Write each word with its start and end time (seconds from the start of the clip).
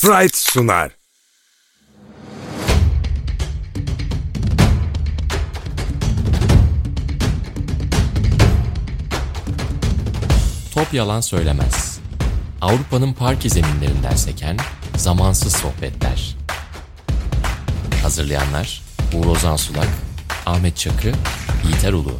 Fright 0.00 0.36
sunar. 0.36 0.90
Top 10.74 10.94
yalan 10.94 11.20
söylemez. 11.20 11.98
Avrupa'nın 12.60 13.12
parke 13.12 13.48
zeminlerinden 13.48 14.16
seken 14.16 14.56
zamansız 14.96 15.52
sohbetler. 15.52 16.36
Hazırlayanlar 18.02 18.82
Uğur 19.14 19.26
Ozan 19.26 19.56
Sulak, 19.56 19.88
Ahmet 20.46 20.76
Çakı, 20.76 21.12
Yiğiter 21.64 21.92
Ulu. 21.92 22.18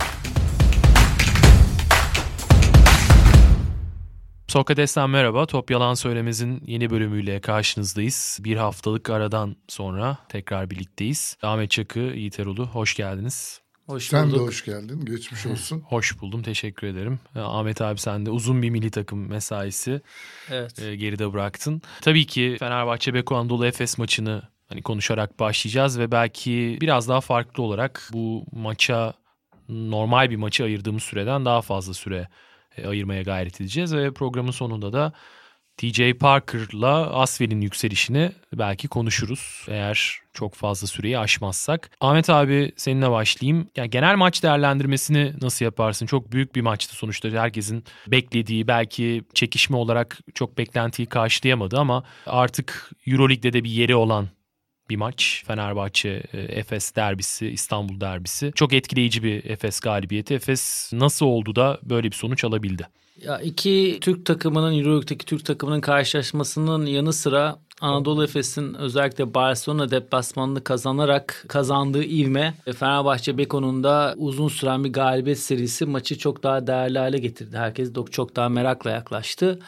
Sokrates'ten 4.50 5.10
merhaba. 5.10 5.46
Top 5.46 5.70
Yalan 5.70 5.94
Söylemez'in 5.94 6.62
yeni 6.66 6.90
bölümüyle 6.90 7.40
karşınızdayız. 7.40 8.38
Bir 8.40 8.56
haftalık 8.56 9.10
aradan 9.10 9.56
sonra 9.68 10.18
tekrar 10.28 10.70
birlikteyiz. 10.70 11.36
Ahmet 11.42 11.70
Çakı, 11.70 11.98
Yiğiter 11.98 12.46
Ulu 12.46 12.66
hoş 12.66 12.94
geldiniz. 12.94 13.60
Hoş 13.86 14.04
Sen 14.04 14.26
bulduk. 14.26 14.38
de 14.40 14.42
hoş 14.42 14.64
geldin. 14.64 15.04
Geçmiş 15.04 15.46
olsun. 15.46 15.80
Hoş 15.80 16.20
buldum, 16.20 16.42
teşekkür 16.42 16.86
ederim. 16.86 17.20
Ee, 17.36 17.40
Ahmet 17.40 17.82
abi 17.82 17.98
sen 17.98 18.26
de 18.26 18.30
uzun 18.30 18.62
bir 18.62 18.70
milli 18.70 18.90
takım 18.90 19.28
mesaisi 19.28 20.00
Evet. 20.50 20.82
e, 20.82 20.96
geride 20.96 21.32
bıraktın. 21.32 21.82
Tabii 22.00 22.26
ki 22.26 22.56
Fenerbahçe 22.58 23.14
Beko 23.14 23.36
Anadolu 23.36 23.66
Efes 23.66 23.98
maçını 23.98 24.42
hani 24.68 24.82
konuşarak 24.82 25.40
başlayacağız 25.40 25.98
ve 25.98 26.12
belki 26.12 26.78
biraz 26.80 27.08
daha 27.08 27.20
farklı 27.20 27.62
olarak 27.62 28.10
bu 28.12 28.44
maça 28.52 29.14
normal 29.68 30.30
bir 30.30 30.36
maçı 30.36 30.64
ayırdığımız 30.64 31.02
süreden 31.02 31.44
daha 31.44 31.62
fazla 31.62 31.94
süre 31.94 32.28
ayırmaya 32.86 33.22
gayret 33.22 33.60
edeceğiz 33.60 33.94
ve 33.94 34.12
programın 34.12 34.50
sonunda 34.50 34.92
da 34.92 35.12
TJ 35.80 36.12
Parker'la 36.20 37.10
Asvel'in 37.10 37.60
yükselişini 37.60 38.32
belki 38.52 38.88
konuşuruz 38.88 39.66
eğer 39.68 40.16
çok 40.32 40.54
fazla 40.54 40.86
süreyi 40.86 41.18
aşmazsak. 41.18 41.90
Ahmet 42.00 42.30
abi 42.30 42.72
seninle 42.76 43.10
başlayayım. 43.10 43.68
Yani 43.76 43.90
genel 43.90 44.16
maç 44.16 44.42
değerlendirmesini 44.42 45.32
nasıl 45.42 45.64
yaparsın? 45.64 46.06
Çok 46.06 46.32
büyük 46.32 46.54
bir 46.54 46.60
maçtı 46.60 46.94
sonuçta. 46.94 47.28
Herkesin 47.28 47.84
beklediği 48.06 48.68
belki 48.68 49.24
çekişme 49.34 49.76
olarak 49.76 50.18
çok 50.34 50.58
beklentiyi 50.58 51.06
karşılayamadı 51.06 51.78
ama 51.78 52.04
artık 52.26 52.90
Euroleague'de 53.06 53.52
de 53.52 53.64
bir 53.64 53.70
yeri 53.70 53.94
olan 53.94 54.28
bir 54.90 54.96
maç. 54.96 55.42
Fenerbahçe 55.46 56.22
e, 56.32 56.38
Efes 56.38 56.96
derbisi, 56.96 57.48
İstanbul 57.48 58.00
derbisi. 58.00 58.52
Çok 58.54 58.72
etkileyici 58.72 59.22
bir 59.22 59.44
Efes 59.44 59.80
galibiyeti. 59.80 60.34
Efes 60.34 60.90
nasıl 60.92 61.26
oldu 61.26 61.56
da 61.56 61.78
böyle 61.82 62.10
bir 62.10 62.16
sonuç 62.16 62.44
alabildi? 62.44 62.88
Ya 63.24 63.40
iki 63.40 63.98
Türk 64.00 64.26
takımının 64.26 64.78
Euroleague'deki 64.78 65.26
Türk 65.26 65.44
takımının 65.44 65.80
karşılaşmasının 65.80 66.86
yanı 66.86 67.12
sıra 67.12 67.58
Anadolu 67.80 68.24
Efes'in 68.24 68.74
özellikle 68.74 69.34
Barcelona 69.34 69.90
deplasmanını 69.90 70.64
kazanarak 70.64 71.44
kazandığı 71.48 72.04
ivme 72.04 72.54
Fenerbahçe 72.78 73.38
Beko'nun 73.38 73.84
da 73.84 74.14
uzun 74.16 74.48
süren 74.48 74.84
bir 74.84 74.92
galibiyet 74.92 75.38
serisi 75.38 75.86
maçı 75.86 76.18
çok 76.18 76.42
daha 76.42 76.66
değerli 76.66 76.98
hale 76.98 77.18
getirdi. 77.18 77.56
Herkes 77.56 77.92
çok 78.10 78.36
daha 78.36 78.48
merakla 78.48 78.90
yaklaştı. 78.90 79.58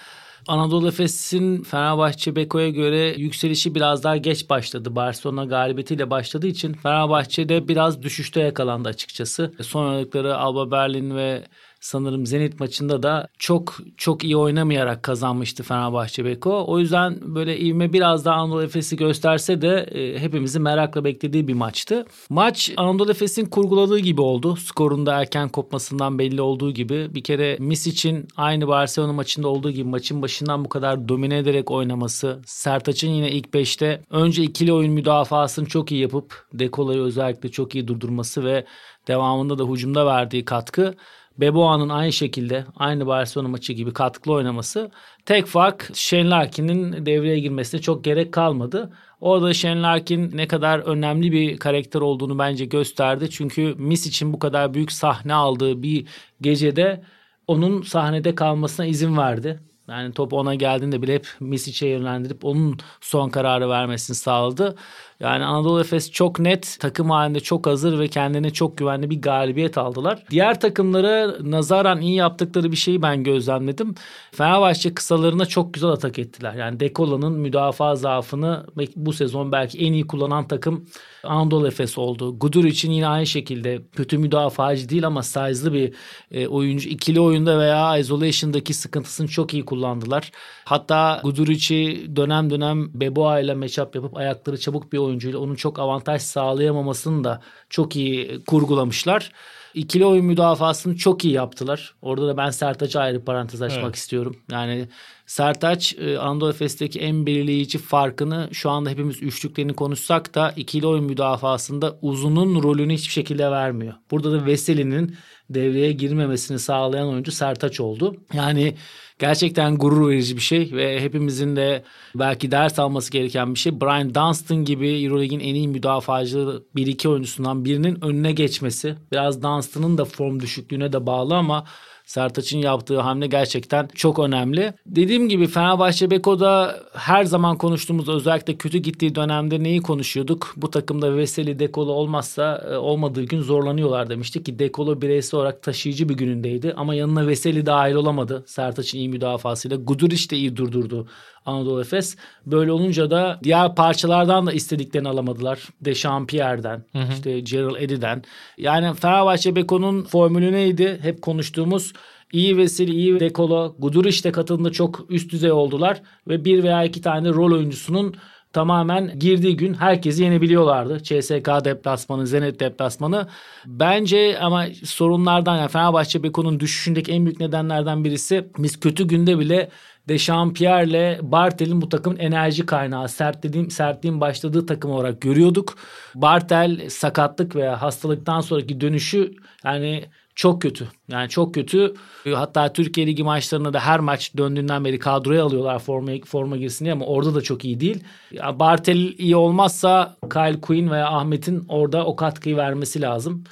Anadolu 0.48 0.88
Efes'in 0.88 1.62
Fenerbahçe 1.62 2.36
Beko'ya 2.36 2.68
göre 2.68 3.14
yükselişi 3.18 3.74
biraz 3.74 4.04
daha 4.04 4.16
geç 4.16 4.50
başladı. 4.50 4.96
Barcelona 4.96 5.44
galibiyetiyle 5.44 6.10
başladığı 6.10 6.46
için 6.46 6.72
Fenerbahçe'de 6.72 7.68
biraz 7.68 8.02
düşüşte 8.02 8.40
yakalandı 8.40 8.88
açıkçası. 8.88 9.54
Son 9.62 9.88
oynadıkları 9.88 10.36
Alba 10.36 10.70
Berlin 10.70 11.16
ve 11.16 11.44
sanırım 11.82 12.26
Zenit 12.26 12.60
maçında 12.60 13.02
da 13.02 13.28
çok 13.38 13.76
çok 13.96 14.24
iyi 14.24 14.36
oynamayarak 14.36 15.02
kazanmıştı 15.02 15.62
Fenerbahçe 15.62 16.24
Beko. 16.24 16.64
O 16.66 16.78
yüzden 16.78 17.34
böyle 17.34 17.58
ivme 17.58 17.92
biraz 17.92 18.24
daha 18.24 18.34
Anadolu 18.34 18.62
Efes'i 18.62 18.96
gösterse 18.96 19.62
de 19.62 19.76
e, 19.92 20.18
hepimizin 20.18 20.62
merakla 20.62 21.04
beklediği 21.04 21.48
bir 21.48 21.54
maçtı. 21.54 22.06
Maç 22.30 22.72
Anadolu 22.76 23.10
Efes'in 23.10 23.46
kurguladığı 23.46 23.98
gibi 23.98 24.20
oldu. 24.20 24.56
Skorun 24.56 25.06
da 25.06 25.20
erken 25.20 25.48
kopmasından 25.48 26.18
belli 26.18 26.40
olduğu 26.40 26.70
gibi. 26.70 27.14
Bir 27.14 27.22
kere 27.22 27.56
Misic'in 27.60 28.28
aynı 28.36 28.68
Barcelona 28.68 29.12
maçında 29.12 29.48
olduğu 29.48 29.70
gibi 29.70 29.88
maçın 29.88 30.22
başından 30.22 30.64
bu 30.64 30.68
kadar 30.68 31.08
domine 31.08 31.38
ederek 31.38 31.70
oynaması. 31.70 32.40
Sertaç'ın 32.46 33.08
yine 33.08 33.30
ilk 33.30 33.46
5'te 33.46 34.02
önce 34.10 34.42
ikili 34.42 34.72
oyun 34.72 34.92
müdafasını 34.92 35.66
çok 35.66 35.92
iyi 35.92 36.00
yapıp 36.00 36.46
Dekola'yı 36.52 37.00
özellikle 37.00 37.48
çok 37.48 37.74
iyi 37.74 37.88
durdurması 37.88 38.44
ve 38.44 38.64
devamında 39.08 39.58
da 39.58 39.64
hücumda 39.64 40.06
verdiği 40.06 40.44
katkı. 40.44 40.94
Beboa'nın 41.42 41.88
aynı 41.88 42.12
şekilde 42.12 42.64
aynı 42.76 43.06
Barcelona 43.06 43.48
maçı 43.48 43.72
gibi 43.72 43.92
katkılı 43.92 44.34
oynaması. 44.34 44.90
Tek 45.26 45.46
fark 45.46 45.90
Shane 45.94 46.30
Larkin'in 46.30 47.06
devreye 47.06 47.38
girmesine 47.40 47.80
çok 47.80 48.04
gerek 48.04 48.32
kalmadı. 48.32 48.92
Orada 49.20 49.54
Shane 49.54 49.82
Larkin 49.82 50.30
ne 50.36 50.48
kadar 50.48 50.78
önemli 50.78 51.32
bir 51.32 51.58
karakter 51.58 52.00
olduğunu 52.00 52.38
bence 52.38 52.64
gösterdi. 52.64 53.30
Çünkü 53.30 53.74
Miss 53.78 54.06
için 54.06 54.32
bu 54.32 54.38
kadar 54.38 54.74
büyük 54.74 54.92
sahne 54.92 55.34
aldığı 55.34 55.82
bir 55.82 56.06
gecede 56.40 57.02
onun 57.46 57.82
sahnede 57.82 58.34
kalmasına 58.34 58.86
izin 58.86 59.16
verdi. 59.16 59.60
Yani 59.88 60.12
top 60.12 60.32
ona 60.32 60.54
geldiğinde 60.54 61.02
bile 61.02 61.14
hep 61.14 61.26
Misic'e 61.40 61.88
yönlendirip 61.88 62.44
onun 62.44 62.78
son 63.00 63.28
kararı 63.28 63.68
vermesini 63.68 64.16
sağladı. 64.16 64.76
Yani 65.22 65.44
Anadolu 65.44 65.80
Efes 65.80 66.10
çok 66.10 66.38
net, 66.38 66.76
takım 66.80 67.10
halinde 67.10 67.40
çok 67.40 67.66
hazır 67.66 67.98
ve 67.98 68.08
kendine 68.08 68.50
çok 68.50 68.78
güvenli 68.78 69.10
bir 69.10 69.22
galibiyet 69.22 69.78
aldılar. 69.78 70.24
Diğer 70.30 70.60
takımlara 70.60 71.34
nazaran 71.40 72.00
iyi 72.00 72.14
yaptıkları 72.14 72.72
bir 72.72 72.76
şeyi 72.76 73.02
ben 73.02 73.24
gözlemledim. 73.24 73.94
Fenerbahçe 74.32 74.94
kısalarına 74.94 75.46
çok 75.46 75.74
güzel 75.74 75.90
atak 75.90 76.18
ettiler. 76.18 76.54
Yani 76.54 76.80
Dekola'nın 76.80 77.32
müdafaa 77.32 77.96
zaafını 77.96 78.66
bu 78.96 79.12
sezon 79.12 79.52
belki 79.52 79.78
en 79.78 79.92
iyi 79.92 80.06
kullanan 80.06 80.48
takım 80.48 80.86
Anadolu 81.24 81.66
Efes 81.66 81.98
oldu. 81.98 82.38
Gudur 82.38 82.64
için 82.64 82.90
yine 82.90 83.06
aynı 83.06 83.26
şekilde 83.26 83.82
kötü 83.96 84.18
müdafacı 84.18 84.88
değil 84.88 85.06
ama 85.06 85.22
size'lı 85.22 85.72
bir 85.72 85.94
e, 86.30 86.46
oyuncu. 86.46 86.88
ikili 86.88 87.20
oyunda 87.20 87.58
veya 87.58 87.98
isolation'daki 87.98 88.74
sıkıntısını 88.74 89.28
çok 89.28 89.54
iyi 89.54 89.64
kullandılar. 89.64 90.30
Hatta 90.64 91.20
Guduric'i 91.24 92.10
dönem 92.16 92.50
dönem 92.50 93.00
Beboa 93.00 93.40
ile 93.40 93.54
matchup 93.54 93.94
yapıp 93.94 94.16
ayakları 94.16 94.60
çabuk 94.60 94.92
bir 94.92 94.98
oyuncuyla 95.12 95.38
onun 95.38 95.54
çok 95.54 95.78
avantaj 95.78 96.22
sağlayamamasını 96.22 97.24
da 97.24 97.40
çok 97.70 97.96
iyi 97.96 98.44
kurgulamışlar. 98.44 99.32
İkili 99.74 100.06
oyun 100.06 100.24
müdafasını 100.24 100.96
çok 100.96 101.24
iyi 101.24 101.34
yaptılar. 101.34 101.94
Orada 102.02 102.28
da 102.28 102.36
ben 102.36 102.50
Sertaç'a 102.50 103.00
ayrı 103.00 103.24
parantez 103.24 103.62
açmak 103.62 103.84
Evet. 103.84 103.96
istiyorum. 103.96 104.36
Yani 104.50 104.88
Sertaç 105.26 105.94
e, 105.98 106.18
Anadolu 106.18 106.50
Efes'teki 106.50 107.00
en 107.00 107.26
belirleyici 107.26 107.78
farkını 107.78 108.48
şu 108.52 108.70
anda 108.70 108.90
hepimiz 108.90 109.22
üçlüklerini 109.22 109.72
konuşsak 109.74 110.34
da 110.34 110.52
ikili 110.56 110.86
oyun 110.86 111.04
müdafasında 111.04 111.98
uzunun 112.02 112.62
rolünü 112.62 112.94
hiçbir 112.94 113.12
şekilde 113.12 113.50
vermiyor. 113.50 113.94
Burada 114.10 114.32
da 114.32 114.46
Veseli'nin 114.46 115.16
devreye 115.54 115.92
girmemesini 115.92 116.58
sağlayan 116.58 117.08
oyuncu 117.08 117.32
Sertaç 117.32 117.80
oldu. 117.80 118.16
Yani 118.34 118.74
gerçekten 119.18 119.78
gurur 119.78 120.10
verici 120.10 120.36
bir 120.36 120.40
şey 120.40 120.70
ve 120.72 121.00
hepimizin 121.00 121.56
de 121.56 121.82
belki 122.14 122.50
ders 122.50 122.78
alması 122.78 123.10
gereken 123.10 123.54
bir 123.54 123.58
şey. 123.58 123.80
Brian 123.80 124.14
Dunstan 124.14 124.64
gibi 124.64 125.04
Euroleague'in 125.04 125.40
en 125.40 125.54
iyi 125.54 125.68
müdafacı 125.68 126.62
bir 126.76 126.86
iki 126.86 127.08
oyuncusundan 127.08 127.64
birinin 127.64 128.04
önüne 128.04 128.32
geçmesi. 128.32 128.94
Biraz 129.12 129.42
Dunstan'ın 129.42 129.98
da 129.98 130.04
form 130.04 130.40
düşüklüğüne 130.40 130.92
de 130.92 131.06
bağlı 131.06 131.34
ama 131.34 131.64
Sertaç'ın 132.12 132.58
yaptığı 132.58 133.00
hamle 133.00 133.26
gerçekten 133.26 133.88
çok 133.94 134.18
önemli. 134.18 134.74
Dediğim 134.86 135.28
gibi 135.28 135.46
Fenerbahçe 135.46 136.10
Beko'da 136.10 136.80
her 136.94 137.24
zaman 137.24 137.58
konuştuğumuz 137.58 138.08
özellikle 138.08 138.56
kötü 138.56 138.78
gittiği 138.78 139.14
dönemde 139.14 139.62
neyi 139.62 139.82
konuşuyorduk? 139.82 140.54
Bu 140.56 140.70
takımda 140.70 141.16
Veseli 141.16 141.58
Dekolo 141.58 141.92
olmazsa 141.92 142.64
e, 142.70 142.76
olmadığı 142.76 143.22
gün 143.22 143.40
zorlanıyorlar 143.40 144.10
demiştik 144.10 144.46
ki 144.46 144.58
Dekolo 144.58 145.02
bireysel 145.02 145.40
olarak 145.40 145.62
taşıyıcı 145.62 146.08
bir 146.08 146.14
günündeydi 146.14 146.74
ama 146.76 146.94
yanına 146.94 147.26
Veseli 147.26 147.66
dahil 147.66 147.94
olamadı. 147.94 148.44
Sertaç'ın 148.46 148.98
iyi 148.98 149.08
müdafasıyla 149.08 149.76
Guduric 149.76 150.30
de 150.30 150.36
iyi 150.36 150.56
durdurdu 150.56 151.06
Anadolu 151.46 151.80
Efes. 151.80 152.16
Böyle 152.46 152.72
olunca 152.72 153.10
da 153.10 153.38
diğer 153.42 153.74
parçalardan 153.74 154.46
da 154.46 154.52
istediklerini 154.52 155.08
alamadılar. 155.08 155.68
Dechampierre'den, 155.80 156.84
işte 157.12 157.40
Gerald 157.40 157.76
Eddy'den. 157.76 158.22
Yani 158.58 158.94
Fenerbahçe 158.94 159.56
Beko'nun 159.56 160.04
formülü 160.04 160.52
neydi? 160.52 160.98
Hep 161.02 161.22
konuştuğumuz 161.22 161.92
iyi 162.32 162.56
Veseli, 162.56 162.90
iyi 162.90 163.20
Dekolo, 163.20 163.74
Guduric 163.78 164.24
de 164.24 164.32
katıldığında 164.32 164.72
çok 164.72 165.06
üst 165.08 165.32
düzey 165.32 165.52
oldular. 165.52 166.02
Ve 166.28 166.44
bir 166.44 166.62
veya 166.62 166.84
iki 166.84 167.00
tane 167.00 167.28
rol 167.28 167.52
oyuncusunun 167.52 168.14
tamamen 168.52 169.18
girdiği 169.18 169.56
gün 169.56 169.74
herkesi 169.74 170.22
yenebiliyorlardı. 170.22 171.02
CSK 171.02 171.64
deplasmanı, 171.64 172.26
Zenit 172.26 172.60
deplasmanı. 172.60 173.28
Bence 173.66 174.38
ama 174.40 174.66
sorunlardan 174.84 175.56
yani 175.56 175.68
Fenerbahçe 175.68 176.22
Beko'nun 176.22 176.60
düşüşündeki 176.60 177.12
en 177.12 177.24
büyük 177.26 177.40
nedenlerden 177.40 178.04
birisi 178.04 178.44
biz 178.58 178.80
kötü 178.80 179.08
günde 179.08 179.38
bile 179.38 179.68
Dechampierre'le 180.08 181.18
Bartel'in 181.22 181.80
bu 181.80 181.88
takımın 181.88 182.18
enerji 182.18 182.66
kaynağı. 182.66 183.08
Sert 183.08 183.42
dediğim, 183.42 183.70
sertliğin 183.70 184.20
başladığı 184.20 184.66
takım 184.66 184.90
olarak 184.90 185.20
görüyorduk. 185.20 185.74
Bartel 186.14 186.88
sakatlık 186.90 187.56
veya 187.56 187.82
hastalıktan 187.82 188.40
sonraki 188.40 188.80
dönüşü 188.80 189.32
yani 189.64 190.04
çok 190.34 190.62
kötü. 190.62 190.88
Yani 191.08 191.28
çok 191.28 191.54
kötü. 191.54 191.94
Hatta 192.34 192.72
Türkiye 192.72 193.06
Ligi 193.06 193.22
maçlarında 193.22 193.72
da 193.72 193.80
her 193.80 194.00
maç 194.00 194.36
döndüğünden 194.36 194.84
beri 194.84 194.98
kadroya 194.98 195.44
alıyorlar 195.44 195.78
forma, 195.78 196.12
forma 196.26 196.56
girsin 196.56 196.84
diye 196.84 196.92
ama 196.92 197.04
orada 197.04 197.34
da 197.34 197.40
çok 197.40 197.64
iyi 197.64 197.80
değil. 197.80 198.04
Ya 198.30 198.58
Bartel 198.58 199.14
iyi 199.18 199.36
olmazsa 199.36 200.16
Kyle 200.32 200.60
Quinn 200.60 200.90
veya 200.90 201.08
Ahmet'in 201.08 201.64
orada 201.68 202.06
o 202.06 202.16
katkıyı 202.16 202.56
vermesi 202.56 203.00
lazım. 203.00 203.44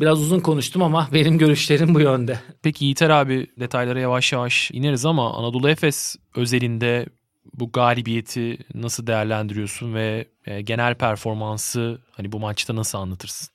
Biraz 0.00 0.20
uzun 0.20 0.40
konuştum 0.40 0.82
ama 0.82 1.08
benim 1.14 1.38
görüşlerim 1.38 1.94
bu 1.94 2.00
yönde. 2.00 2.40
Peki 2.62 2.84
Yiğiter 2.84 3.10
abi 3.10 3.46
detaylara 3.60 4.00
yavaş 4.00 4.32
yavaş 4.32 4.70
ineriz 4.70 5.06
ama 5.06 5.34
Anadolu 5.34 5.68
Efes 5.68 6.16
özelinde 6.36 7.06
bu 7.54 7.72
galibiyeti 7.72 8.58
nasıl 8.74 9.06
değerlendiriyorsun 9.06 9.94
ve 9.94 10.28
e, 10.46 10.60
genel 10.62 10.94
performansı 10.94 11.98
hani 12.10 12.32
bu 12.32 12.40
maçta 12.40 12.76
nasıl 12.76 12.98
anlatırsın? 12.98 13.48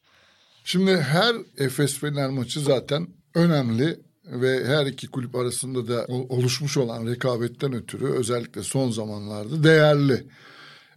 Şimdi 0.64 0.98
her 0.98 1.36
Efes 1.58 2.00
Fener 2.00 2.30
maçı 2.30 2.60
zaten 2.60 3.08
önemli 3.36 4.00
ve 4.26 4.66
her 4.66 4.86
iki 4.86 5.08
kulüp 5.08 5.36
arasında 5.36 5.88
da 5.88 6.06
oluşmuş 6.08 6.78
olan 6.78 7.08
rekabetten 7.08 7.74
ötürü 7.74 8.06
özellikle 8.06 8.64
son 8.64 8.92
zamanlarda 8.92 9.64
değerli. 9.64 10.28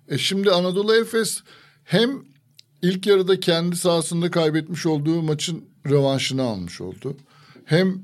E 0.08 0.18
şimdi 0.18 0.50
Anadolu 0.50 0.94
Efes 0.94 1.42
hem 1.84 2.10
ilk 2.82 3.06
yarıda 3.06 3.40
kendi 3.40 3.76
sahasında 3.76 4.30
kaybetmiş 4.30 4.86
olduğu 4.86 5.22
maçın 5.22 5.64
rövanşını 5.86 6.42
almış 6.42 6.80
oldu. 6.80 7.16
Hem 7.64 8.02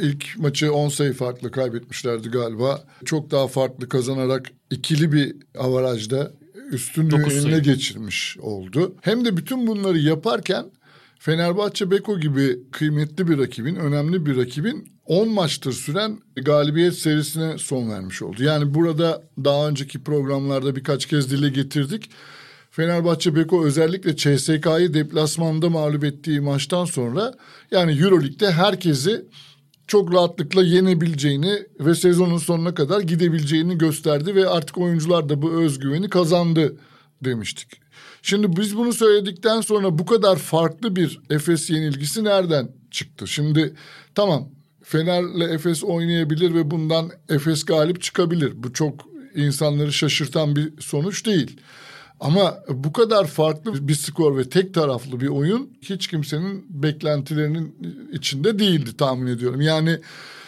ilk 0.00 0.38
maçı 0.38 0.72
10 0.72 0.88
sayı 0.88 1.12
farklı 1.12 1.50
kaybetmişlerdi 1.50 2.28
galiba. 2.28 2.84
Çok 3.04 3.30
daha 3.30 3.48
farklı 3.48 3.88
kazanarak 3.88 4.50
ikili 4.70 5.12
bir 5.12 5.36
avarajda 5.58 6.32
üstünlüğü 6.70 7.32
eline 7.32 7.58
geçirmiş 7.58 8.36
oldu. 8.40 8.94
Hem 9.00 9.24
de 9.24 9.36
bütün 9.36 9.66
bunları 9.66 9.98
yaparken 9.98 10.66
Fenerbahçe 11.18 11.90
Beko 11.90 12.20
gibi 12.20 12.58
kıymetli 12.72 13.28
bir 13.28 13.38
rakibin, 13.38 13.76
önemli 13.76 14.26
bir 14.26 14.36
rakibin 14.36 14.88
10 15.06 15.28
maçtır 15.28 15.72
süren 15.72 16.18
galibiyet 16.36 16.94
serisine 16.94 17.58
son 17.58 17.90
vermiş 17.90 18.22
oldu. 18.22 18.42
Yani 18.42 18.74
burada 18.74 19.22
daha 19.44 19.68
önceki 19.68 20.02
programlarda 20.02 20.76
birkaç 20.76 21.06
kez 21.06 21.30
dile 21.30 21.48
getirdik. 21.48 22.10
Fenerbahçe 22.76 23.36
Beko 23.36 23.64
özellikle 23.64 24.16
CSK'yı 24.16 24.94
deplasmanda 24.94 25.70
mağlup 25.70 26.04
ettiği 26.04 26.40
maçtan 26.40 26.84
sonra 26.84 27.34
yani 27.70 27.92
Euroleague'de 27.92 28.52
herkesi 28.52 29.24
çok 29.86 30.14
rahatlıkla 30.14 30.62
yenebileceğini 30.62 31.58
ve 31.80 31.94
sezonun 31.94 32.38
sonuna 32.38 32.74
kadar 32.74 33.00
gidebileceğini 33.00 33.78
gösterdi 33.78 34.34
ve 34.34 34.48
artık 34.48 34.78
oyuncular 34.78 35.28
da 35.28 35.42
bu 35.42 35.50
özgüveni 35.50 36.08
kazandı 36.08 36.76
demiştik. 37.24 37.68
Şimdi 38.22 38.56
biz 38.56 38.76
bunu 38.76 38.92
söyledikten 38.92 39.60
sonra 39.60 39.98
bu 39.98 40.06
kadar 40.06 40.36
farklı 40.36 40.96
bir 40.96 41.20
Efes 41.30 41.70
yenilgisi 41.70 42.24
nereden 42.24 42.68
çıktı? 42.90 43.28
Şimdi 43.28 43.74
tamam 44.14 44.48
Fener'le 44.82 45.54
Efes 45.54 45.84
oynayabilir 45.84 46.54
ve 46.54 46.70
bundan 46.70 47.10
Efes 47.28 47.64
galip 47.64 48.02
çıkabilir. 48.02 48.52
Bu 48.56 48.72
çok 48.72 48.94
insanları 49.34 49.92
şaşırtan 49.92 50.56
bir 50.56 50.80
sonuç 50.80 51.26
değil. 51.26 51.56
Ama 52.24 52.58
bu 52.68 52.92
kadar 52.92 53.26
farklı 53.26 53.88
bir 53.88 53.94
skor 53.94 54.36
ve 54.36 54.48
tek 54.48 54.74
taraflı 54.74 55.20
bir 55.20 55.28
oyun 55.28 55.70
hiç 55.82 56.06
kimsenin 56.06 56.66
beklentilerinin 56.68 57.76
içinde 58.12 58.58
değildi 58.58 58.96
tahmin 58.96 59.26
ediyorum. 59.26 59.60
Yani 59.60 59.98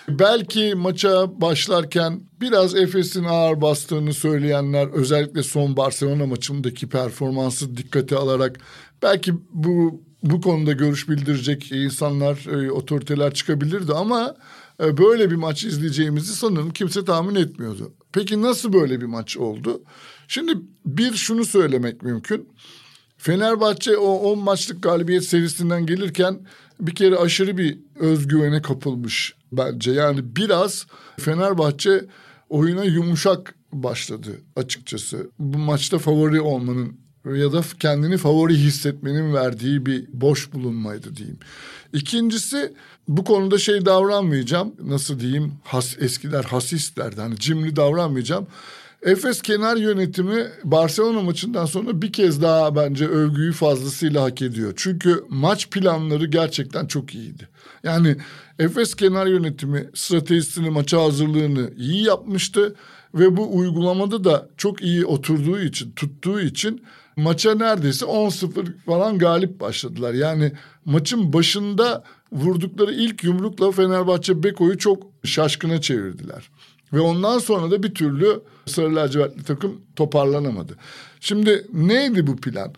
belki 0.09 0.75
maça 0.75 1.41
başlarken 1.41 2.21
biraz 2.41 2.75
Efes'in 2.75 3.25
ağır 3.25 3.61
bastığını 3.61 4.15
söyleyenler 4.15 4.89
özellikle 4.89 5.43
son 5.43 5.77
Barcelona 5.77 6.27
maçındaki 6.27 6.89
performansı 6.89 7.77
dikkate 7.77 8.17
alarak 8.17 8.61
belki 9.03 9.35
bu 9.53 10.01
bu 10.23 10.41
konuda 10.41 10.73
görüş 10.73 11.09
bildirecek 11.09 11.73
insanlar, 11.73 12.47
e, 12.47 12.73
otoriteler 12.73 13.35
çıkabilirdi 13.35 13.93
ama 13.93 14.35
böyle 14.81 15.31
bir 15.31 15.37
maç 15.37 15.65
izleyeceğimizi 15.65 16.35
sanırım 16.35 16.71
kimse 16.71 17.05
tahmin 17.05 17.35
etmiyordu. 17.35 17.93
Peki 18.13 18.43
nasıl 18.43 18.73
böyle 18.73 19.01
bir 19.01 19.07
maç 19.07 19.37
oldu? 19.37 19.83
Şimdi 20.29 20.53
bir 20.87 21.15
şunu 21.15 21.45
söylemek 21.45 22.03
mümkün. 22.03 22.49
Fenerbahçe 23.19 23.97
o 23.97 24.33
10 24.33 24.39
maçlık 24.39 24.83
galibiyet 24.83 25.25
serisinden 25.25 25.87
gelirken 25.87 26.41
bir 26.81 26.95
kere 26.95 27.17
aşırı 27.17 27.59
bir 27.59 27.79
özgüvene 27.99 28.63
kapılmış 28.63 29.35
bence. 29.53 29.93
Yani 29.93 30.37
biraz 30.37 30.87
Fenerbahçe 31.21 32.05
oyuna 32.49 32.85
yumuşak 32.85 33.55
başladı 33.73 34.41
açıkçası. 34.57 35.31
Bu 35.39 35.59
maçta 35.59 35.99
favori 35.99 36.41
olmanın 36.41 37.06
ya 37.35 37.53
da 37.53 37.61
kendini 37.81 38.17
favori 38.17 38.55
hissetmenin 38.55 39.35
verdiği 39.35 39.87
bir 39.87 40.05
boş 40.13 40.53
bulunmaydı 40.53 41.17
diyeyim. 41.17 41.39
İkincisi 41.93 42.73
bu 43.09 43.25
konuda 43.25 43.59
şey 43.59 43.87
davranmayacağım. 43.87 44.73
Nasıl 44.85 45.21
diyeyim? 45.21 45.53
Has, 45.65 45.97
eskiler 46.01 46.45
hasis 46.45 46.97
derdi. 46.97 47.21
Hani 47.21 47.37
cimri 47.39 47.77
davranmayacağım. 47.77 48.47
Efes 49.03 49.43
kenar 49.43 49.77
yönetimi 49.77 50.47
Barcelona 50.65 51.21
maçından 51.21 51.67
sonra 51.67 52.03
bir 52.03 52.13
kez 52.13 52.43
daha 52.43 52.77
bence 52.77 53.09
övgüyü 53.09 53.53
fazlasıyla 53.53 54.23
hak 54.23 54.43
ediyor. 54.43 54.73
Çünkü 54.77 55.25
maç 55.29 55.71
planları 55.71 56.27
gerçekten 56.27 56.87
çok 56.87 57.15
iyiydi. 57.15 57.49
Yani 57.85 58.17
Efes 58.59 58.95
kenar 58.95 59.27
yönetimi 59.27 59.91
stratejisini, 59.95 60.71
maça 60.71 61.03
hazırlığını 61.03 61.71
iyi 61.77 62.05
yapmıştı. 62.05 62.75
Ve 63.15 63.37
bu 63.37 63.57
uygulamada 63.57 64.25
da 64.25 64.49
çok 64.57 64.83
iyi 64.83 65.07
oturduğu 65.07 65.61
için, 65.61 65.91
tuttuğu 65.91 66.41
için 66.41 66.83
maça 67.17 67.55
neredeyse 67.55 68.07
10-0 68.07 68.73
falan 68.87 69.19
galip 69.19 69.61
başladılar. 69.61 70.15
Yani 70.15 70.53
maçın 70.85 71.33
başında 71.33 72.05
vurdukları 72.33 72.93
ilk 72.93 73.25
yumrukla 73.25 73.73
Fenerbahçe 73.73 74.43
Beko'yu 74.43 74.79
çok 74.79 75.03
şaşkına 75.25 75.81
çevirdiler. 75.81 76.51
Ve 76.93 77.01
ondan 77.01 77.39
sonra 77.39 77.71
da 77.71 77.83
bir 77.83 77.95
türlü 77.95 78.41
Sarı 78.67 78.97
lacivertli 78.97 79.45
takım 79.45 79.81
toparlanamadı. 79.97 80.77
Şimdi 81.21 81.67
neydi 81.73 82.27
bu 82.27 82.37
plan? 82.37 82.75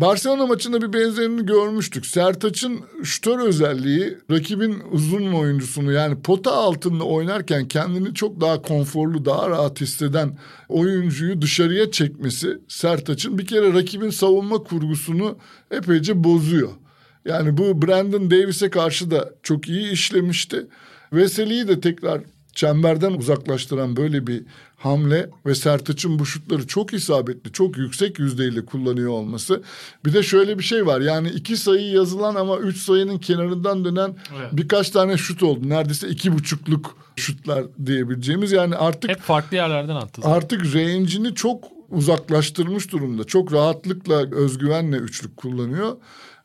Barcelona 0.00 0.46
maçında 0.46 0.82
bir 0.82 0.92
benzerini 0.92 1.46
görmüştük. 1.46 2.06
Sertaç'ın 2.06 2.80
şutör 3.04 3.38
özelliği 3.38 4.18
rakibin 4.30 4.82
uzun 4.90 5.32
oyuncusunu 5.32 5.92
yani 5.92 6.22
pota 6.22 6.52
altında 6.52 7.04
oynarken 7.04 7.68
kendini 7.68 8.14
çok 8.14 8.40
daha 8.40 8.62
konforlu, 8.62 9.24
daha 9.24 9.50
rahat 9.50 9.80
hisseden 9.80 10.38
oyuncuyu 10.68 11.42
dışarıya 11.42 11.90
çekmesi 11.90 12.58
Sertaç'ın 12.68 13.38
bir 13.38 13.46
kere 13.46 13.72
rakibin 13.72 14.10
savunma 14.10 14.58
kurgusunu 14.58 15.38
epeyce 15.70 16.24
bozuyor. 16.24 16.70
Yani 17.24 17.56
bu 17.56 17.82
Brandon 17.82 18.30
Davis'e 18.30 18.70
karşı 18.70 19.10
da 19.10 19.30
çok 19.42 19.68
iyi 19.68 19.92
işlemişti. 19.92 20.66
Veseli'yi 21.12 21.68
de 21.68 21.80
tekrar 21.80 22.20
çemberden 22.58 23.12
uzaklaştıran 23.12 23.96
böyle 23.96 24.26
bir 24.26 24.42
hamle 24.76 25.30
ve 25.46 25.54
Sertaç'ın 25.54 26.18
bu 26.18 26.26
şutları 26.26 26.66
çok 26.66 26.92
isabetli, 26.94 27.52
çok 27.52 27.78
yüksek 27.78 28.18
yüzdeyle 28.18 28.64
kullanıyor 28.64 29.10
olması. 29.10 29.62
Bir 30.04 30.12
de 30.12 30.22
şöyle 30.22 30.58
bir 30.58 30.64
şey 30.64 30.86
var 30.86 31.00
yani 31.00 31.28
iki 31.28 31.56
sayı 31.56 31.90
yazılan 31.90 32.34
ama 32.34 32.58
üç 32.58 32.76
sayının 32.76 33.18
kenarından 33.18 33.84
dönen 33.84 34.16
evet. 34.38 34.48
birkaç 34.52 34.90
tane 34.90 35.16
şut 35.16 35.42
oldu. 35.42 35.68
Neredeyse 35.68 36.08
iki 36.08 36.32
buçukluk 36.32 36.96
şutlar 37.16 37.64
diyebileceğimiz 37.86 38.52
yani 38.52 38.76
artık... 38.76 39.10
Hep 39.10 39.20
farklı 39.20 39.56
yerlerden 39.56 39.96
attı. 39.96 40.20
Zaten. 40.22 40.36
Artık 40.36 40.74
range'ini 40.74 41.34
çok 41.34 41.64
uzaklaştırmış 41.90 42.92
durumda. 42.92 43.24
Çok 43.24 43.52
rahatlıkla, 43.52 44.36
özgüvenle 44.36 44.96
üçlük 44.96 45.36
kullanıyor. 45.36 45.96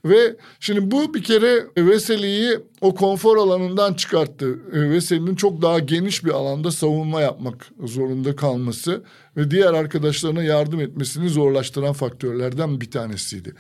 Ve 0.05 0.35
şimdi 0.59 0.91
bu 0.91 1.13
bir 1.13 1.23
kere 1.23 1.67
Veseli'yi 1.77 2.59
o 2.81 2.95
konfor 2.95 3.37
alanından 3.37 3.93
çıkarttı. 3.93 4.59
E, 4.73 4.89
Veseli'nin 4.89 5.35
çok 5.35 5.61
daha 5.61 5.79
geniş 5.79 6.25
bir 6.25 6.29
alanda 6.29 6.71
savunma 6.71 7.21
yapmak 7.21 7.71
zorunda 7.83 8.35
kalması 8.35 9.03
ve 9.37 9.51
diğer 9.51 9.73
arkadaşlarına 9.73 10.43
yardım 10.43 10.79
etmesini 10.79 11.29
zorlaştıran 11.29 11.93
faktörlerden 11.93 12.81
bir 12.81 12.91
tanesiydi. 12.91 13.53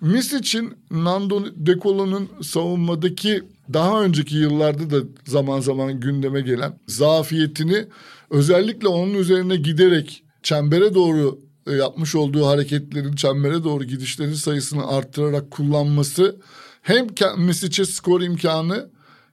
Mis 0.00 0.32
için 0.32 0.74
Nando 0.90 1.44
De 1.56 1.78
Colo'nun 1.82 2.28
savunmadaki 2.42 3.42
daha 3.72 4.02
önceki 4.02 4.36
yıllarda 4.36 4.90
da 4.90 5.06
zaman 5.24 5.60
zaman 5.60 6.00
gündeme 6.00 6.40
gelen 6.40 6.78
zafiyetini 6.86 7.86
özellikle 8.30 8.88
onun 8.88 9.14
üzerine 9.14 9.56
giderek 9.56 10.24
çembere 10.42 10.94
doğru 10.94 11.38
e, 11.66 11.72
yapmış 11.72 12.14
olduğu 12.14 12.46
hareketlerin 12.46 13.12
çembere 13.12 13.64
doğru 13.64 13.84
gidişlerin 13.84 14.34
sayısını 14.34 14.88
arttırarak 14.88 15.50
kullanması 15.50 16.36
hem 16.82 17.06
Misic'e 17.38 17.84
skor 17.84 18.20
imkanı 18.20 18.88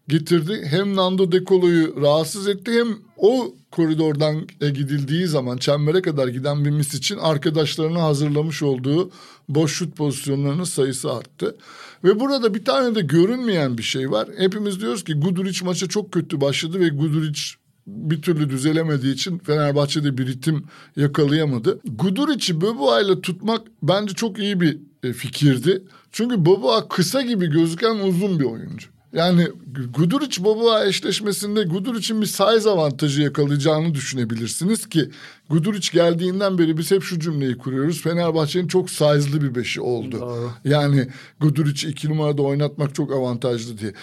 getirdi 0.07 0.62
hem 0.65 0.95
Nando 0.95 1.31
De 1.31 1.43
Colo'yu 1.43 2.01
rahatsız 2.01 2.48
etti 2.48 2.71
hem 2.71 2.98
o 3.17 3.53
koridordan 3.71 4.48
gidildiği 4.59 5.27
zaman 5.27 5.57
çembere 5.57 6.01
kadar 6.01 6.27
giden 6.27 6.65
bir 6.65 6.69
mis 6.69 6.93
için 6.93 7.17
arkadaşlarına 7.17 8.03
hazırlamış 8.03 8.63
olduğu 8.63 9.12
boş 9.50 9.74
şut 9.74 9.95
pozisyonlarının 9.98 10.63
sayısı 10.63 11.13
arttı. 11.13 11.55
Ve 12.03 12.19
burada 12.19 12.53
bir 12.53 12.65
tane 12.65 12.95
de 12.95 13.01
görünmeyen 13.01 13.77
bir 13.77 13.83
şey 13.83 14.12
var. 14.12 14.29
Hepimiz 14.38 14.81
diyoruz 14.81 15.03
ki 15.03 15.13
Guduric 15.13 15.65
maça 15.65 15.88
çok 15.88 16.12
kötü 16.12 16.41
başladı 16.41 16.79
ve 16.79 16.89
Guduric 16.89 17.41
bir 17.89 18.22
türlü 18.22 18.50
düzelemediği 18.50 19.13
için 19.13 19.38
Fenerbahçe'de 19.38 20.17
bir 20.17 20.27
ritim 20.27 20.63
yakalayamadı. 20.96 21.79
Guduric'i 21.86 22.62
Boboa 22.62 23.01
ile 23.01 23.22
tutmak 23.22 23.62
bence 23.84 24.13
çok 24.13 24.39
iyi 24.39 24.62
bir 24.62 24.77
e, 25.03 25.13
fikirdi. 25.13 25.84
Çünkü 26.12 26.46
Boboa 26.46 26.88
kısa 26.88 27.22
gibi 27.22 27.48
gözüken 27.48 27.96
uzun 27.96 28.39
bir 28.39 28.46
oyuncu. 28.46 28.89
Yani 29.13 29.48
Guduric 29.93 30.43
Boboa 30.43 30.86
eşleşmesinde 30.86 31.63
Guduric'in 31.63 32.22
bir 32.22 32.25
size 32.25 32.69
avantajı 32.69 33.22
yakalayacağını 33.22 33.93
düşünebilirsiniz 33.93 34.89
ki 34.89 35.10
Guduric 35.50 35.89
geldiğinden 35.93 36.58
beri 36.58 36.77
biz 36.77 36.91
hep 36.91 37.03
şu 37.03 37.19
cümleyi 37.19 37.58
kuruyoruz. 37.58 38.01
Fenerbahçe'nin 38.01 38.67
çok 38.67 38.89
size'lı 38.89 39.41
bir 39.41 39.55
beşi 39.55 39.81
oldu. 39.81 40.22
Doğru. 40.22 40.51
Yani 40.63 41.08
Guduric'i 41.39 41.89
iki 41.89 42.10
numarada 42.10 42.41
oynatmak 42.41 42.96
çok 42.96 43.13
avantajlı 43.13 43.77
diye. 43.77 43.93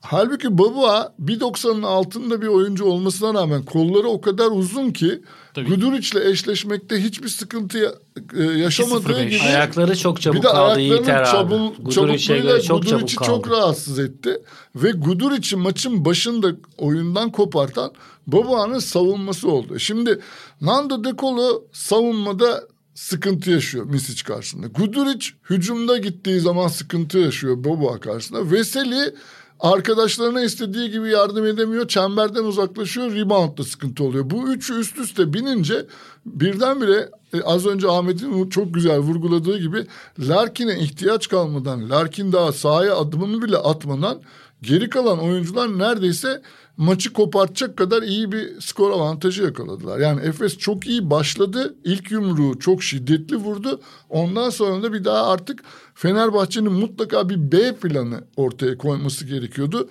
Halbuki 0.00 0.58
Babua 0.58 1.14
1.90'ın 1.24 1.82
altında 1.82 2.42
bir 2.42 2.46
oyuncu 2.46 2.84
olmasına 2.84 3.34
rağmen 3.34 3.62
kolları 3.64 4.08
o 4.08 4.20
kadar 4.20 4.50
uzun 4.50 4.90
ki. 4.90 5.22
Guduric'le 5.68 6.16
eşleşmekte 6.30 7.02
hiçbir 7.02 7.28
sıkıntı 7.28 7.98
e, 8.36 8.42
yaşamadığı 8.44 9.12
2.05. 9.12 9.28
gibi 9.28 9.42
Ayakları 9.42 9.96
çok 9.96 10.20
çabuk 10.20 10.38
bir 10.38 10.42
de 10.42 10.48
kaldı 10.52 10.80
Yiğiter 10.80 11.14
ayaklarının 11.14 11.66
abi. 11.68 11.74
çabukluğuyla 11.94 12.60
çok 12.62 12.82
çabuk 12.82 12.82
Guduric'i 12.82 13.16
kaldı. 13.16 13.26
çok 13.28 13.50
rahatsız 13.50 13.98
etti. 13.98 14.42
Ve 14.76 14.90
Guduric'i 14.90 15.56
maçın 15.56 16.04
başında 16.04 16.50
oyundan 16.78 17.32
kopartan 17.32 17.92
Babua'nın 18.26 18.78
savunması 18.78 19.50
oldu. 19.50 19.78
Şimdi 19.78 20.20
Nando 20.60 21.04
De 21.04 21.12
Colo 21.18 21.64
savunmada 21.72 22.64
sıkıntı 22.94 23.50
yaşıyor 23.50 23.84
Misic 23.84 24.24
karşısında. 24.24 24.66
Guduric 24.66 25.26
hücumda 25.50 25.98
gittiği 25.98 26.40
zaman 26.40 26.68
sıkıntı 26.68 27.18
yaşıyor 27.18 27.64
Babua 27.64 28.00
karşısında. 28.00 28.50
Veseli 28.50 29.14
arkadaşlarına 29.60 30.42
istediği 30.42 30.90
gibi 30.90 31.10
yardım 31.10 31.46
edemiyor. 31.46 31.88
Çemberden 31.88 32.44
uzaklaşıyor. 32.44 33.14
Reboundda 33.14 33.64
sıkıntı 33.64 34.04
oluyor. 34.04 34.30
Bu 34.30 34.48
üçü 34.48 34.74
üst 34.74 34.98
üste 34.98 35.32
binince 35.32 35.86
birdenbire 36.26 37.10
e, 37.34 37.42
az 37.42 37.66
önce 37.66 37.88
Ahmet'in 37.88 38.50
çok 38.50 38.74
güzel 38.74 38.98
vurguladığı 38.98 39.58
gibi 39.58 39.86
Larkin'e 40.18 40.78
ihtiyaç 40.78 41.28
kalmadan 41.28 41.90
Larkin 41.90 42.32
daha 42.32 42.52
sahaya 42.52 42.96
adımını 42.96 43.42
bile 43.42 43.56
atmadan 43.56 44.20
geri 44.62 44.88
kalan 44.88 45.18
oyuncular 45.18 45.78
neredeyse 45.78 46.42
maçı 46.76 47.12
kopartacak 47.12 47.76
kadar 47.76 48.02
iyi 48.02 48.32
bir 48.32 48.60
skor 48.60 48.90
avantajı 48.90 49.42
yakaladılar. 49.42 49.98
Yani 49.98 50.20
Efes 50.20 50.58
çok 50.58 50.86
iyi 50.86 51.10
başladı. 51.10 51.74
İlk 51.84 52.10
yumruğu 52.10 52.58
çok 52.58 52.82
şiddetli 52.82 53.36
vurdu. 53.36 53.80
Ondan 54.08 54.50
sonra 54.50 54.82
da 54.82 54.92
bir 54.92 55.04
daha 55.04 55.26
artık 55.26 55.62
Fenerbahçe'nin 55.94 56.72
mutlaka 56.72 57.28
bir 57.28 57.52
B 57.52 57.74
planı 57.74 58.24
ortaya 58.36 58.78
koyması 58.78 59.24
gerekiyordu. 59.24 59.88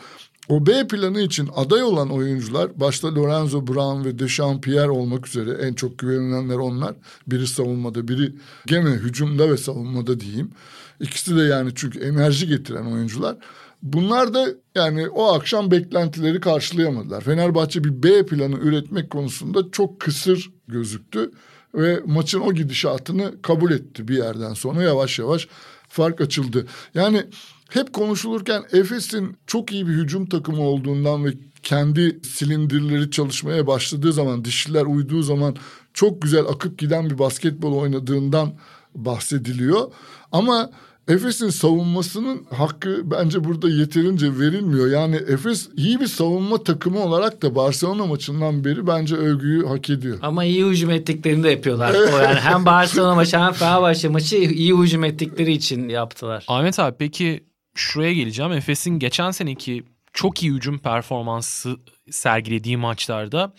O 0.49 0.65
B 0.65 0.87
planı 0.87 1.21
için 1.21 1.49
aday 1.55 1.83
olan 1.83 2.11
oyuncular 2.11 2.79
başta 2.79 3.15
Lorenzo 3.15 3.67
Brown 3.67 4.05
ve 4.05 4.19
Dechampierre 4.19 4.89
olmak 4.89 5.27
üzere 5.27 5.51
en 5.51 5.73
çok 5.73 5.97
güvenilenler 5.97 6.55
onlar. 6.55 6.95
Biri 7.27 7.47
savunmada 7.47 8.07
biri 8.07 8.35
gene 8.65 8.89
hücumda 8.89 9.51
ve 9.51 9.57
savunmada 9.57 10.19
diyeyim. 10.19 10.51
İkisi 10.99 11.37
de 11.37 11.41
yani 11.41 11.71
çünkü 11.75 11.99
enerji 11.99 12.47
getiren 12.47 12.85
oyuncular. 12.85 13.37
Bunlar 13.83 14.33
da 14.33 14.47
yani 14.75 15.09
o 15.09 15.33
akşam 15.33 15.71
beklentileri 15.71 16.39
karşılayamadılar. 16.39 17.21
Fenerbahçe 17.21 17.83
bir 17.83 18.03
B 18.03 18.25
planı 18.25 18.55
üretmek 18.55 19.09
konusunda 19.09 19.71
çok 19.71 19.99
kısır 19.99 20.51
gözüktü 20.67 21.31
ve 21.75 22.01
maçın 22.05 22.39
o 22.39 22.53
gidişatını 22.53 23.41
kabul 23.41 23.71
etti 23.71 24.07
bir 24.07 24.17
yerden 24.17 24.53
sonra 24.53 24.83
yavaş 24.83 25.19
yavaş 25.19 25.47
fark 25.89 26.21
açıldı. 26.21 26.67
Yani 26.93 27.23
hep 27.69 27.93
konuşulurken 27.93 28.63
Efes'in 28.71 29.37
çok 29.47 29.71
iyi 29.71 29.87
bir 29.87 29.93
hücum 29.93 30.25
takımı 30.25 30.61
olduğundan 30.61 31.25
ve 31.25 31.29
kendi 31.63 32.19
silindirleri 32.23 33.11
çalışmaya 33.11 33.67
başladığı 33.67 34.13
zaman, 34.13 34.45
dişliler 34.45 34.85
uyduğu 34.85 35.21
zaman 35.21 35.55
çok 35.93 36.21
güzel 36.21 36.45
akıp 36.45 36.77
giden 36.77 37.09
bir 37.09 37.19
basketbol 37.19 37.77
oynadığından 37.77 38.53
bahsediliyor. 38.95 39.91
Ama 40.31 40.71
Efes'in 41.07 41.49
savunmasının 41.49 42.45
hakkı 42.57 43.11
bence 43.11 43.43
burada 43.43 43.69
yeterince 43.69 44.39
verilmiyor. 44.39 44.91
Yani 44.91 45.15
Efes 45.15 45.69
iyi 45.77 45.99
bir 45.99 46.07
savunma 46.07 46.63
takımı 46.63 46.99
olarak 46.99 47.41
da 47.41 47.55
Barcelona 47.55 48.05
maçından 48.05 48.65
beri 48.65 48.87
bence 48.87 49.15
övgüyü 49.15 49.65
hak 49.67 49.89
ediyor. 49.89 50.17
Ama 50.21 50.43
iyi 50.43 50.65
hücum 50.65 50.91
ettiklerini 50.91 51.43
de 51.43 51.49
yapıyorlar. 51.49 51.93
O 51.93 52.19
yani 52.23 52.39
hem 52.39 52.65
Barcelona 52.65 53.15
maçı 53.15 53.37
hem 53.37 53.53
Fenerbahçe 53.53 54.07
maçı 54.07 54.35
iyi 54.37 54.77
hücum 54.77 55.03
ettikleri 55.03 55.51
için 55.51 55.89
yaptılar. 55.89 56.45
Ahmet 56.47 56.79
abi 56.79 56.95
peki 56.99 57.43
şuraya 57.75 58.13
geleceğim. 58.13 58.51
Efes'in 58.51 58.99
geçen 58.99 59.31
seneki 59.31 59.83
çok 60.13 60.43
iyi 60.43 60.51
hücum 60.51 60.79
performansı 60.79 61.75
sergilediği 62.11 62.77
maçlarda 62.77 63.53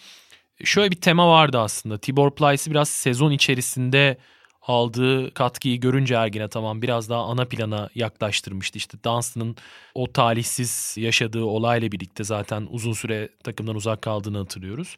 şöyle 0.64 0.90
bir 0.90 1.00
tema 1.00 1.28
vardı 1.28 1.58
aslında. 1.58 1.98
Tibor 1.98 2.34
Plyce'i 2.34 2.70
biraz 2.70 2.88
sezon 2.88 3.30
içerisinde 3.30 4.18
aldığı 4.66 5.34
katkıyı 5.34 5.80
görünce 5.80 6.14
Ergin 6.14 6.48
tamam 6.48 6.82
biraz 6.82 7.10
daha 7.10 7.24
ana 7.24 7.44
plana 7.44 7.88
yaklaştırmıştı. 7.94 8.78
İşte 8.78 8.98
Dunstan'ın 9.04 9.56
o 9.94 10.12
talihsiz 10.12 10.94
yaşadığı 10.98 11.44
olayla 11.44 11.92
birlikte 11.92 12.24
zaten 12.24 12.66
uzun 12.70 12.92
süre 12.92 13.28
takımdan 13.44 13.74
uzak 13.74 14.02
kaldığını 14.02 14.38
hatırlıyoruz. 14.38 14.96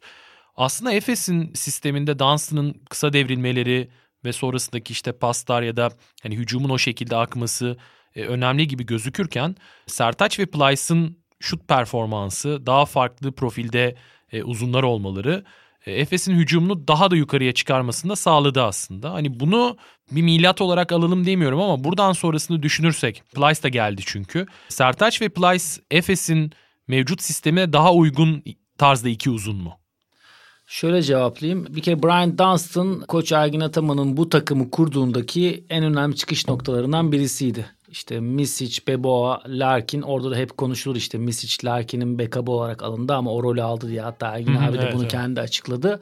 Aslında 0.55 0.93
Efes'in 0.93 1.53
sisteminde 1.53 2.19
Dunstan'ın 2.19 2.81
kısa 2.89 3.13
devrilmeleri 3.13 3.89
ve 4.25 4.33
sonrasındaki 4.33 4.93
işte 4.93 5.11
paslar 5.11 5.61
ya 5.61 5.77
da 5.77 5.89
hani 6.23 6.37
hücumun 6.37 6.69
o 6.69 6.77
şekilde 6.77 7.15
akması 7.15 7.77
e, 8.15 8.23
önemli 8.23 8.67
gibi 8.67 8.85
gözükürken 8.85 9.55
Sertaç 9.87 10.39
ve 10.39 10.45
Plyce'ın 10.45 11.17
şut 11.39 11.67
performansı 11.67 12.65
daha 12.65 12.85
farklı 12.85 13.31
profilde 13.31 13.95
e, 14.31 14.43
uzunlar 14.43 14.83
olmaları 14.83 15.43
Efes'in 15.91 16.35
hücumunu 16.35 16.87
daha 16.87 17.11
da 17.11 17.15
yukarıya 17.15 17.53
çıkarmasını 17.53 18.11
da 18.11 18.15
sağladı 18.15 18.63
aslında. 18.63 19.13
Hani 19.13 19.39
bunu 19.39 19.77
bir 20.11 20.21
milat 20.21 20.61
olarak 20.61 20.91
alalım 20.91 21.25
demiyorum 21.25 21.61
ama 21.61 21.83
buradan 21.83 22.13
sonrasını 22.13 22.63
düşünürsek 22.63 23.23
Plyce 23.35 23.63
da 23.63 23.69
geldi 23.69 24.01
çünkü. 24.05 24.45
Sertaç 24.69 25.21
ve 25.21 25.29
Plyce 25.29 25.65
Efes'in 25.91 26.51
mevcut 26.87 27.21
sistemine 27.21 27.73
daha 27.73 27.93
uygun 27.93 28.43
tarzda 28.77 29.09
iki 29.09 29.29
uzun 29.29 29.55
mu? 29.55 29.73
Şöyle 30.71 31.01
cevaplayayım. 31.01 31.75
Bir 31.75 31.81
kere 31.81 32.03
Brian 32.03 32.37
Dunstan, 32.37 32.99
Koç 33.07 33.31
Ergin 33.31 33.59
Ataman'ın 33.59 34.17
bu 34.17 34.29
takımı 34.29 34.71
kurduğundaki 34.71 35.65
en 35.69 35.83
önemli 35.83 36.15
çıkış 36.15 36.47
noktalarından 36.47 37.11
birisiydi. 37.11 37.65
İşte 37.91 38.19
Misic, 38.19 38.81
Beboa, 38.87 39.41
Larkin 39.47 40.01
orada 40.01 40.31
da 40.31 40.35
hep 40.35 40.57
konuşulur 40.57 40.95
işte 40.95 41.17
Misic 41.17 41.67
Larkin'in 41.67 42.19
backup'ı 42.19 42.51
olarak 42.51 42.83
alındı 42.83 43.13
ama 43.13 43.31
o 43.31 43.43
rolü 43.43 43.61
aldı 43.63 43.89
diye 43.89 44.01
hatta 44.01 44.27
hı, 44.33 44.65
abi 44.67 44.77
de 44.77 44.81
evet, 44.81 44.93
bunu 44.93 45.01
evet. 45.01 45.11
kendi 45.11 45.41
açıkladı. 45.41 45.99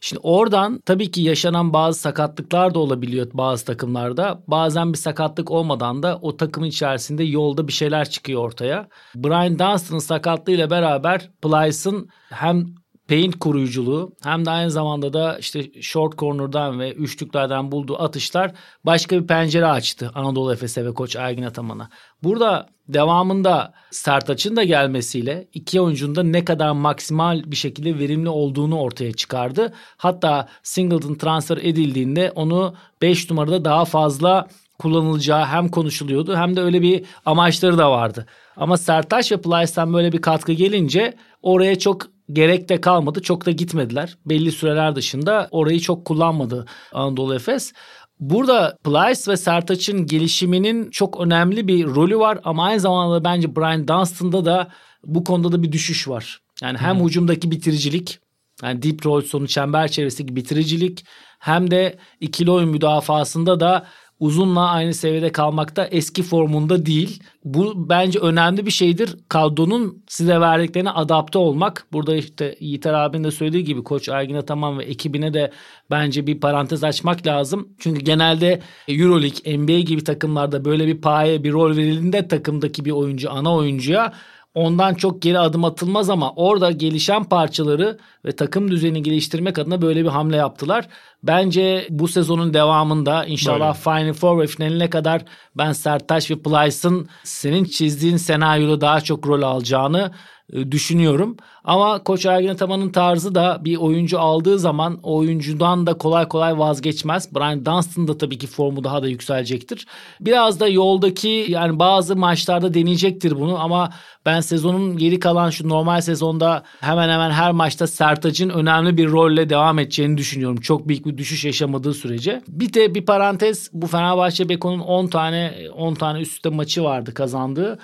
Şimdi 0.00 0.20
oradan 0.22 0.80
tabii 0.86 1.10
ki 1.10 1.20
yaşanan 1.20 1.72
bazı 1.72 2.00
sakatlıklar 2.00 2.74
da 2.74 2.78
olabiliyor 2.78 3.26
bazı 3.34 3.64
takımlarda. 3.64 4.42
Bazen 4.46 4.92
bir 4.92 4.98
sakatlık 4.98 5.50
olmadan 5.50 6.02
da 6.02 6.18
o 6.22 6.36
takımın 6.36 6.66
içerisinde 6.66 7.24
yolda 7.24 7.68
bir 7.68 7.72
şeyler 7.72 8.10
çıkıyor 8.10 8.44
ortaya. 8.44 8.88
Brian 9.14 9.58
Dunstan'ın 9.58 9.98
sakatlığıyla 9.98 10.70
beraber 10.70 11.30
Plyce'ın 11.42 12.08
hem 12.30 12.74
paint 13.08 13.38
koruyuculuğu 13.38 14.12
hem 14.22 14.46
de 14.46 14.50
aynı 14.50 14.70
zamanda 14.70 15.12
da 15.12 15.38
işte 15.38 15.82
short 15.82 16.18
corner'dan 16.18 16.80
ve 16.80 16.92
üçlüklerden 16.92 17.72
bulduğu 17.72 18.02
atışlar 18.02 18.52
başka 18.84 19.22
bir 19.22 19.26
pencere 19.26 19.66
açtı 19.66 20.10
Anadolu 20.14 20.52
Efes'e 20.52 20.84
ve 20.84 20.94
Koç 20.94 21.16
Ergin 21.16 21.42
Ataman'a. 21.42 21.88
Burada 22.22 22.68
devamında 22.88 23.74
Sertaç'ın 23.90 24.56
da 24.56 24.64
gelmesiyle 24.64 25.48
iki 25.52 25.80
oyuncunun 25.80 26.14
da 26.14 26.22
ne 26.22 26.44
kadar 26.44 26.72
maksimal 26.72 27.42
bir 27.46 27.56
şekilde 27.56 27.98
verimli 27.98 28.28
olduğunu 28.28 28.80
ortaya 28.80 29.12
çıkardı. 29.12 29.72
Hatta 29.96 30.48
Singleton 30.62 31.14
transfer 31.14 31.56
edildiğinde 31.56 32.32
onu 32.34 32.74
5 33.02 33.30
numarada 33.30 33.64
daha 33.64 33.84
fazla 33.84 34.48
kullanılacağı 34.78 35.44
hem 35.44 35.68
konuşuluyordu 35.68 36.36
hem 36.36 36.56
de 36.56 36.60
öyle 36.60 36.82
bir 36.82 37.04
amaçları 37.26 37.78
da 37.78 37.90
vardı. 37.90 38.26
Ama 38.56 38.76
Sertaç 38.76 39.32
ve 39.32 39.40
Plyce'den 39.40 39.92
böyle 39.92 40.12
bir 40.12 40.22
katkı 40.22 40.52
gelince 40.52 41.14
oraya 41.42 41.78
çok 41.78 42.17
gerek 42.32 42.68
de 42.68 42.80
kalmadı. 42.80 43.22
Çok 43.22 43.46
da 43.46 43.50
gitmediler. 43.50 44.18
Belli 44.26 44.52
süreler 44.52 44.96
dışında 44.96 45.48
orayı 45.50 45.80
çok 45.80 46.04
kullanmadı 46.04 46.66
Anadolu 46.92 47.34
Efes. 47.34 47.72
Burada 48.20 48.76
Plyce 48.84 49.32
ve 49.32 49.36
Sertaç'ın 49.36 50.06
gelişiminin 50.06 50.90
çok 50.90 51.20
önemli 51.20 51.68
bir 51.68 51.86
rolü 51.86 52.18
var 52.18 52.40
ama 52.44 52.64
aynı 52.64 52.80
zamanda 52.80 53.24
bence 53.24 53.56
Brian 53.56 53.88
Dunstan'da 53.88 54.44
da 54.44 54.68
bu 55.04 55.24
konuda 55.24 55.52
da 55.52 55.62
bir 55.62 55.72
düşüş 55.72 56.08
var. 56.08 56.40
Yani 56.62 56.78
hem 56.78 57.04
hücumdaki 57.04 57.50
bitiricilik 57.50 58.18
yani 58.62 58.82
deep 58.82 59.06
roll 59.06 59.20
sonu 59.20 59.48
çember 59.48 59.88
çevresindeki 59.88 60.36
bitiricilik 60.36 61.04
hem 61.38 61.70
de 61.70 61.98
ikili 62.20 62.50
oyun 62.50 62.68
müdafasında 62.68 63.60
da 63.60 63.86
uzunla 64.20 64.70
aynı 64.70 64.94
seviyede 64.94 65.32
kalmakta 65.32 65.84
eski 65.86 66.22
formunda 66.22 66.86
değil. 66.86 67.22
Bu 67.44 67.88
bence 67.88 68.18
önemli 68.18 68.66
bir 68.66 68.70
şeydir. 68.70 69.16
Kadronun 69.28 70.02
size 70.08 70.40
verdiklerine 70.40 70.90
adapte 70.90 71.38
olmak. 71.38 71.86
Burada 71.92 72.16
işte 72.16 72.56
Yiğiter 72.60 72.94
abinin 72.94 73.24
de 73.24 73.30
söylediği 73.30 73.64
gibi 73.64 73.84
Koç 73.84 74.08
Ergin 74.08 74.34
Ataman 74.34 74.78
ve 74.78 74.84
ekibine 74.84 75.34
de 75.34 75.52
bence 75.90 76.26
bir 76.26 76.40
parantez 76.40 76.84
açmak 76.84 77.26
lazım. 77.26 77.68
Çünkü 77.78 78.00
genelde 78.00 78.60
Euroleague, 78.88 79.58
NBA 79.58 79.80
gibi 79.80 80.04
takımlarda 80.04 80.64
böyle 80.64 80.86
bir 80.86 81.00
paye 81.00 81.44
bir 81.44 81.52
rol 81.52 81.76
verildiğinde 81.76 82.28
takımdaki 82.28 82.84
bir 82.84 82.90
oyuncu 82.90 83.30
ana 83.30 83.54
oyuncuya 83.54 84.12
ondan 84.54 84.94
çok 84.94 85.22
geri 85.22 85.38
adım 85.38 85.64
atılmaz 85.64 86.10
ama 86.10 86.32
orada 86.32 86.70
gelişen 86.70 87.24
parçaları 87.24 87.98
ve 88.24 88.36
takım 88.36 88.70
düzenini 88.70 89.02
geliştirmek 89.02 89.58
adına 89.58 89.82
böyle 89.82 90.04
bir 90.04 90.08
hamle 90.08 90.36
yaptılar. 90.36 90.88
Bence 91.22 91.86
bu 91.90 92.08
sezonun 92.08 92.54
devamında 92.54 93.24
inşallah 93.24 93.74
Final 93.74 94.12
Four 94.12 94.40
ve 94.40 94.46
finaline 94.46 94.90
kadar 94.90 95.22
ben 95.56 95.72
Sertaç 95.72 96.30
ve 96.30 96.38
Plyce'ın 96.38 97.08
senin 97.24 97.64
çizdiğin 97.64 98.16
senaryoda 98.16 98.80
daha 98.80 99.00
çok 99.00 99.26
rol 99.26 99.42
alacağını 99.42 100.12
düşünüyorum. 100.52 101.36
Ama 101.64 102.02
Koç 102.02 102.26
Ergin 102.26 102.48
Ataman'ın 102.48 102.90
tarzı 102.90 103.34
da 103.34 103.60
bir 103.64 103.76
oyuncu 103.76 104.20
aldığı 104.20 104.58
zaman 104.58 104.98
o 105.02 105.16
oyuncudan 105.16 105.86
da 105.86 105.94
kolay 105.94 106.28
kolay 106.28 106.58
vazgeçmez. 106.58 107.34
Brian 107.34 107.66
Dunstan 107.66 108.08
da 108.08 108.18
tabii 108.18 108.38
ki 108.38 108.46
formu 108.46 108.84
daha 108.84 109.02
da 109.02 109.08
yükselecektir. 109.08 109.86
Biraz 110.20 110.60
da 110.60 110.68
yoldaki 110.68 111.46
yani 111.48 111.78
bazı 111.78 112.16
maçlarda 112.16 112.74
deneyecektir 112.74 113.40
bunu 113.40 113.58
ama 113.60 113.90
ben 114.26 114.40
sezonun 114.40 114.96
geri 114.96 115.20
kalan 115.20 115.50
şu 115.50 115.68
normal 115.68 116.00
sezonda 116.00 116.62
hemen 116.80 117.08
hemen 117.08 117.30
her 117.30 117.52
maçta 117.52 117.86
Sertaç'ın 117.86 118.48
önemli 118.48 118.96
bir 118.96 119.08
rolle 119.08 119.50
devam 119.50 119.78
edeceğini 119.78 120.18
düşünüyorum. 120.18 120.60
Çok 120.60 120.88
büyük 120.88 121.06
bir 121.06 121.18
düşüş 121.18 121.44
yaşamadığı 121.44 121.94
sürece. 121.94 122.42
Bir 122.48 122.72
de 122.72 122.94
bir 122.94 123.06
parantez 123.06 123.70
bu 123.72 123.86
Fenerbahçe 123.86 124.48
Beko'nun 124.48 124.80
10 124.80 125.06
tane 125.06 125.54
10 125.74 125.94
tane 125.94 126.20
üst 126.20 126.32
üste 126.32 126.48
maçı 126.48 126.84
vardı 126.84 127.14
kazandığı 127.14 127.78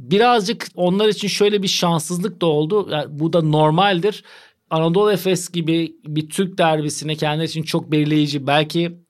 birazcık 0.00 0.66
onlar 0.74 1.08
için 1.08 1.28
şöyle 1.28 1.62
bir 1.62 1.68
şanssızlık 1.68 2.40
da 2.40 2.46
oldu. 2.46 2.88
Yani 2.90 3.06
bu 3.08 3.32
da 3.32 3.42
normaldir. 3.42 4.24
Anadolu 4.70 5.12
Efes 5.12 5.48
gibi 5.48 5.96
bir 6.06 6.28
Türk 6.28 6.58
derbisine 6.58 7.14
kendileri 7.14 7.48
için 7.48 7.62
çok 7.62 7.92
belirleyici. 7.92 8.46
Belki 8.46 9.00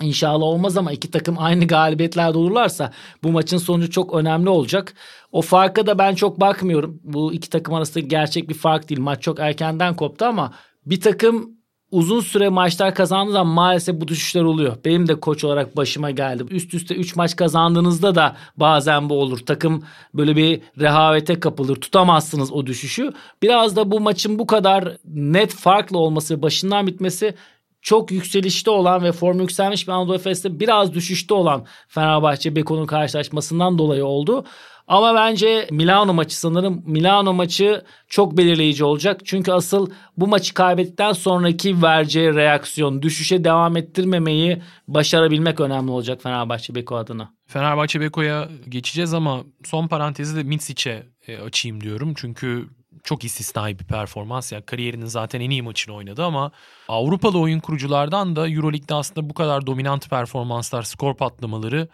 inşallah 0.00 0.42
olmaz 0.42 0.76
ama 0.76 0.92
iki 0.92 1.10
takım 1.10 1.36
aynı 1.38 1.66
galibiyetlerde 1.66 2.38
olurlarsa 2.38 2.92
bu 3.22 3.28
maçın 3.32 3.58
sonucu 3.58 3.90
çok 3.90 4.14
önemli 4.14 4.48
olacak. 4.48 4.94
O 5.32 5.42
farka 5.42 5.86
da 5.86 5.98
ben 5.98 6.14
çok 6.14 6.40
bakmıyorum. 6.40 7.00
Bu 7.04 7.32
iki 7.32 7.50
takım 7.50 7.74
arasında 7.74 8.06
gerçek 8.06 8.48
bir 8.48 8.54
fark 8.54 8.88
değil. 8.88 9.00
Maç 9.00 9.22
çok 9.22 9.40
erkenden 9.40 9.96
koptu 9.96 10.24
ama 10.24 10.54
bir 10.86 11.00
takım 11.00 11.55
uzun 11.90 12.20
süre 12.20 12.48
maçlar 12.48 12.94
kazandığı 12.94 13.44
maalesef 13.44 14.00
bu 14.00 14.08
düşüşler 14.08 14.42
oluyor. 14.42 14.76
Benim 14.84 15.08
de 15.08 15.20
koç 15.20 15.44
olarak 15.44 15.76
başıma 15.76 16.10
geldi. 16.10 16.44
Üst 16.50 16.74
üste 16.74 16.94
3 16.94 17.16
maç 17.16 17.36
kazandığınızda 17.36 18.14
da 18.14 18.36
bazen 18.56 19.10
bu 19.10 19.14
olur. 19.20 19.38
Takım 19.38 19.84
böyle 20.14 20.36
bir 20.36 20.60
rehavete 20.78 21.40
kapılır. 21.40 21.76
Tutamazsınız 21.76 22.52
o 22.52 22.66
düşüşü. 22.66 23.12
Biraz 23.42 23.76
da 23.76 23.90
bu 23.90 24.00
maçın 24.00 24.38
bu 24.38 24.46
kadar 24.46 24.96
net 25.04 25.54
farklı 25.54 25.98
olması 25.98 26.42
başından 26.42 26.86
bitmesi 26.86 27.34
çok 27.82 28.10
yükselişte 28.10 28.70
olan 28.70 29.04
ve 29.04 29.12
form 29.12 29.40
yükselmiş 29.40 29.88
bir 29.88 29.92
Anadolu 29.92 30.14
Efes'te 30.14 30.60
biraz 30.60 30.94
düşüşte 30.94 31.34
olan 31.34 31.66
Fenerbahçe 31.88 32.56
Beko'nun 32.56 32.86
karşılaşmasından 32.86 33.78
dolayı 33.78 34.04
oldu. 34.04 34.44
Ama 34.86 35.14
bence 35.14 35.68
Milano 35.70 36.14
maçı 36.14 36.40
sanırım 36.40 36.82
Milano 36.86 37.32
maçı 37.34 37.84
çok 38.08 38.36
belirleyici 38.36 38.84
olacak. 38.84 39.20
Çünkü 39.24 39.52
asıl 39.52 39.90
bu 40.16 40.26
maçı 40.26 40.54
kaybettikten 40.54 41.12
sonraki 41.12 41.82
vereceği 41.82 42.34
reaksiyon, 42.34 43.02
düşüşe 43.02 43.44
devam 43.44 43.76
ettirmemeyi 43.76 44.62
başarabilmek 44.88 45.60
önemli 45.60 45.90
olacak 45.90 46.22
Fenerbahçe 46.22 46.74
Beko 46.74 46.96
adına. 46.96 47.32
Fenerbahçe 47.46 48.00
Beko'ya 48.00 48.48
geçeceğiz 48.68 49.14
ama 49.14 49.40
son 49.64 49.88
parantezi 49.88 50.36
de 50.36 50.42
Mitsic'e 50.42 51.06
e, 51.28 51.38
açayım 51.38 51.80
diyorum. 51.80 52.14
Çünkü 52.16 52.68
çok 53.04 53.24
istisnai 53.24 53.78
bir 53.78 53.84
performans. 53.84 54.52
Yani 54.52 54.62
kariyerinin 54.62 55.06
zaten 55.06 55.40
en 55.40 55.50
iyi 55.50 55.62
maçını 55.62 55.94
oynadı 55.94 56.24
ama 56.24 56.50
Avrupalı 56.88 57.38
oyun 57.38 57.60
kuruculardan 57.60 58.36
da 58.36 58.48
Euroleague'de 58.48 58.94
aslında 58.94 59.30
bu 59.30 59.34
kadar 59.34 59.66
dominant 59.66 60.10
performanslar, 60.10 60.82
skor 60.82 61.14
patlamaları 61.14 61.88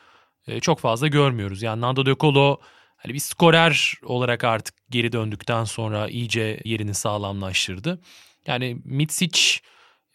e, 0.46 0.60
çok 0.60 0.78
fazla 0.78 1.08
görmüyoruz. 1.08 1.62
Yani 1.62 1.80
Nando 1.80 2.06
De 2.06 2.14
Colo 2.20 2.56
hani 3.02 3.14
bir 3.14 3.18
skorer 3.18 3.94
olarak 4.02 4.44
artık 4.44 4.74
geri 4.90 5.12
döndükten 5.12 5.64
sonra 5.64 6.08
iyice 6.08 6.60
yerini 6.64 6.94
sağlamlaştırdı. 6.94 8.00
Yani 8.46 8.78
Mitsic 8.84 9.40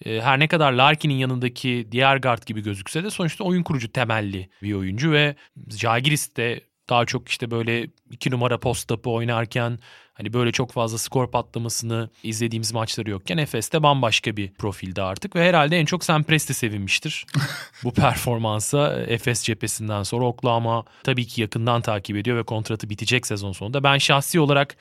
e, 0.06 0.22
her 0.22 0.40
ne 0.40 0.48
kadar 0.48 0.72
Larkin'in 0.72 1.18
yanındaki 1.18 1.88
diğer 1.92 2.18
guard 2.18 2.44
gibi 2.46 2.62
gözükse 2.62 3.04
de 3.04 3.10
sonuçta 3.10 3.44
oyun 3.44 3.64
kurucu 3.64 3.92
temelli 3.92 4.50
bir 4.62 4.74
oyuncu 4.74 5.12
ve 5.12 5.36
Jagiris 5.70 6.36
de 6.36 6.62
daha 6.90 7.06
çok 7.06 7.30
işte 7.30 7.52
böyle 7.52 7.88
iki 8.12 8.32
numara 8.32 8.60
post-up'ı 8.60 9.10
oynarken 9.10 9.80
hani 10.18 10.34
böyle 10.34 10.52
çok 10.52 10.72
fazla 10.72 10.98
skor 10.98 11.32
patlamasını 11.32 12.10
izlediğimiz 12.24 12.74
maçları 12.74 13.10
yokken 13.10 13.38
Efes'te 13.38 13.84
bambaşka 13.84 14.38
bir 14.38 14.52
profilde 14.52 15.02
artık 15.02 15.36
ve 15.36 15.48
herhalde 15.50 15.78
en 15.78 15.86
çok 15.86 16.04
Sam 16.04 16.24
Presti 16.24 16.54
sevinmiştir 16.54 17.26
bu 17.84 17.92
performansa 17.92 19.00
Efes 19.08 19.44
cephesinden 19.44 20.04
sonra 20.04 20.26
Oklahoma 20.26 20.84
tabii 21.04 21.28
ki 21.28 21.42
yakından 21.42 21.82
takip 21.82 22.18
ediyor 22.18 22.38
ve 22.38 22.44
kontratı 22.44 22.90
bitecek 22.90 23.28
sezon 23.28 23.52
sonunda. 23.52 23.84
Ben 23.84 23.98
şahsi 23.98 24.40
olarak 24.40 24.76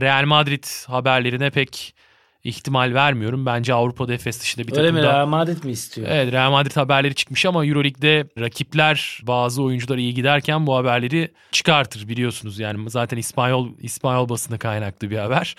Real 0.00 0.24
Madrid 0.24 0.64
haberlerine 0.86 1.50
pek 1.50 1.94
ihtimal 2.44 2.94
vermiyorum. 2.94 3.46
Bence 3.46 3.74
Avrupa'da 3.74 4.14
Efes 4.14 4.40
dışında 4.40 4.66
bir 4.66 4.72
Öyle 4.72 4.82
takımda... 4.88 5.00
mi 5.00 5.06
Real 5.08 5.26
Madrid 5.26 5.64
mi 5.64 5.70
istiyor? 5.70 6.06
Evet 6.10 6.32
Real 6.32 6.50
Madrid 6.50 6.76
haberleri 6.76 7.14
çıkmış 7.14 7.46
ama 7.46 7.66
Euroleague'de 7.66 8.28
rakipler 8.38 9.20
bazı 9.22 9.62
oyuncular 9.62 9.98
iyi 9.98 10.14
giderken 10.14 10.66
bu 10.66 10.76
haberleri 10.76 11.32
çıkartır 11.52 12.08
biliyorsunuz. 12.08 12.58
Yani 12.58 12.90
zaten 12.90 13.16
İspanyol 13.16 13.68
İspanyol 13.78 14.28
basını 14.28 14.58
kaynaklı 14.58 15.10
bir 15.10 15.18
haber. 15.18 15.56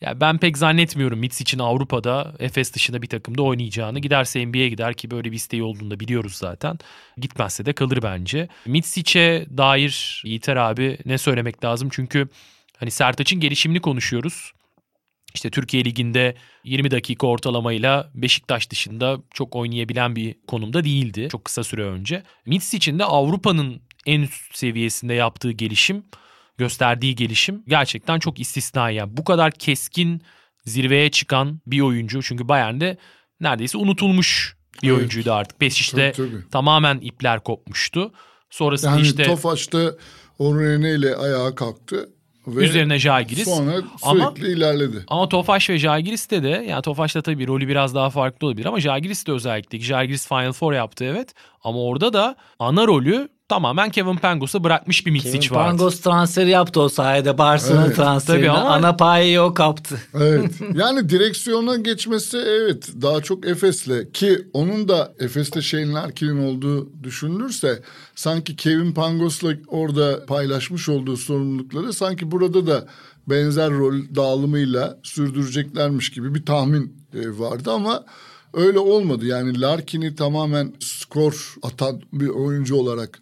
Ya 0.00 0.20
ben 0.20 0.38
pek 0.38 0.58
zannetmiyorum 0.58 1.18
Mitz 1.18 1.40
için 1.40 1.58
Avrupa'da 1.58 2.32
Efes 2.38 2.74
dışında 2.74 3.02
bir 3.02 3.06
takımda 3.06 3.42
oynayacağını. 3.42 3.98
Giderse 3.98 4.46
NBA'ye 4.46 4.68
gider 4.68 4.94
ki 4.94 5.10
böyle 5.10 5.32
bir 5.32 5.36
isteği 5.36 5.62
olduğunu 5.62 5.90
da 5.90 6.00
biliyoruz 6.00 6.34
zaten. 6.34 6.78
Gitmezse 7.16 7.66
de 7.66 7.72
kalır 7.72 7.98
bence. 8.02 8.48
Mitsic'e 8.66 9.46
dair 9.56 10.22
Yiğiter 10.24 10.56
abi 10.56 10.98
ne 11.04 11.18
söylemek 11.18 11.64
lazım? 11.64 11.88
Çünkü 11.92 12.28
hani 12.76 12.90
Sertaç'ın 12.90 13.40
gelişimini 13.40 13.80
konuşuyoruz. 13.80 14.52
İşte 15.36 15.50
Türkiye 15.50 15.84
Ligi'nde 15.84 16.34
20 16.64 16.90
dakika 16.90 17.26
ortalamayla 17.26 18.10
Beşiktaş 18.14 18.70
dışında 18.70 19.18
çok 19.34 19.56
oynayabilen 19.56 20.16
bir 20.16 20.34
konumda 20.46 20.84
değildi 20.84 21.28
çok 21.32 21.44
kısa 21.44 21.64
süre 21.64 21.82
önce. 21.84 22.22
Mitz 22.46 22.74
için 22.74 22.98
de 22.98 23.04
Avrupa'nın 23.04 23.80
en 24.06 24.20
üst 24.20 24.56
seviyesinde 24.56 25.14
yaptığı 25.14 25.52
gelişim, 25.52 26.04
gösterdiği 26.58 27.14
gelişim 27.14 27.62
gerçekten 27.68 28.18
çok 28.18 28.40
istisnai. 28.40 28.94
Yani 28.94 29.16
bu 29.16 29.24
kadar 29.24 29.52
keskin 29.52 30.22
zirveye 30.64 31.10
çıkan 31.10 31.60
bir 31.66 31.80
oyuncu 31.80 32.22
çünkü 32.22 32.48
Bayern'de 32.48 32.96
neredeyse 33.40 33.78
unutulmuş 33.78 34.56
bir 34.82 34.88
Evet. 34.88 34.98
oyuncuydu 34.98 35.32
artık. 35.32 35.60
Tabii. 36.12 36.50
tamamen 36.50 36.98
ipler 36.98 37.40
kopmuştu. 37.40 38.12
Sonrasında 38.50 38.90
Yani 38.90 39.02
işte 39.02 39.24
Tofaş'ta 39.24 39.94
Orene 40.38 40.94
ile 40.94 41.16
ayağa 41.16 41.54
kalktı. 41.54 42.08
Ve 42.46 42.64
üzerine 42.64 42.98
Jagiris. 42.98 43.44
Sonra 43.44 43.72
sürekli 43.72 44.22
Ama- 44.22 44.32
ilerledi. 44.38 45.04
Ama 45.08 45.28
Tofaş 45.28 45.70
ve 45.70 45.78
Jagiris'te 45.78 46.42
de 46.42 46.66
yani 46.68 46.82
Tofaş'ta 46.82 47.22
tabii 47.22 47.46
rolü 47.46 47.68
biraz 47.68 47.94
daha 47.94 48.10
farklı 48.10 48.46
olabilir 48.46 48.66
ama 48.66 48.80
Jagiris'te 48.80 49.32
özellikle 49.32 49.80
Jagiris 49.80 50.28
Final 50.28 50.52
Four 50.52 50.72
yaptı 50.72 51.04
evet. 51.04 51.34
Ama 51.64 51.82
orada 51.82 52.12
da 52.12 52.36
ana 52.58 52.86
rolü 52.86 53.28
tamamen 53.48 53.90
Kevin 53.90 54.16
Pangos'a 54.16 54.64
bırakmış 54.64 55.06
bir 55.06 55.10
Mitsic 55.10 55.38
Kevin 55.38 55.54
vardı. 55.54 55.68
Pangos 55.70 56.00
transferi 56.00 56.50
yaptı 56.50 56.80
o 56.80 56.88
sayede 56.88 57.38
Barcelona 57.38 57.86
Evet. 57.86 57.96
transferini. 57.96 58.46
Tabii 58.46 58.50
ama- 58.58 58.70
Ana 58.70 58.96
payı 58.96 59.40
o 59.40 59.54
kaptı. 59.54 59.98
Evet. 60.14 60.52
Yani 60.74 61.08
direksiyona 61.08 61.76
geçmesi 61.76 62.36
evet 62.38 62.88
daha 63.02 63.20
çok 63.22 63.46
Efes'le 63.46 64.12
ki 64.12 64.38
onun 64.52 64.88
da 64.88 65.14
Efes'te 65.18 65.62
Shane 65.62 65.92
Larkin'in 65.92 66.46
olduğu 66.46 67.02
düşünülürse 67.02 67.82
sanki 68.14 68.56
Kevin 68.56 68.92
Pangos'la 68.92 69.52
orada 69.66 70.26
paylaşmış 70.26 70.88
olduğu 70.88 71.16
sorumlulukları 71.16 71.92
sanki 71.92 72.30
burada 72.30 72.66
da 72.66 72.86
benzer 73.28 73.70
rol 73.70 73.94
dağılımıyla 74.16 74.98
sürdüreceklermiş 75.02 76.10
gibi 76.10 76.34
bir 76.34 76.46
tahmin 76.46 76.96
e, 77.14 77.38
vardı 77.38 77.70
ama 77.72 78.04
öyle 78.54 78.78
olmadı. 78.78 79.26
Yani 79.26 79.60
Larkin'i 79.60 80.14
tamamen 80.16 80.72
skor 80.80 81.54
atan 81.62 82.00
bir 82.12 82.28
oyuncu 82.28 82.76
olarak 82.76 83.18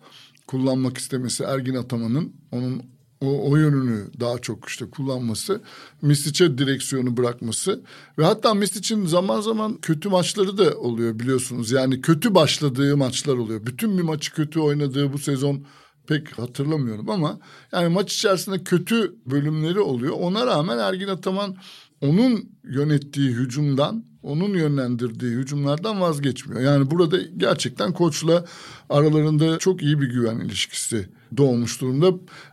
kullanmak 0.47 0.99
istemesi 0.99 1.45
Ergin 1.45 1.75
Ataman'ın 1.75 2.33
onun 2.53 2.83
o, 3.21 3.51
o 3.51 3.57
yönünü 3.57 4.07
daha 4.21 4.39
çok 4.39 4.69
işte 4.69 4.91
kullanması, 4.91 5.63
Mistic'e 6.03 6.59
direksiyonu 6.59 7.17
bırakması 7.17 7.83
ve 8.19 8.25
hatta 8.25 8.55
Mistic'in 8.55 9.07
zaman 9.07 9.41
zaman 9.41 9.81
kötü 9.81 10.09
maçları 10.09 10.59
da 10.59 10.79
oluyor 10.79 11.19
biliyorsunuz. 11.19 11.71
Yani 11.71 12.01
kötü 12.01 12.35
başladığı 12.35 12.97
maçlar 12.97 13.35
oluyor. 13.35 13.67
Bütün 13.67 13.99
bir 13.99 14.03
maçı 14.03 14.35
kötü 14.35 14.61
oynadığı 14.61 15.13
bu 15.13 15.19
sezon 15.19 15.67
pek 16.07 16.39
hatırlamıyorum 16.39 17.11
ama 17.11 17.39
yani 17.73 17.89
maç 17.89 18.15
içerisinde 18.15 18.65
kötü 18.65 19.15
bölümleri 19.27 19.81
oluyor. 19.81 20.15
Ona 20.21 20.47
rağmen 20.47 20.79
Ergin 20.79 21.09
Ataman 21.09 21.57
onun 22.01 22.51
yönettiği 22.65 23.31
hücumdan, 23.31 24.05
onun 24.25 24.55
yönlendirdiği 24.55 25.37
hücumlardan 25.37 26.01
vazgeçmiyor. 26.01 26.63
Yani 26.63 26.91
burada 26.91 27.17
gerçekten 27.37 27.93
koçla 27.93 28.45
aralarında 28.91 29.59
çok 29.59 29.83
iyi 29.83 30.01
bir 30.01 30.07
güven 30.07 30.39
ilişkisi 30.39 31.09
doğmuş 31.37 31.81
durumda. 31.81 32.07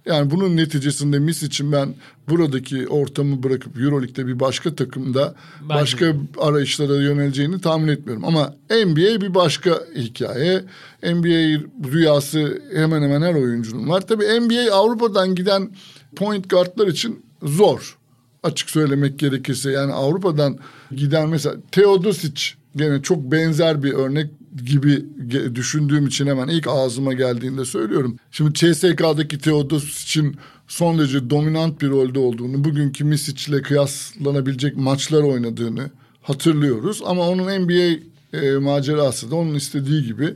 Yani 0.05 0.31
bunun 0.31 0.57
neticesinde 0.57 1.19
Mis 1.19 1.43
için 1.43 1.71
ben 1.71 1.95
buradaki 2.29 2.87
ortamı 2.87 3.43
bırakıp 3.43 3.79
Euroleague'de 3.79 4.27
bir 4.27 4.39
başka 4.39 4.75
takımda 4.75 5.35
Bence 5.61 5.73
başka 5.73 6.13
arayışlara 6.37 6.95
yöneleceğini 6.95 7.61
tahmin 7.61 7.87
etmiyorum. 7.87 8.25
Ama 8.25 8.53
NBA 8.69 9.21
bir 9.21 9.33
başka 9.33 9.79
hikaye. 9.95 10.63
NBA 11.03 11.61
rüyası 11.91 12.61
hemen 12.73 13.01
hemen 13.01 13.21
her 13.21 13.35
oyuncunun 13.35 13.89
var. 13.89 14.01
Tabii 14.07 14.25
NBA 14.39 14.75
Avrupa'dan 14.75 15.35
giden 15.35 15.71
point 16.15 16.49
guardlar 16.49 16.87
için 16.87 17.25
zor. 17.43 18.00
Açık 18.43 18.69
söylemek 18.69 19.19
gerekirse 19.19 19.71
yani 19.71 19.93
Avrupa'dan 19.93 20.57
giden 20.95 21.29
mesela 21.29 21.55
Teodosic 21.71 22.41
gene 22.75 23.01
çok 23.01 23.31
benzer 23.31 23.83
bir 23.83 23.93
örnek 23.93 24.27
gibi 24.65 25.05
düşündüğüm 25.55 26.07
için 26.07 26.27
hemen 26.27 26.47
ilk 26.47 26.67
ağzıma 26.67 27.13
geldiğinde 27.13 27.65
söylüyorum. 27.65 28.17
Şimdi 28.31 28.53
CSK'daki 28.53 29.37
Teodosic'in 29.37 30.35
son 30.67 30.99
derece 30.99 31.29
dominant 31.29 31.81
bir 31.81 31.89
rolde 31.89 32.19
olduğunu, 32.19 32.63
bugünkü 32.63 33.03
Misic 33.03 33.51
ile 33.51 33.61
kıyaslanabilecek 33.61 34.77
maçlar 34.77 35.23
oynadığını 35.23 35.89
hatırlıyoruz. 36.21 37.01
Ama 37.05 37.29
onun 37.29 37.61
NBA 37.61 37.99
e, 38.33 38.57
macerası 38.57 39.31
da 39.31 39.35
onun 39.35 39.55
istediği 39.55 40.03
gibi 40.03 40.33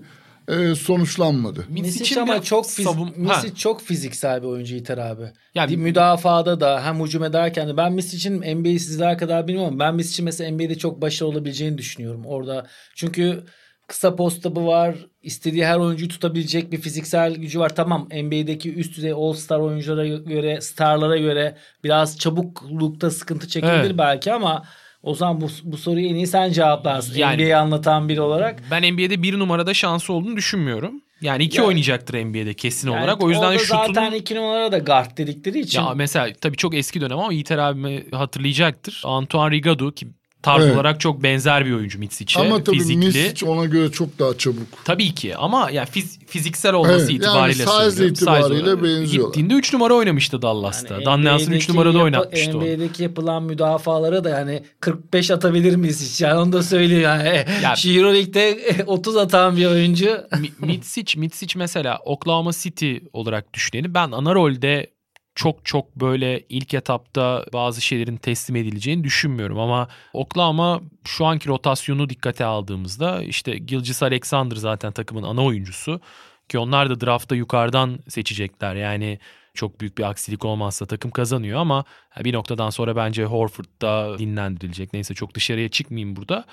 e, 0.47 0.75
sonuçlanmadı. 0.75 1.65
Misic 1.69 2.21
ama 2.21 2.41
çok 2.41 2.69
fiz 2.69 2.85
savun... 2.85 3.13
Misic 3.15 3.55
çok 3.55 3.81
fiziksel 3.81 4.41
bir 4.41 4.47
oyuncu 4.47 4.75
İter 4.75 4.97
abi. 4.97 5.31
Yani 5.55 5.77
müdafada 5.77 6.59
da 6.59 6.85
hem 6.85 7.03
hücum 7.03 7.23
ederken 7.23 7.67
de 7.67 7.77
ben 7.77 7.93
Misic'in 7.93 8.57
NBA'yi 8.57 8.79
sizler 8.79 9.17
kadar 9.17 9.47
bilmiyorum. 9.47 9.79
Ben 9.79 9.95
Misic'in 9.95 10.25
mesela 10.25 10.51
NBA'de 10.51 10.77
çok 10.77 11.01
başarılı 11.01 11.33
olabileceğini 11.33 11.77
düşünüyorum 11.77 12.25
orada. 12.25 12.67
Çünkü 12.95 13.43
kısa 13.87 14.15
postabı 14.15 14.67
var. 14.67 14.95
istediği 15.23 15.65
her 15.65 15.77
oyuncuyu 15.77 16.09
tutabilecek 16.09 16.71
bir 16.71 16.77
fiziksel 16.77 17.35
gücü 17.35 17.59
var. 17.59 17.75
Tamam 17.75 18.09
NBA'deki 18.11 18.73
üst 18.73 18.97
düzey 18.97 19.11
All-Star 19.11 19.59
oyunculara 19.59 20.07
göre, 20.07 20.61
starlara 20.61 21.17
göre 21.17 21.57
biraz 21.83 22.19
çabuklukta 22.19 23.11
sıkıntı 23.11 23.47
çekebilir 23.47 23.79
evet. 23.79 23.97
belki 23.97 24.33
ama 24.33 24.65
o 25.05 25.15
zaman 25.15 25.41
bu, 25.41 25.47
bu 25.63 25.77
soruyu 25.77 26.07
en 26.07 26.15
iyi 26.15 26.27
sen 26.27 26.51
cevaplarsın. 26.51 27.15
Yani, 27.15 27.35
NBA'yi 27.35 27.55
anlatan 27.55 28.09
biri 28.09 28.21
olarak. 28.21 28.63
Ben 28.71 28.93
NBA'de 28.93 29.23
bir 29.23 29.39
numarada 29.39 29.73
şansı 29.73 30.13
olduğunu 30.13 30.37
düşünmüyorum. 30.37 31.01
Yani 31.21 31.43
iki 31.43 31.57
yani, 31.57 31.67
oynayacaktır 31.67 32.25
NBA'de 32.25 32.53
kesin 32.53 32.91
yani 32.91 32.99
olarak. 32.99 33.23
O 33.23 33.29
yüzden 33.29 33.57
şutun... 33.57 33.77
zaten 33.77 34.11
iki 34.11 34.35
numara 34.35 34.71
da 34.71 34.77
guard 34.77 35.17
dedikleri 35.17 35.59
için. 35.59 35.81
Ya 35.81 35.93
mesela 35.95 36.27
tabii 36.41 36.57
çok 36.57 36.75
eski 36.75 37.01
dönem 37.01 37.19
ama 37.19 37.33
Yiğiter 37.33 37.57
abime 37.57 38.03
hatırlayacaktır. 38.11 39.01
Antoine 39.05 39.55
Rigado 39.55 39.91
ki 39.91 40.07
tarz 40.45 40.63
evet. 40.63 40.75
olarak 40.75 40.99
çok 40.99 41.23
benzer 41.23 41.65
bir 41.65 41.71
oyuncu 41.71 41.99
Mitsic'e. 41.99 42.41
Ama 42.41 42.63
tabii 42.63 42.77
fizikli. 42.77 42.97
Mitsic 42.97 43.45
ona 43.45 43.65
göre 43.65 43.91
çok 43.91 44.19
daha 44.19 44.37
çabuk. 44.37 44.85
Tabii 44.85 45.15
ki 45.15 45.35
ama 45.35 45.71
yani 45.71 45.87
fiz, 45.91 46.19
fiziksel 46.27 46.73
olması 46.73 46.99
evet, 46.99 47.09
itibariyle 47.09 47.63
yani 47.63 47.91
size 47.91 48.07
itibariyle 48.07 48.59
size 48.59 48.83
benziyorlar. 48.83 49.33
Gittiğinde 49.33 49.53
3 49.53 49.73
numara 49.73 49.93
oynamıştı 49.93 50.41
Dallas'ta. 50.41 50.93
Yani 50.93 51.05
Dan 51.05 51.23
Nelson 51.23 51.51
3 51.51 51.69
numarada 51.69 51.99
oynatmıştı 51.99 52.57
NBA'deki 52.57 53.03
yapılan 53.03 53.43
müdafalara 53.43 54.23
da 54.23 54.29
yani 54.29 54.63
45 54.79 55.31
atabilir 55.31 55.75
miyiz 55.75 56.11
hiç? 56.11 56.21
Yani 56.21 56.39
onu 56.39 56.53
da 56.53 56.63
söyleyeyim 56.63 57.03
yani. 57.03 57.45
yani 57.63 57.97
Euroleague'de 57.97 58.59
30 58.87 59.17
atan 59.17 59.57
bir 59.57 59.65
oyuncu. 59.65 60.17
Mitsic, 60.59 61.19
Mitsic 61.19 61.59
mesela 61.59 61.99
Oklahoma 62.05 62.51
City 62.53 62.95
olarak 63.13 63.53
düşünelim. 63.53 63.93
Ben 63.93 64.11
ana 64.11 64.35
rolde 64.35 64.94
çok 65.35 65.65
çok 65.65 65.95
böyle 65.95 66.43
ilk 66.49 66.73
etapta 66.73 67.45
bazı 67.53 67.81
şeylerin 67.81 68.17
teslim 68.17 68.55
edileceğini 68.55 69.03
düşünmüyorum 69.03 69.59
ama 69.59 69.87
Oklahoma 70.13 70.81
şu 71.05 71.25
anki 71.25 71.49
rotasyonu 71.49 72.09
dikkate 72.09 72.45
aldığımızda 72.45 73.23
işte 73.23 73.57
Gilgis 73.57 74.03
Alexander 74.03 74.55
zaten 74.55 74.91
takımın 74.91 75.23
ana 75.23 75.43
oyuncusu 75.43 76.01
ki 76.49 76.59
onlar 76.59 76.89
da 76.89 77.01
draftta 77.01 77.35
yukarıdan 77.35 77.99
seçecekler 78.07 78.75
yani 78.75 79.19
çok 79.53 79.81
büyük 79.81 79.97
bir 79.97 80.03
aksilik 80.03 80.45
olmazsa 80.45 80.85
takım 80.85 81.11
kazanıyor 81.11 81.59
ama 81.59 81.85
bir 82.23 82.33
noktadan 82.33 82.69
sonra 82.69 82.95
bence 82.95 83.25
Horford 83.25 83.81
da 83.81 84.19
dinlendirilecek. 84.19 84.93
Neyse 84.93 85.13
çok 85.13 85.35
dışarıya 85.35 85.69
çıkmayayım 85.69 86.15
burada. 86.15 86.45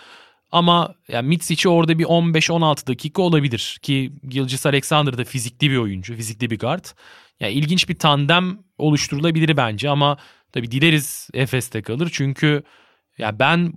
Ama 0.53 0.95
yani 1.09 1.29
Mitsic'i 1.29 1.69
orada 1.69 1.99
bir 1.99 2.05
15-16 2.05 2.87
dakika 2.87 3.23
olabilir 3.23 3.79
ki 3.83 4.13
Gilgis 4.29 4.67
Alexander 4.67 5.19
da 5.19 5.25
fizikli 5.25 5.71
bir 5.71 5.77
oyuncu, 5.77 6.17
fizikli 6.17 6.51
bir 6.51 6.59
guard. 6.59 6.85
Yani 7.41 7.53
ilginç 7.53 7.89
bir 7.89 7.95
tandem 7.95 8.59
oluşturulabilir 8.79 9.57
bence 9.57 9.91
ama 9.91 10.19
tabii 10.53 10.71
dileriz 10.71 11.29
Efes'te 11.35 11.83
kalır. 11.83 12.11
Çünkü 12.13 12.63
ya 13.19 13.39
ben 13.39 13.73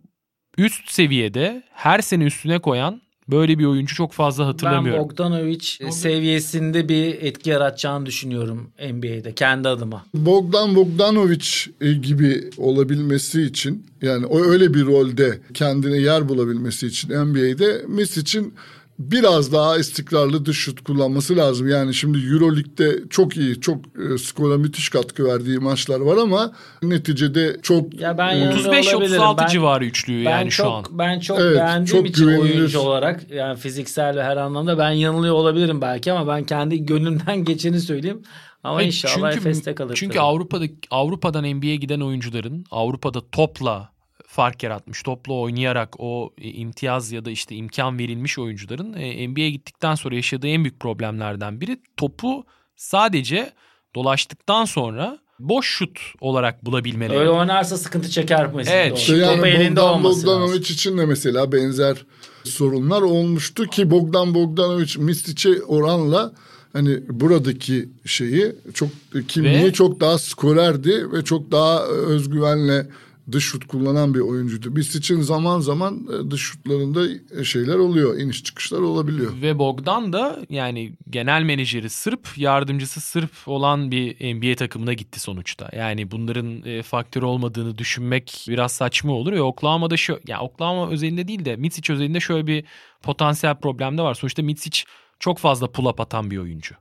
üst 0.57 0.91
seviyede 0.91 1.63
her 1.71 2.01
sene 2.01 2.23
üstüne 2.23 2.59
koyan 2.59 3.01
böyle 3.27 3.59
bir 3.59 3.65
oyuncu 3.65 3.95
çok 3.95 4.13
fazla 4.13 4.47
hatırlamıyorum. 4.47 5.01
Ben 5.01 5.09
Bogdanovic 5.09 5.65
seviyesinde 5.91 6.89
bir 6.89 7.21
etki 7.21 7.49
yaratacağını 7.49 8.05
düşünüyorum 8.05 8.71
NBA'de 8.91 9.33
kendi 9.33 9.69
adıma. 9.69 10.05
Bogdan 10.13 10.75
Bogdanovic 10.75 11.47
e, 11.81 11.93
gibi 11.93 12.49
olabilmesi 12.57 13.41
için 13.41 13.85
yani 14.01 14.25
o 14.25 14.39
öyle 14.39 14.73
bir 14.73 14.85
rolde 14.85 15.39
kendine 15.53 15.97
yer 15.97 16.29
bulabilmesi 16.29 16.87
için 16.87 17.09
NBA'de 17.09 17.85
Messi 17.87 18.19
için 18.19 18.53
biraz 18.99 19.53
daha 19.53 19.77
istikrarlı 19.77 20.45
dış 20.45 20.57
şut 20.57 20.83
kullanması 20.83 21.37
lazım. 21.37 21.67
Yani 21.67 21.93
şimdi 21.93 22.17
Euroleague'de 22.17 23.09
çok 23.09 23.37
iyi, 23.37 23.61
çok 23.61 23.77
e, 23.85 24.17
skora 24.17 24.57
müthiş 24.57 24.89
katkı 24.89 25.25
verdiği 25.25 25.59
maçlar 25.59 25.99
var 25.99 26.17
ama 26.17 26.51
neticede 26.83 27.57
çok 27.63 27.99
ya 27.99 28.17
ben 28.17 28.37
e, 28.37 28.45
35-36 28.45 29.51
civarı 29.51 29.85
üçlüyü 29.85 30.23
yani 30.23 30.49
çok, 30.49 30.51
şu 30.51 30.71
an. 30.71 30.85
Ben 30.91 31.19
çok 31.19 31.39
evet, 31.39 31.55
beğendiğim 31.55 31.85
çok 31.85 32.09
için 32.09 32.25
güvenilir. 32.25 32.57
oyuncu 32.57 32.79
olarak 32.79 33.31
yani 33.31 33.57
fiziksel 33.57 34.15
ve 34.15 34.23
her 34.23 34.37
anlamda 34.37 34.77
ben 34.77 34.91
yanılıyor 34.91 35.33
olabilirim 35.33 35.81
belki 35.81 36.11
ama 36.11 36.35
ben 36.35 36.43
kendi 36.43 36.85
gönlümden 36.85 37.43
geçeni 37.45 37.79
söyleyeyim. 37.79 38.21
Ama 38.63 38.81
evet, 38.81 38.93
inşallah 38.93 39.31
çünkü, 39.31 39.49
Efes'te 39.49 39.75
kalır. 39.75 39.95
Çünkü 39.95 40.19
Avrupa'da 40.19 40.65
Avrupa'dan 40.91 41.55
NBA'ye 41.55 41.75
giden 41.75 41.99
oyuncuların 41.99 42.65
Avrupa'da 42.71 43.21
topla 43.31 43.94
fark 44.35 44.63
yaratmış. 44.63 45.03
Topla 45.03 45.33
oynayarak 45.33 45.95
o 45.99 46.33
e, 46.37 46.49
imtiyaz 46.49 47.11
ya 47.11 47.25
da 47.25 47.31
işte 47.31 47.55
imkan 47.55 47.99
verilmiş 47.99 48.39
oyuncuların 48.39 48.93
e, 48.93 49.27
NBA'ye 49.27 49.49
gittikten 49.49 49.95
sonra 49.95 50.15
yaşadığı 50.15 50.47
en 50.47 50.63
büyük 50.63 50.79
problemlerden 50.79 51.61
biri 51.61 51.77
topu 51.97 52.45
sadece 52.75 53.51
dolaştıktan 53.95 54.65
sonra 54.65 55.19
boş 55.39 55.67
şut 55.67 55.99
olarak 56.21 56.65
bulabilmeleri. 56.65 57.19
Öyle 57.19 57.29
oynarsa 57.29 57.77
sıkıntı 57.77 58.09
çeker 58.09 58.53
mesela. 58.53 58.77
Evet. 58.77 58.97
İşte 58.97 59.15
yani 59.15 59.35
Topu 59.35 59.47
elinde 59.47 59.81
Bogdan 59.81 60.03
Bogdanovic 60.03 60.59
için 60.59 60.97
de 60.97 61.05
mesela 61.05 61.51
benzer 61.51 62.05
sorunlar 62.43 63.01
olmuştu 63.01 63.65
ki 63.65 63.91
Bogdan 63.91 64.35
Bogdanovic 64.35 64.97
Mistic'e 64.97 65.63
oranla 65.63 66.31
hani 66.73 66.99
buradaki 67.09 67.89
şeyi 68.05 68.55
çok 68.73 68.89
kimliği 69.27 69.63
ve, 69.63 69.73
çok 69.73 69.99
daha 69.99 70.17
skorerdi 70.17 71.11
ve 71.11 71.23
çok 71.23 71.51
daha 71.51 71.83
özgüvenle 71.85 72.87
dış 73.31 73.45
şut 73.45 73.67
kullanan 73.67 74.13
bir 74.13 74.19
oyuncuydu. 74.19 74.75
Biz 74.75 74.95
için 74.95 75.21
zaman 75.21 75.59
zaman 75.59 76.07
e, 76.13 76.31
dış 76.31 76.41
şutlarında 76.41 77.07
e, 77.39 77.43
şeyler 77.43 77.75
oluyor. 77.75 78.19
iniş 78.19 78.43
çıkışlar 78.43 78.79
olabiliyor. 78.79 79.41
Ve 79.41 79.59
Bogdan 79.59 80.13
da 80.13 80.45
yani 80.49 80.93
genel 81.09 81.43
menajeri 81.43 81.89
Sırp, 81.89 82.37
yardımcısı 82.37 83.01
Sırp 83.01 83.31
olan 83.45 83.91
bir 83.91 84.35
NBA 84.35 84.55
takımına 84.55 84.93
gitti 84.93 85.19
sonuçta. 85.19 85.69
Yani 85.75 86.11
bunların 86.11 86.65
e, 86.65 86.83
faktör 86.83 87.23
olmadığını 87.23 87.77
düşünmek 87.77 88.45
biraz 88.47 88.71
saçma 88.71 89.13
olur. 89.13 89.33
Ve 89.33 89.41
Oklahoma'da 89.41 89.97
şu, 89.97 90.19
yani 90.27 90.41
Oklahoma 90.41 90.89
özelinde 90.89 91.27
değil 91.27 91.45
de 91.45 91.55
Mitsic 91.55 91.93
özelinde 91.93 92.19
şöyle 92.19 92.47
bir 92.47 92.63
potansiyel 93.03 93.55
problem 93.55 93.97
de 93.97 94.01
var. 94.01 94.13
Sonuçta 94.13 94.43
Mitsic 94.43 94.83
çok 95.19 95.37
fazla 95.37 95.71
pull 95.71 95.85
up 95.85 95.99
atan 95.99 96.31
bir 96.31 96.37
oyuncu. 96.37 96.75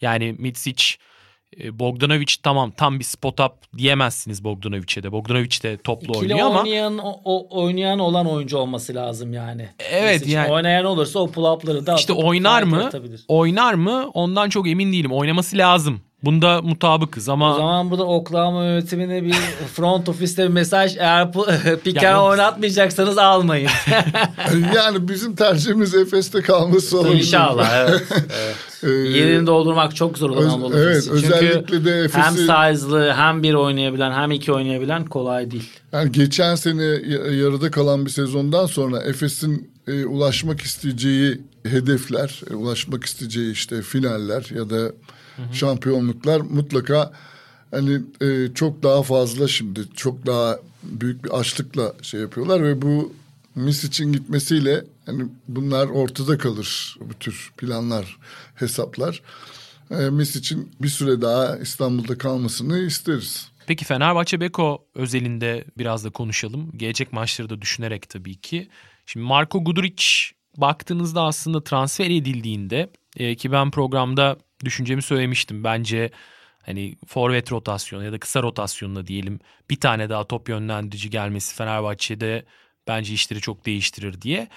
Yani 0.00 0.36
Mitsic 0.38 0.84
Bogdanovic 1.72 2.34
tamam 2.42 2.70
tam 2.70 2.98
bir 2.98 3.04
spot 3.04 3.40
up 3.40 3.52
diyemezsiniz 3.78 4.44
Bogdanovic'e 4.44 5.02
de. 5.02 5.12
Bogdanovic 5.12 5.62
de 5.62 5.76
toplu 5.76 6.12
İkili 6.12 6.18
oynuyor 6.34 6.46
ama. 6.46 6.60
oynayan, 6.60 6.98
o, 6.98 7.62
oynayan 7.62 7.98
olan 7.98 8.26
oyuncu 8.26 8.58
olması 8.58 8.94
lazım 8.94 9.32
yani. 9.32 9.68
Evet 9.90 10.20
Mesela 10.20 10.42
yani. 10.42 10.52
Oynayan 10.52 10.84
olursa 10.84 11.18
o 11.18 11.30
pull 11.30 11.44
up'ları 11.44 11.86
da 11.86 11.94
İşte 11.94 12.12
oynar 12.12 12.62
mı? 12.62 12.90
Oynar 13.28 13.74
mı? 13.74 14.10
Ondan 14.14 14.48
çok 14.48 14.68
emin 14.68 14.92
değilim. 14.92 15.12
Oynaması 15.12 15.56
lazım. 15.56 16.00
Bunda 16.24 16.62
mutabıkız 16.62 17.28
ama... 17.28 17.54
O 17.54 17.56
zaman 17.56 17.90
burada 17.90 18.04
Oklahoma 18.04 18.64
yönetimine 18.64 19.24
bir 19.24 19.32
front 19.74 20.08
ofiste 20.08 20.42
bir 20.42 20.48
mesaj 20.48 20.96
eğer 20.96 21.32
Piken 21.84 22.02
yani... 22.02 22.20
oynatmayacaksanız 22.20 23.18
almayın. 23.18 23.70
yani 24.74 25.08
bizim 25.08 25.34
tercihimiz 25.34 25.94
Efes'te 25.94 26.42
kalması 26.42 26.98
olabilir. 26.98 27.18
İnşallah 27.18 27.88
evet. 27.88 28.02
evet. 28.12 28.56
Ee, 28.82 28.88
Yerini 28.90 29.46
doldurmak 29.46 29.96
çok 29.96 30.18
zor 30.18 30.30
olan 30.30 30.48
Anadolu 30.48 30.78
Evet 30.78 31.02
Çünkü 31.04 31.16
özellikle 31.16 31.84
de 31.84 32.00
Efes'i... 32.00 32.22
Hem 32.22 32.72
size'lı 32.72 33.12
hem 33.12 33.42
bir 33.42 33.54
oynayabilen 33.54 34.12
hem 34.12 34.30
iki 34.30 34.52
oynayabilen 34.52 35.04
kolay 35.04 35.50
değil. 35.50 35.70
Yani 35.92 36.12
geçen 36.12 36.54
sene 36.54 36.84
yarıda 37.34 37.70
kalan 37.70 38.06
bir 38.06 38.10
sezondan 38.10 38.66
sonra 38.66 39.02
Efes'in 39.02 39.70
e, 39.88 40.04
ulaşmak 40.04 40.60
isteyeceği 40.60 41.40
hedefler, 41.66 42.40
e, 42.50 42.54
ulaşmak 42.54 43.04
isteyeceği 43.04 43.52
işte 43.52 43.82
finaller 43.82 44.46
ya 44.54 44.70
da 44.70 44.92
hı. 45.42 45.54
şampiyonluklar 45.54 46.40
mutlaka 46.40 47.12
hani 47.70 48.00
e, 48.20 48.54
çok 48.54 48.82
daha 48.82 49.02
fazla 49.02 49.48
şimdi 49.48 49.80
çok 49.96 50.26
daha 50.26 50.58
büyük 50.82 51.24
bir 51.24 51.30
açlıkla 51.30 51.92
şey 52.02 52.20
yapıyorlar 52.20 52.64
ve 52.64 52.82
bu 52.82 53.12
Mis 53.54 53.84
için 53.84 54.12
gitmesiyle 54.12 54.84
hani 55.06 55.24
bunlar 55.48 55.86
ortada 55.86 56.38
kalır 56.38 56.96
bu 57.00 57.14
tür 57.14 57.52
planlar, 57.56 58.18
hesaplar. 58.54 59.22
E, 59.90 59.94
Mis 59.94 60.36
için 60.36 60.70
bir 60.82 60.88
süre 60.88 61.20
daha 61.20 61.56
İstanbul'da 61.56 62.18
kalmasını 62.18 62.78
isteriz. 62.78 63.50
Peki 63.66 63.84
Fenerbahçe 63.84 64.40
Beko 64.40 64.86
özelinde 64.94 65.64
biraz 65.78 66.04
da 66.04 66.10
konuşalım. 66.10 66.72
Gelecek 66.76 67.12
maçları 67.12 67.50
da 67.50 67.60
düşünerek 67.60 68.08
tabii 68.08 68.36
ki. 68.36 68.68
Şimdi 69.06 69.26
Marco 69.26 69.64
Guduric 69.64 70.04
baktığınızda 70.56 71.22
aslında 71.22 71.64
transfer 71.64 72.06
edildiğinde 72.10 72.90
e, 73.16 73.34
ki 73.34 73.52
ben 73.52 73.70
programda 73.70 74.36
düşüncemi 74.64 75.02
söylemiştim. 75.02 75.64
Bence 75.64 76.10
hani 76.66 76.96
forvet 77.06 77.52
rotasyonu 77.52 78.04
ya 78.04 78.12
da 78.12 78.18
kısa 78.18 78.42
rotasyonuna 78.42 79.06
diyelim 79.06 79.40
bir 79.70 79.80
tane 79.80 80.08
daha 80.08 80.24
top 80.24 80.48
yönlendirici 80.48 81.10
gelmesi 81.10 81.54
Fenerbahçe'de 81.54 82.44
bence 82.88 83.14
işleri 83.14 83.40
çok 83.40 83.66
değiştirir 83.66 84.22
diye. 84.22 84.48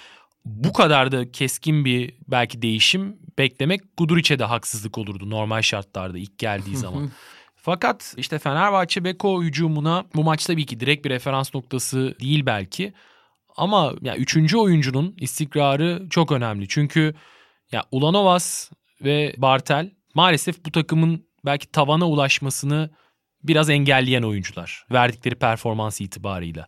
Bu 0.44 0.72
kadar 0.72 1.12
da 1.12 1.32
keskin 1.32 1.84
bir 1.84 2.14
belki 2.28 2.62
değişim 2.62 3.16
beklemek 3.38 3.80
Guduric'e 3.96 4.38
de 4.38 4.44
haksızlık 4.44 4.98
olurdu 4.98 5.30
normal 5.30 5.62
şartlarda 5.62 6.18
ilk 6.18 6.38
geldiği 6.38 6.76
zaman. 6.76 7.10
Fakat 7.56 8.14
işte 8.16 8.38
Fenerbahçe 8.38 9.04
Beko 9.04 9.42
hücumuna 9.42 10.04
bu 10.14 10.24
maç 10.24 10.46
tabii 10.46 10.66
ki 10.66 10.80
direkt 10.80 11.04
bir 11.04 11.10
referans 11.10 11.54
noktası 11.54 12.14
değil 12.20 12.46
belki. 12.46 12.92
Ama 13.56 13.92
ya 14.02 14.16
üçüncü 14.16 14.56
oyuncunun 14.56 15.14
istikrarı 15.18 16.06
çok 16.10 16.32
önemli. 16.32 16.68
Çünkü 16.68 17.14
ya 17.72 17.84
Ulanovas 17.90 18.70
ve 19.00 19.34
Bartel 19.36 19.90
maalesef 20.14 20.64
bu 20.64 20.72
takımın 20.72 21.26
belki 21.44 21.72
tavana 21.72 22.08
ulaşmasını 22.08 22.90
biraz 23.44 23.70
engelleyen 23.70 24.22
oyuncular 24.22 24.86
verdikleri 24.92 25.34
performans 25.34 26.00
itibarıyla. 26.00 26.66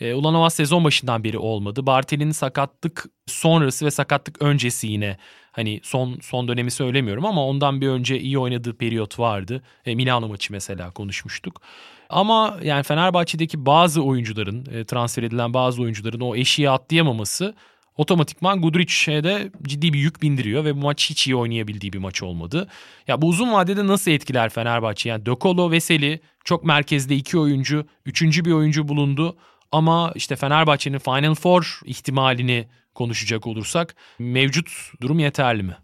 E, 0.00 0.14
Ulanovas 0.14 0.54
sezon 0.54 0.84
başından 0.84 1.24
beri 1.24 1.38
olmadı. 1.38 1.86
Bartel'in 1.86 2.30
sakatlık 2.30 3.06
sonrası 3.26 3.86
ve 3.86 3.90
sakatlık 3.90 4.42
öncesi 4.42 4.86
yine 4.86 5.16
hani 5.52 5.80
son 5.82 6.18
son 6.22 6.48
dönemi 6.48 6.70
söylemiyorum 6.70 7.24
ama 7.24 7.46
ondan 7.46 7.80
bir 7.80 7.88
önce 7.88 8.20
iyi 8.20 8.38
oynadığı 8.38 8.78
periyot 8.78 9.18
vardı. 9.18 9.62
E, 9.86 9.94
Milano 9.94 10.28
maçı 10.28 10.52
mesela 10.52 10.90
konuşmuştuk. 10.90 11.62
Ama 12.10 12.58
yani 12.62 12.82
Fenerbahçe'deki 12.82 13.66
bazı 13.66 14.02
oyuncuların 14.02 14.66
e, 14.72 14.84
transfer 14.84 15.22
edilen 15.22 15.54
bazı 15.54 15.82
oyuncuların 15.82 16.20
o 16.20 16.36
eşiği 16.36 16.70
atlayamaması 16.70 17.54
otomatikman 17.98 18.62
Guduric'e 18.62 19.24
de 19.24 19.50
ciddi 19.62 19.92
bir 19.92 19.98
yük 19.98 20.22
bindiriyor 20.22 20.64
ve 20.64 20.76
bu 20.76 20.80
maç 20.80 21.10
hiç 21.10 21.26
iyi 21.26 21.36
oynayabildiği 21.36 21.92
bir 21.92 21.98
maç 21.98 22.22
olmadı. 22.22 22.68
Ya 23.06 23.22
bu 23.22 23.26
uzun 23.26 23.52
vadede 23.52 23.86
nasıl 23.86 24.10
etkiler 24.10 24.48
Fenerbahçe? 24.48 25.08
Yani 25.08 25.26
Dokolo, 25.26 25.70
Veseli 25.70 26.20
çok 26.44 26.64
merkezde 26.64 27.16
iki 27.16 27.38
oyuncu, 27.38 27.86
üçüncü 28.06 28.44
bir 28.44 28.52
oyuncu 28.52 28.88
bulundu. 28.88 29.36
Ama 29.72 30.12
işte 30.14 30.36
Fenerbahçe'nin 30.36 30.98
Final 30.98 31.34
Four 31.34 31.80
ihtimalini 31.84 32.68
konuşacak 32.94 33.46
olursak 33.46 33.94
mevcut 34.18 34.70
durum 35.00 35.18
yeterli 35.18 35.62
mi? 35.62 35.76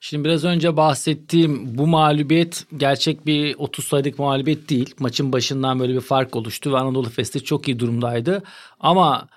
Şimdi 0.00 0.24
biraz 0.24 0.44
önce 0.44 0.76
bahsettiğim 0.76 1.78
bu 1.78 1.86
mağlubiyet 1.86 2.66
gerçek 2.76 3.26
bir 3.26 3.54
30 3.54 3.84
sayılık 3.84 4.18
mağlubiyet 4.18 4.70
değil. 4.70 4.94
Maçın 4.98 5.32
başından 5.32 5.80
böyle 5.80 5.94
bir 5.94 6.00
fark 6.00 6.36
oluştu 6.36 6.72
ve 6.72 6.78
Anadolu 6.78 7.06
Efes'te 7.06 7.40
çok 7.40 7.68
iyi 7.68 7.78
durumdaydı. 7.78 8.42
Ama 8.80 9.28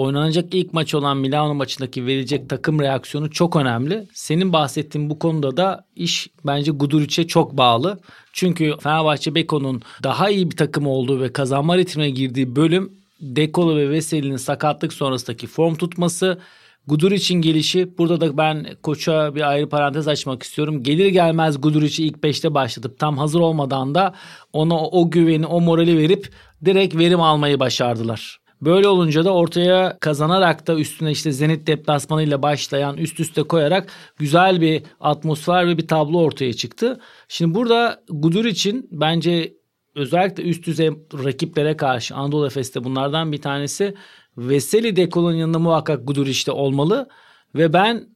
oynanacak 0.00 0.54
ilk 0.54 0.72
maç 0.72 0.94
olan 0.94 1.16
Milano 1.16 1.54
maçındaki 1.54 2.06
verilecek 2.06 2.50
takım 2.50 2.80
reaksiyonu 2.80 3.30
çok 3.30 3.56
önemli. 3.56 4.08
Senin 4.14 4.52
bahsettiğin 4.52 5.10
bu 5.10 5.18
konuda 5.18 5.56
da 5.56 5.84
iş 5.96 6.28
bence 6.46 6.72
Guduric'e 6.72 7.26
çok 7.26 7.56
bağlı. 7.56 8.00
Çünkü 8.32 8.74
Fenerbahçe 8.82 9.34
Beko'nun 9.34 9.82
daha 10.02 10.30
iyi 10.30 10.50
bir 10.50 10.56
takım 10.56 10.86
olduğu 10.86 11.20
ve 11.20 11.32
kazanma 11.32 11.76
ritmine 11.76 12.10
girdiği 12.10 12.56
bölüm 12.56 12.92
Dekolo 13.20 13.76
ve 13.76 13.90
Veseli'nin 13.90 14.36
sakatlık 14.36 14.92
sonrasındaki 14.92 15.46
form 15.46 15.74
tutması 15.74 16.38
Gudur 16.86 17.12
için 17.12 17.34
gelişi 17.34 17.98
burada 17.98 18.20
da 18.20 18.36
ben 18.36 18.66
koça 18.82 19.34
bir 19.34 19.50
ayrı 19.50 19.68
parantez 19.68 20.08
açmak 20.08 20.42
istiyorum. 20.42 20.82
Gelir 20.82 21.06
gelmez 21.06 21.60
Guduric'i 21.60 22.04
ilk 22.04 22.16
5'te 22.16 22.54
başlatıp 22.54 22.98
tam 22.98 23.18
hazır 23.18 23.40
olmadan 23.40 23.94
da 23.94 24.14
ona 24.52 24.84
o 24.84 25.10
güveni 25.10 25.46
o 25.46 25.60
morali 25.60 25.98
verip 25.98 26.32
direkt 26.64 26.94
verim 26.96 27.20
almayı 27.20 27.60
başardılar. 27.60 28.39
Böyle 28.62 28.88
olunca 28.88 29.24
da 29.24 29.34
ortaya 29.34 29.98
kazanarak 30.00 30.66
da 30.66 30.74
üstüne 30.74 31.10
işte 31.10 31.32
Zenit 31.32 31.66
deplasmanıyla 31.66 32.42
başlayan 32.42 32.96
üst 32.96 33.20
üste 33.20 33.42
koyarak 33.42 33.92
güzel 34.18 34.60
bir 34.60 34.82
atmosfer 35.00 35.66
ve 35.66 35.78
bir 35.78 35.88
tablo 35.88 36.18
ortaya 36.18 36.52
çıktı. 36.52 37.00
Şimdi 37.28 37.54
burada 37.54 38.02
Gudur 38.08 38.44
için 38.44 38.88
bence 38.92 39.54
özellikle 39.94 40.42
üst 40.42 40.66
düzey 40.66 40.90
rakiplere 41.24 41.76
karşı 41.76 42.14
Anadolu 42.14 42.46
Efes'te 42.46 42.84
bunlardan 42.84 43.32
bir 43.32 43.42
tanesi 43.42 43.94
Veseli 44.36 44.96
Dekol'un 44.96 45.32
yanında 45.32 45.58
muhakkak 45.58 46.06
Guduric'te 46.06 46.52
olmalı. 46.52 47.08
Ve 47.54 47.72
ben 47.72 48.08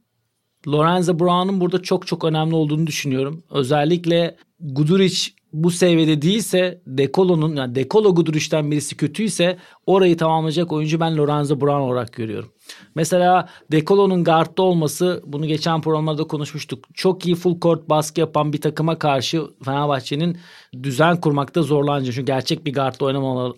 Lorenzo 0.68 1.18
Brown'un 1.18 1.60
burada 1.60 1.82
çok 1.82 2.06
çok 2.06 2.24
önemli 2.24 2.54
olduğunu 2.54 2.86
düşünüyorum. 2.86 3.44
Özellikle 3.50 4.36
Guduric 4.60 5.30
bu 5.54 5.70
seviyede 5.70 6.22
değilse 6.22 6.80
Dekolo'nun 6.86 7.56
yani 7.56 7.74
Dekolo 7.74 8.14
Guduric'ten 8.14 8.70
birisi 8.70 8.96
kötüyse 8.96 9.58
orayı 9.86 10.16
tamamlayacak 10.16 10.72
oyuncu 10.72 11.00
ben 11.00 11.16
Lorenzo 11.16 11.60
Brown 11.60 11.80
olarak 11.80 12.12
görüyorum. 12.12 12.50
Mesela 12.94 13.48
Dekolo'nun 13.72 14.24
guardda 14.24 14.62
olması 14.62 15.22
bunu 15.26 15.46
geçen 15.46 15.80
programlarda 15.80 16.24
konuşmuştuk. 16.24 16.84
Çok 16.94 17.26
iyi 17.26 17.34
full 17.34 17.60
court 17.60 17.88
baskı 17.88 18.20
yapan 18.20 18.52
bir 18.52 18.60
takıma 18.60 18.98
karşı 18.98 19.42
Fenerbahçe'nin 19.64 20.38
düzen 20.82 21.20
kurmakta 21.20 21.62
zorlanacak. 21.62 22.14
Çünkü 22.14 22.26
gerçek 22.26 22.66
bir 22.66 22.74
guardda 22.74 23.04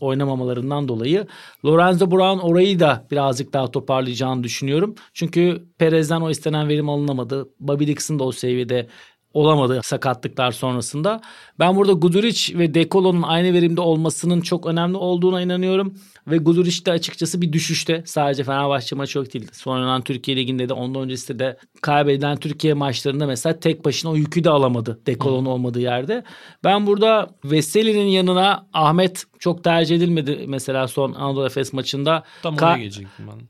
oynamamalarından 0.00 0.88
dolayı. 0.88 1.26
Lorenzo 1.64 2.10
Brown 2.10 2.46
orayı 2.46 2.80
da 2.80 3.06
birazcık 3.10 3.52
daha 3.52 3.70
toparlayacağını 3.70 4.44
düşünüyorum. 4.44 4.94
Çünkü 5.14 5.66
Perez'den 5.78 6.20
o 6.20 6.30
istenen 6.30 6.68
verim 6.68 6.88
alınamadı. 6.88 7.48
Bobby 7.60 7.86
Dixon 7.86 8.18
da 8.18 8.24
o 8.24 8.32
seviyede 8.32 8.86
olamadı 9.36 9.80
sakatlıklar 9.84 10.52
sonrasında. 10.52 11.20
Ben 11.58 11.76
burada 11.76 11.92
Guduric 11.92 12.58
ve 12.58 12.74
Dekolo'nun 12.74 13.22
aynı 13.22 13.52
verimde 13.52 13.80
olmasının 13.80 14.40
çok 14.40 14.66
önemli 14.66 14.96
olduğuna 14.96 15.42
inanıyorum. 15.42 15.94
Ve 16.26 16.36
Guduric 16.36 16.86
de 16.86 16.90
açıkçası 16.90 17.40
bir 17.40 17.52
düşüşte. 17.52 18.02
Sadece 18.06 18.44
Fenerbahçe 18.44 18.96
maçı 18.96 19.18
yok 19.18 19.34
değil. 19.34 19.48
Sonradan 19.52 20.02
Türkiye 20.02 20.36
Ligi'nde 20.36 20.68
de 20.68 20.72
ondan 20.72 21.02
öncesinde 21.02 21.38
de 21.38 21.58
kaybedilen 21.82 22.36
Türkiye 22.36 22.74
maçlarında 22.74 23.26
mesela 23.26 23.60
tek 23.60 23.84
başına 23.84 24.10
o 24.10 24.16
yükü 24.16 24.44
de 24.44 24.50
alamadı. 24.50 25.00
Dekolo'nun 25.06 25.46
olmadığı 25.46 25.80
yerde. 25.80 26.24
Ben 26.64 26.86
burada 26.86 27.30
Veseli'nin 27.44 28.06
yanına 28.06 28.66
Ahmet 28.72 29.24
çok 29.38 29.64
tercih 29.64 29.96
edilmedi 29.96 30.44
mesela 30.48 30.88
son 30.88 31.12
Anadolu 31.12 31.46
Efes 31.46 31.72
maçında. 31.72 32.22
Tam 32.42 32.54
oraya 32.54 32.74
Ka- 32.74 32.78
gelecektim 32.78 33.26
ben. 33.28 33.40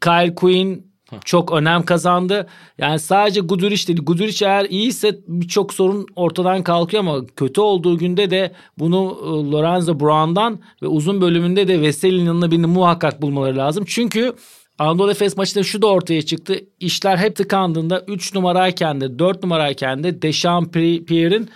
Kyle 0.00 0.34
Quinn 0.34 0.95
çok 1.24 1.52
önem 1.52 1.82
kazandı. 1.82 2.46
Yani 2.78 2.98
sadece 2.98 3.40
Guduric 3.40 3.86
değil. 3.86 3.98
Guduric 4.02 4.46
eğer 4.46 4.64
iyiyse 4.64 5.18
birçok 5.28 5.74
sorun 5.74 6.06
ortadan 6.16 6.62
kalkıyor 6.62 7.02
ama 7.02 7.26
kötü 7.36 7.60
olduğu 7.60 7.98
günde 7.98 8.30
de 8.30 8.52
bunu 8.78 9.18
e, 9.22 9.50
Lorenzo 9.52 10.00
Brown'dan 10.00 10.58
ve 10.82 10.86
uzun 10.86 11.20
bölümünde 11.20 11.68
de 11.68 11.80
Veseli'nin 11.80 12.26
yanına 12.26 12.50
birini 12.50 12.66
muhakkak 12.66 13.22
bulmaları 13.22 13.56
lazım. 13.56 13.84
Çünkü 13.86 14.34
Anadolu 14.78 15.10
Efes 15.10 15.36
maçında 15.36 15.64
şu 15.64 15.82
da 15.82 15.86
ortaya 15.86 16.22
çıktı. 16.22 16.56
İşler 16.80 17.16
hep 17.16 17.36
tıkandığında 17.36 18.04
3 18.08 18.34
numarayken 18.34 19.00
de 19.00 19.18
4 19.18 19.42
numarayken 19.42 20.04
de 20.04 20.22
Dechampierre'in 20.22 21.50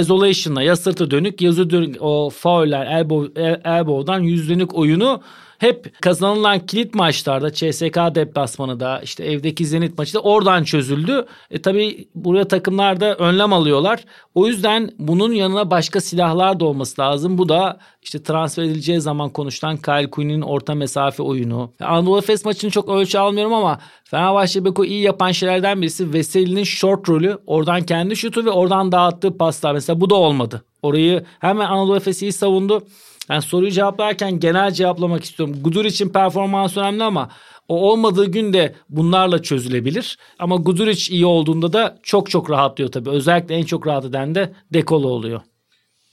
isolation'la 0.00 0.62
ya 0.62 0.76
sırtı 0.76 1.10
dönük 1.10 1.40
yazı 1.40 1.70
dönük 1.70 1.96
o 2.00 2.30
fauller 2.30 2.86
elbow, 2.86 3.60
elbow'dan 3.64 4.20
yüz 4.20 4.48
dönük 4.48 4.74
oyunu 4.74 5.22
hep 5.60 6.02
kazanılan 6.02 6.58
kilit 6.66 6.94
maçlarda 6.94 7.52
CSK 7.52 7.96
deplasmanı 8.14 8.80
da 8.80 9.00
işte 9.00 9.24
evdeki 9.24 9.66
Zenit 9.66 9.98
maçı 9.98 10.14
da 10.14 10.20
oradan 10.20 10.64
çözüldü. 10.64 11.26
E 11.50 11.62
tabi 11.62 12.08
buraya 12.14 12.48
takımlar 12.48 13.00
da 13.00 13.14
önlem 13.14 13.52
alıyorlar. 13.52 14.04
O 14.34 14.46
yüzden 14.46 14.90
bunun 14.98 15.32
yanına 15.32 15.70
başka 15.70 16.00
silahlar 16.00 16.60
da 16.60 16.64
olması 16.64 17.00
lazım. 17.00 17.38
Bu 17.38 17.48
da 17.48 17.78
işte 18.02 18.22
transfer 18.22 18.62
edileceği 18.62 19.00
zaman 19.00 19.30
konuşulan 19.30 19.76
Kyle 19.76 20.10
Quinn'in 20.10 20.40
orta 20.40 20.74
mesafe 20.74 21.22
oyunu. 21.22 21.72
Anadolu 21.80 22.18
Efes 22.18 22.44
maçını 22.44 22.70
çok 22.70 22.88
ölçü 22.88 23.18
almıyorum 23.18 23.52
ama 23.52 23.78
Fenerbahçe 24.04 24.64
Beko 24.64 24.84
iyi 24.84 25.02
yapan 25.02 25.32
şeylerden 25.32 25.82
birisi 25.82 26.12
Veseli'nin 26.12 26.64
short 26.64 27.08
rolü. 27.08 27.38
Oradan 27.46 27.82
kendi 27.82 28.16
şutu 28.16 28.44
ve 28.44 28.50
oradan 28.50 28.92
dağıttığı 28.92 29.36
paslar. 29.36 29.72
Mesela 29.72 30.00
bu 30.00 30.10
da 30.10 30.14
olmadı. 30.14 30.64
Orayı 30.82 31.24
hemen 31.38 31.66
Anadolu 31.66 31.96
Efes 31.96 32.22
iyi 32.22 32.32
savundu. 32.32 32.82
Ben 33.28 33.40
soruyu 33.40 33.70
cevaplarken 33.70 34.40
genel 34.40 34.70
cevaplamak 34.70 35.24
istiyorum. 35.24 35.56
Gudur 35.62 35.84
için 35.84 36.08
performans 36.08 36.76
önemli 36.76 37.04
ama 37.04 37.28
o 37.68 37.90
olmadığı 37.90 38.26
günde 38.26 38.74
bunlarla 38.88 39.42
çözülebilir. 39.42 40.18
Ama 40.38 40.56
Guduric 40.56 41.14
iyi 41.14 41.26
olduğunda 41.26 41.72
da 41.72 41.98
çok 42.02 42.30
çok 42.30 42.50
rahatlıyor 42.50 42.92
tabii. 42.92 43.10
Özellikle 43.10 43.54
en 43.54 43.64
çok 43.64 43.86
rahat 43.86 44.04
eden 44.04 44.34
de 44.34 44.52
Dekolo 44.72 45.08
oluyor. 45.08 45.40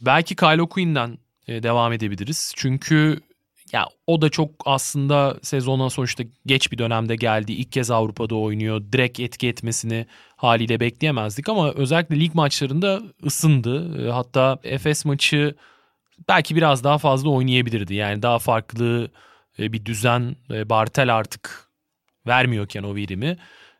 Belki 0.01 0.35
Kylo 0.35 0.67
Quinn'den 0.67 1.17
devam 1.47 1.93
edebiliriz. 1.93 2.53
Çünkü 2.55 3.19
ya 3.73 3.85
o 4.07 4.21
da 4.21 4.29
çok 4.29 4.51
aslında 4.65 5.37
sezona 5.41 5.89
sonuçta 5.89 6.23
geç 6.45 6.71
bir 6.71 6.77
dönemde 6.77 7.15
geldi. 7.15 7.51
İlk 7.53 7.71
kez 7.71 7.91
Avrupa'da 7.91 8.35
oynuyor. 8.35 8.81
Direkt 8.91 9.19
etki 9.19 9.47
etmesini 9.47 10.05
haliyle 10.35 10.79
bekleyemezdik 10.79 11.49
ama 11.49 11.71
özellikle 11.71 12.19
lig 12.19 12.35
maçlarında 12.35 13.01
ısındı. 13.25 14.07
E, 14.07 14.11
hatta 14.11 14.59
Efes 14.63 15.05
maçı 15.05 15.55
belki 16.29 16.55
biraz 16.55 16.83
daha 16.83 16.97
fazla 16.97 17.29
oynayabilirdi. 17.29 17.95
Yani 17.95 18.21
daha 18.21 18.39
farklı 18.39 19.11
e, 19.59 19.73
bir 19.73 19.85
düzen 19.85 20.35
e, 20.51 20.69
Bartel 20.69 21.15
artık 21.15 21.67
vermiyorken 22.27 22.83
o 22.83 22.95
verimi 22.95 23.37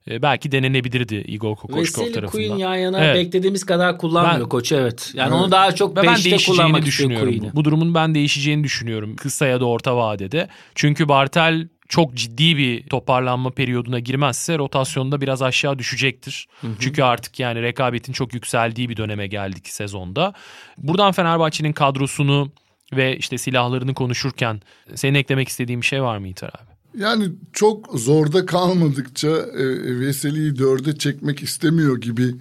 e, 0.10 0.22
belki 0.22 0.52
denenebilirdi 0.52 1.16
Igor 1.16 1.56
Kokoşkov 1.56 2.02
tarafından. 2.02 2.24
Veseli 2.24 2.48
Queen 2.48 2.58
yan 2.58 2.76
yana 2.76 3.06
evet. 3.06 3.16
beklediğimiz 3.16 3.66
kadar 3.66 3.98
kullanmıyor 3.98 4.40
ben, 4.40 4.50
koç 4.50 4.72
evet. 4.72 5.12
Yani 5.14 5.30
evet. 5.30 5.42
onu 5.42 5.52
daha 5.52 5.76
çok 5.76 5.96
ben 5.96 6.06
beşte 6.06 6.38
kullanmak 6.38 6.86
düşünüyorum. 6.86 7.36
Bu, 7.40 7.56
bu 7.56 7.66
durumun 7.66 7.94
ben 7.94 8.16
değişeceğini 8.16 8.64
düşünüyorum 8.64 9.16
kısa 9.16 9.46
ya 9.46 9.60
da 9.60 9.66
orta 9.66 9.98
vadede. 9.98 10.48
Çünkü 10.76 11.10
Bartel 11.10 11.68
çok 11.90 12.14
ciddi 12.14 12.58
bir 12.58 12.84
toparlanma 12.84 13.52
periyoduna 13.52 14.00
girmezse 14.00 14.58
rotasyonda 14.58 15.22
biraz 15.22 15.42
aşağı 15.42 15.80
düşecektir. 15.80 16.48
Hı 16.62 16.68
hı. 16.68 16.72
Çünkü 16.80 17.04
artık 17.04 17.40
yani 17.40 17.62
rekabetin 17.62 18.14
çok 18.14 18.34
yükseldiği 18.34 18.90
bir 18.90 18.98
döneme 18.98 19.28
geldik 19.28 19.68
sezonda. 19.68 20.34
Buradan 20.78 21.12
Fenerbahçe'nin 21.12 21.74
kadrosunu 21.74 22.52
ve 22.94 23.18
işte 23.18 23.38
silahlarını 23.38 23.94
konuşurken 23.94 24.62
senin 24.96 25.16
eklemek 25.16 25.48
istediğin 25.48 25.82
bir 25.82 25.86
şey 25.86 26.04
var 26.04 26.18
mı 26.18 26.28
İtar 26.28 26.50
abi? 26.50 26.77
Yani 26.98 27.30
çok 27.54 28.00
zorda 28.00 28.46
kalmadıkça 28.46 29.28
e, 29.30 30.00
Veseli'yi 30.00 30.58
dörde 30.58 30.98
çekmek 30.98 31.44
istemiyor 31.44 32.02
gibi 32.02 32.36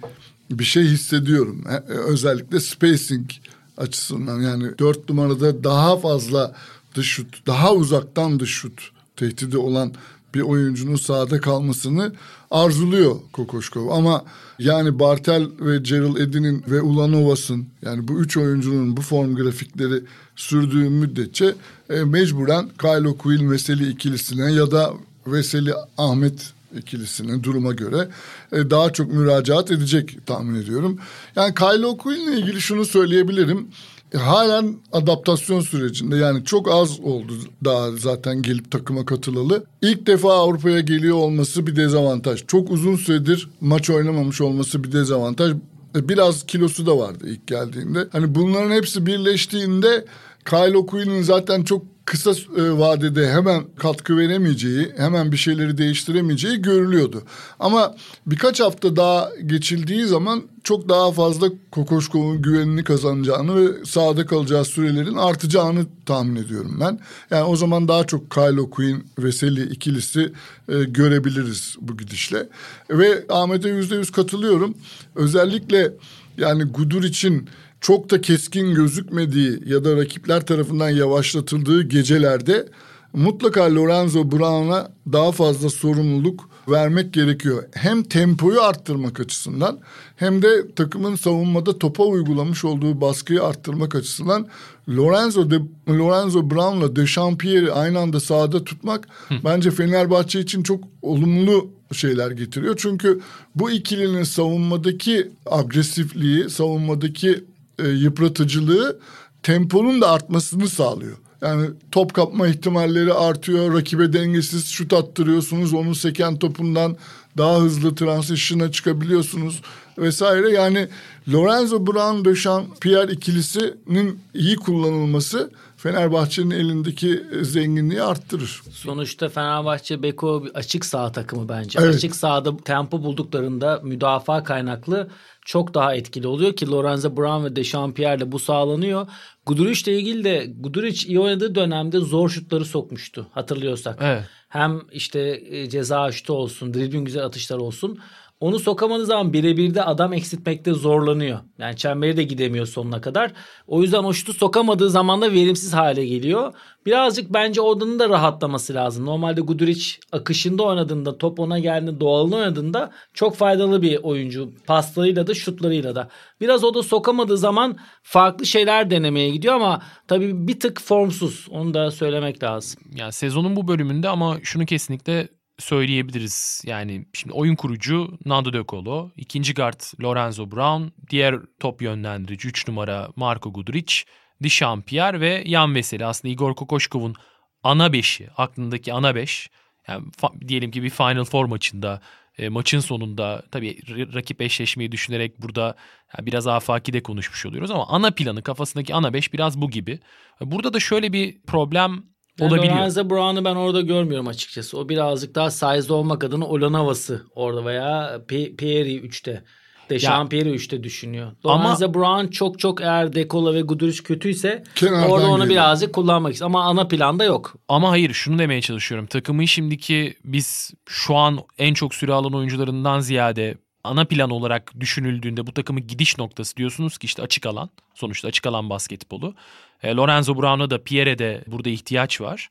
bir 0.51 0.63
şey 0.63 0.83
hissediyorum. 0.83 1.63
E, 1.69 1.73
e, 1.73 1.97
özellikle 1.97 2.59
spacing 2.59 3.29
açısından 3.77 4.41
yani 4.41 4.77
dört 4.79 5.09
numarada 5.09 5.63
daha 5.63 5.97
fazla 5.97 6.55
dış 6.95 7.07
şut, 7.07 7.47
daha 7.47 7.73
uzaktan 7.73 8.39
dış 8.39 8.49
şut 8.49 8.91
tehdidi 9.15 9.57
olan 9.57 9.93
bir 10.37 10.41
oyuncunun 10.41 10.95
sahada 10.95 11.41
kalmasını 11.41 12.11
arzuluyor 12.51 13.15
Kokoşkov. 13.31 13.89
Ama 13.89 14.23
yani 14.59 14.99
Bartel 14.99 15.47
ve 15.59 15.77
Gerald 15.77 16.17
Edin'in 16.17 16.63
ve 16.67 16.81
Ulanovas'ın 16.81 17.65
yani 17.81 18.07
bu 18.07 18.19
üç 18.19 18.37
oyuncunun 18.37 18.97
bu 18.97 19.01
form 19.01 19.35
grafikleri 19.35 20.03
sürdüğü 20.35 20.89
müddetçe 20.89 21.55
e, 21.89 22.03
mecburen 22.03 22.69
Kylo 22.81 23.17
Quill 23.17 23.49
Veseli 23.49 23.89
ikilisine 23.89 24.51
ya 24.53 24.71
da 24.71 24.93
Veseli 25.27 25.73
Ahmet 25.97 26.53
ikilisine 26.77 27.43
duruma 27.43 27.73
göre 27.73 28.09
e, 28.51 28.69
daha 28.69 28.93
çok 28.93 29.13
müracaat 29.13 29.71
edecek 29.71 30.17
tahmin 30.25 30.61
ediyorum. 30.61 30.99
Yani 31.35 31.53
Kylo 31.53 31.97
Quill 31.97 32.27
ile 32.27 32.39
ilgili 32.39 32.61
şunu 32.61 32.85
söyleyebilirim. 32.85 33.67
Halen 34.15 34.75
adaptasyon 34.91 35.61
sürecinde 35.61 36.15
yani 36.15 36.43
çok 36.45 36.71
az 36.71 36.99
oldu 36.99 37.33
daha 37.65 37.91
zaten 37.91 38.41
gelip 38.41 38.71
takıma 38.71 39.05
katılalı. 39.05 39.65
İlk 39.81 40.07
defa 40.07 40.33
Avrupa'ya 40.33 40.79
geliyor 40.79 41.17
olması 41.17 41.67
bir 41.67 41.75
dezavantaj. 41.75 42.45
Çok 42.47 42.71
uzun 42.71 42.95
süredir 42.95 43.49
maç 43.61 43.89
oynamamış 43.89 44.41
olması 44.41 44.83
bir 44.83 44.91
dezavantaj. 44.91 45.51
E, 45.95 46.09
biraz 46.09 46.45
kilosu 46.45 46.85
da 46.85 46.97
vardı 46.97 47.25
ilk 47.29 47.47
geldiğinde. 47.47 48.07
Hani 48.11 48.35
bunların 48.35 48.71
hepsi 48.71 49.05
birleştiğinde 49.05 50.05
Kyle 50.45 50.85
Quill'in 50.85 51.21
zaten 51.21 51.63
çok 51.63 51.96
kısa 52.07 52.31
e, 52.31 52.71
vadede 52.77 53.31
hemen 53.31 53.63
katkı 53.79 54.17
veremeyeceği, 54.17 54.91
hemen 54.97 55.31
bir 55.31 55.37
şeyleri 55.37 55.77
değiştiremeyeceği 55.77 56.61
görülüyordu. 56.61 57.23
Ama 57.59 57.95
birkaç 58.25 58.59
hafta 58.59 58.95
daha 58.95 59.29
geçildiği 59.45 60.05
zaman 60.05 60.43
çok 60.63 60.89
daha 60.89 61.11
fazla 61.11 61.49
Kokoşkov'un 61.71 62.41
güvenini 62.41 62.83
kazanacağını 62.83 63.55
ve 63.55 63.85
sahada 63.85 64.25
kalacağı 64.25 64.65
sürelerin 64.65 65.15
artacağını 65.15 65.85
tahmin 66.05 66.35
ediyorum 66.35 66.77
ben. 66.79 66.99
Yani 67.31 67.43
o 67.43 67.55
zaman 67.55 67.87
daha 67.87 68.03
çok 68.03 68.31
Kylo 68.31 68.69
Quinn 68.69 69.07
ve 69.19 69.31
Sally 69.31 69.63
ikilisi 69.63 70.33
e, 70.69 70.83
görebiliriz 70.83 71.75
bu 71.81 71.97
gidişle. 71.97 72.49
Ve 72.89 73.25
Ahmet'e 73.29 73.69
yüzde 73.69 73.95
yüz 73.95 74.11
katılıyorum. 74.11 74.77
Özellikle 75.15 75.93
yani 76.37 76.63
Gudur 76.63 77.03
için 77.03 77.49
çok 77.81 78.09
da 78.09 78.21
keskin 78.21 78.75
gözükmediği 78.75 79.59
ya 79.65 79.83
da 79.83 79.97
rakipler 79.97 80.45
tarafından 80.45 80.89
yavaşlatıldığı 80.89 81.83
gecelerde 81.83 82.67
mutlaka 83.13 83.75
Lorenzo 83.75 84.31
Brown'a 84.31 84.91
daha 85.13 85.31
fazla 85.31 85.69
sorumluluk 85.69 86.49
vermek 86.69 87.13
gerekiyor. 87.13 87.63
Hem 87.73 88.03
tempoyu 88.03 88.61
arttırmak 88.61 89.19
açısından 89.19 89.79
hem 90.15 90.41
de 90.41 90.71
takımın 90.75 91.15
savunmada 91.15 91.79
topa 91.79 92.03
uygulamış 92.03 92.65
olduğu 92.65 93.01
baskıyı 93.01 93.43
arttırmak 93.43 93.95
açısından 93.95 94.47
Lorenzo 94.89 95.51
de 95.51 95.59
Lorenzo 95.89 96.49
Brown'la 96.49 96.95
Dechampierre'i 96.95 97.71
aynı 97.71 97.99
anda 97.99 98.19
sahada 98.19 98.63
tutmak 98.63 99.07
Hı. 99.27 99.35
bence 99.45 99.71
Fenerbahçe 99.71 100.39
için 100.39 100.63
çok 100.63 100.83
olumlu 101.01 101.69
şeyler 101.91 102.31
getiriyor. 102.31 102.75
Çünkü 102.77 103.19
bu 103.55 103.71
ikilinin 103.71 104.23
savunmadaki 104.23 105.31
agresifliği, 105.45 106.49
savunmadaki 106.49 107.43
e, 107.79 107.87
yıpratıcılığı 107.87 108.99
temponun 109.43 110.01
da 110.01 110.11
artmasını 110.11 110.69
sağlıyor. 110.69 111.17
Yani 111.41 111.69
top 111.91 112.13
kapma 112.13 112.47
ihtimalleri 112.47 113.13
artıyor. 113.13 113.73
Rakibe 113.73 114.13
dengesiz 114.13 114.69
şut 114.69 114.93
attırıyorsunuz. 114.93 115.73
Onun 115.73 115.93
seken 115.93 116.39
topundan 116.39 116.97
daha 117.37 117.59
hızlı 117.59 117.95
transition'a 117.95 118.71
çıkabiliyorsunuz 118.71 119.61
vesaire. 119.97 120.49
Yani 120.49 120.87
Lorenzo 121.33 121.87
Brown, 121.87 122.25
Döşan, 122.25 122.65
Pierre 122.81 123.11
ikilisinin 123.11 124.19
iyi 124.33 124.55
kullanılması 124.55 125.51
Fenerbahçe'nin 125.77 126.51
elindeki 126.51 127.23
zenginliği 127.41 128.01
arttırır. 128.01 128.61
Sonuçta 128.71 129.29
Fenerbahçe 129.29 130.03
Beko 130.03 130.45
açık 130.53 130.85
sağ 130.85 131.11
takımı 131.11 131.49
bence. 131.49 131.79
Evet. 131.81 131.95
Açık 131.95 132.15
sahada 132.15 132.57
tempo 132.57 133.03
bulduklarında 133.03 133.79
müdafaa 133.83 134.43
kaynaklı 134.43 135.09
çok 135.47 135.73
daha 135.73 135.95
etkili 135.95 136.27
oluyor 136.27 136.55
ki 136.55 136.71
Lorenzo 136.71 137.17
Brown 137.17 137.45
ve 137.45 137.55
Dechampierre 137.55 138.31
bu 138.31 138.39
sağlanıyor. 138.39 139.07
Guduric 139.45 139.91
ile 139.91 139.99
ilgili 139.99 140.23
de 140.23 140.53
Guduric 140.59 141.07
iyi 141.07 141.19
oynadığı 141.19 141.55
dönemde 141.55 141.99
zor 141.99 142.29
şutları 142.29 142.65
sokmuştu 142.65 143.27
hatırlıyorsak. 143.31 143.99
Evet. 144.01 144.23
Hem 144.49 144.81
işte 144.91 145.43
e, 145.49 145.69
ceza 145.69 146.11
şutu 146.11 146.33
olsun, 146.33 146.73
dribbling 146.73 147.05
güzel 147.05 147.25
atışlar 147.25 147.57
olsun. 147.57 147.99
Onu 148.39 148.59
sokamadığı 148.59 149.05
zaman 149.05 149.33
birebir 149.33 149.73
de 149.75 149.83
adam 149.83 150.13
eksiltmekte 150.13 150.73
zorlanıyor. 150.73 151.39
Yani 151.57 151.75
çemberi 151.75 152.17
de 152.17 152.23
gidemiyor 152.23 152.65
sonuna 152.65 153.01
kadar. 153.01 153.33
O 153.67 153.81
yüzden 153.81 154.03
o 154.03 154.13
şutu 154.13 154.33
sokamadığı 154.33 154.89
zaman 154.89 155.21
da 155.21 155.33
verimsiz 155.33 155.73
hale 155.73 156.05
geliyor. 156.05 156.53
Birazcık 156.85 157.33
bence 157.33 157.61
odanın 157.61 157.99
da 157.99 158.09
rahatlaması 158.09 158.73
lazım. 158.73 159.05
Normalde 159.05 159.41
Guduric 159.41 159.85
akışında 160.11 160.63
oynadığında, 160.63 161.17
top 161.17 161.39
ona 161.39 161.59
geldiğinde, 161.59 161.99
doğalını 161.99 162.35
oynadığında 162.35 162.91
çok 163.13 163.35
faydalı 163.35 163.81
bir 163.81 163.97
oyuncu. 164.03 164.53
Paslarıyla 164.67 165.27
da 165.27 165.33
şutlarıyla 165.33 165.95
da. 165.95 166.09
Biraz 166.41 166.63
o 166.63 166.73
da 166.73 166.83
sokamadığı 166.83 167.37
zaman 167.37 167.77
farklı 168.03 168.45
şeyler 168.45 168.89
denemeye 168.89 169.29
gidiyor 169.29 169.53
ama 169.53 169.81
tabii 170.07 170.47
bir 170.47 170.59
tık 170.59 170.81
formsuz. 170.81 171.47
Onu 171.51 171.73
da 171.73 171.91
söylemek 171.91 172.43
lazım. 172.43 172.81
Yani 172.95 173.13
sezonun 173.13 173.55
bu 173.55 173.67
bölümünde 173.67 174.09
ama 174.09 174.37
şunu 174.43 174.65
kesinlikle 174.65 175.27
söyleyebiliriz. 175.59 176.61
Yani 176.65 177.05
şimdi 177.13 177.33
oyun 177.33 177.55
kurucu 177.55 178.17
Nando 178.25 178.53
De 178.53 178.63
Colo, 178.67 179.11
ikinci 179.15 179.53
guard 179.53 179.81
Lorenzo 180.03 180.51
Brown, 180.51 180.83
diğer 181.09 181.35
top 181.59 181.81
yönlendirici 181.81 182.47
3 182.47 182.67
numara 182.67 183.09
Marco 183.15 183.53
Guduric, 183.53 183.95
Dişampierre 184.43 185.19
ve 185.19 185.43
Yan 185.45 185.75
Veseli. 185.75 186.05
Aslında 186.05 186.31
Igor 186.31 186.55
Kokoşkov'un 186.55 187.15
ana 187.63 187.93
beşi, 187.93 188.29
aklındaki 188.37 188.93
ana 188.93 189.15
beş. 189.15 189.49
Yani 189.87 190.03
diyelim 190.47 190.71
ki 190.71 190.83
bir 190.83 190.89
Final 190.89 191.23
Four 191.23 191.45
maçında 191.45 192.01
e, 192.37 192.49
maçın 192.49 192.79
sonunda 192.79 193.43
tabii 193.51 193.79
rakip 194.13 194.41
eşleşmeyi 194.41 194.91
düşünerek 194.91 195.41
burada 195.41 195.75
biraz 196.21 196.47
afaki 196.47 196.93
de 196.93 197.03
konuşmuş 197.03 197.45
oluyoruz 197.45 197.71
ama 197.71 197.87
ana 197.87 198.11
planı 198.11 198.43
kafasındaki 198.43 198.95
ana 198.95 199.13
beş 199.13 199.33
biraz 199.33 199.61
bu 199.61 199.69
gibi. 199.69 199.99
Burada 200.41 200.73
da 200.73 200.79
şöyle 200.79 201.13
bir 201.13 201.41
problem 201.41 202.03
yani 202.39 202.53
olabiliyor. 202.53 202.75
Lorenzo 202.75 203.09
Brown'u 203.09 203.45
ben 203.45 203.55
orada 203.55 203.81
görmüyorum 203.81 204.27
açıkçası. 204.27 204.77
O 204.77 204.89
birazcık 204.89 205.35
daha 205.35 205.51
size 205.51 205.93
olmak 205.93 206.23
adına 206.23 206.45
Olan 206.45 206.73
havası 206.73 207.25
orada 207.35 207.65
veya 207.65 208.21
Pieri 208.27 208.95
3'te. 208.95 209.43
Dechampierre 209.89 210.49
3'te 210.49 210.83
düşünüyor. 210.83 211.31
Lorenzo 211.45 211.85
ama, 211.85 211.93
Brown 211.93 212.27
çok 212.27 212.59
çok 212.59 212.81
eğer 212.81 213.13
Dekola 213.13 213.53
ve 213.53 213.61
Guduric 213.61 214.03
kötüyse 214.03 214.63
orada 214.83 215.27
onu 215.27 215.43
geliyor. 215.43 215.49
birazcık 215.49 215.93
kullanmak 215.93 216.33
istiyor. 216.33 216.49
Ama 216.49 216.63
ana 216.63 216.87
planda 216.87 217.23
yok. 217.23 217.55
Ama 217.67 217.89
hayır 217.89 218.13
şunu 218.13 218.39
demeye 218.39 218.61
çalışıyorum. 218.61 219.07
Takımın 219.07 219.45
şimdiki 219.45 220.17
biz 220.23 220.73
şu 220.85 221.15
an 221.15 221.39
en 221.57 221.73
çok 221.73 221.95
süre 221.95 222.13
alan 222.13 222.33
oyuncularından 222.33 222.99
ziyade 222.99 223.57
ana 223.87 224.05
plan 224.05 224.29
olarak 224.29 224.79
düşünüldüğünde 224.79 225.47
bu 225.47 225.51
takımın 225.51 225.87
gidiş 225.87 226.17
noktası 226.17 226.57
diyorsunuz 226.57 226.97
ki 226.97 227.05
işte 227.05 227.21
açık 227.21 227.45
alan. 227.45 227.69
Sonuçta 227.93 228.27
açık 228.27 228.47
alan 228.47 228.69
basketbolu. 228.69 229.35
E, 229.83 229.95
Lorenzo 229.95 230.35
Brown'a 230.35 230.69
da 230.69 230.83
Pierre 230.83 231.19
de 231.19 231.43
burada 231.47 231.69
ihtiyaç 231.69 232.21
var. 232.21 232.49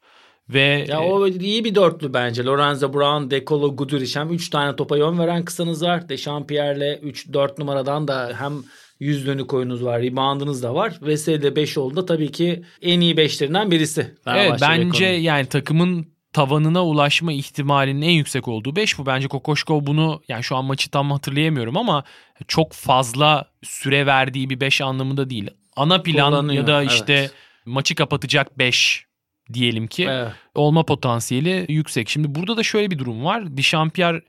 Ve 0.48 0.86
ya 0.88 1.00
o 1.00 1.28
iyi 1.28 1.64
bir 1.64 1.74
dörtlü 1.74 2.14
bence. 2.14 2.44
Lorenzo 2.44 2.94
Brown, 2.94 3.30
Decolo, 3.30 3.76
Guduric 3.76 4.20
hem 4.20 4.32
3 4.32 4.50
tane 4.50 4.76
topa 4.76 4.96
yön 4.96 5.18
veren 5.18 5.44
kısanız 5.44 5.82
var. 5.82 6.08
Dechampierre'le 6.08 7.00
3-4 7.02 7.60
numaradan 7.60 8.08
da 8.08 8.32
hem 8.38 8.52
yüz 9.00 9.26
dönük 9.26 9.54
oyunuz 9.54 9.84
var, 9.84 10.02
reboundınız 10.02 10.62
da 10.62 10.74
var. 10.74 10.98
Veseli 11.02 11.42
de 11.42 11.56
5 11.56 11.78
oldu 11.78 12.06
tabii 12.06 12.32
ki 12.32 12.62
en 12.82 13.00
iyi 13.00 13.16
beşlerinden 13.16 13.70
birisi. 13.70 14.14
Evet 14.26 14.58
bence 14.60 15.04
Beko'nun. 15.04 15.20
yani 15.20 15.46
takımın 15.46 16.06
tavanına 16.36 16.84
ulaşma 16.84 17.32
ihtimalinin 17.32 18.02
en 18.02 18.10
yüksek 18.10 18.48
olduğu 18.48 18.76
5 18.76 18.98
bu. 18.98 19.06
Bence 19.06 19.28
Kokoşkov 19.28 19.86
bunu 19.86 20.22
yani 20.28 20.44
şu 20.44 20.56
an 20.56 20.64
maçı 20.64 20.90
tam 20.90 21.10
hatırlayamıyorum 21.10 21.76
ama 21.76 22.04
çok 22.48 22.72
fazla 22.72 23.44
süre 23.62 24.06
verdiği 24.06 24.50
bir 24.50 24.60
5 24.60 24.80
anlamında 24.80 25.30
değil. 25.30 25.50
Ana 25.76 26.02
plan 26.02 26.48
ya 26.48 26.66
da 26.66 26.82
işte 26.82 27.12
evet. 27.12 27.32
maçı 27.64 27.94
kapatacak 27.94 28.58
5 28.58 29.06
diyelim 29.52 29.86
ki 29.86 30.06
evet. 30.10 30.32
olma 30.54 30.82
potansiyeli 30.82 31.66
yüksek. 31.68 32.08
Şimdi 32.08 32.34
burada 32.34 32.56
da 32.56 32.62
şöyle 32.62 32.90
bir 32.90 32.98
durum 32.98 33.24
var. 33.24 33.56
Dişampier 33.56 34.20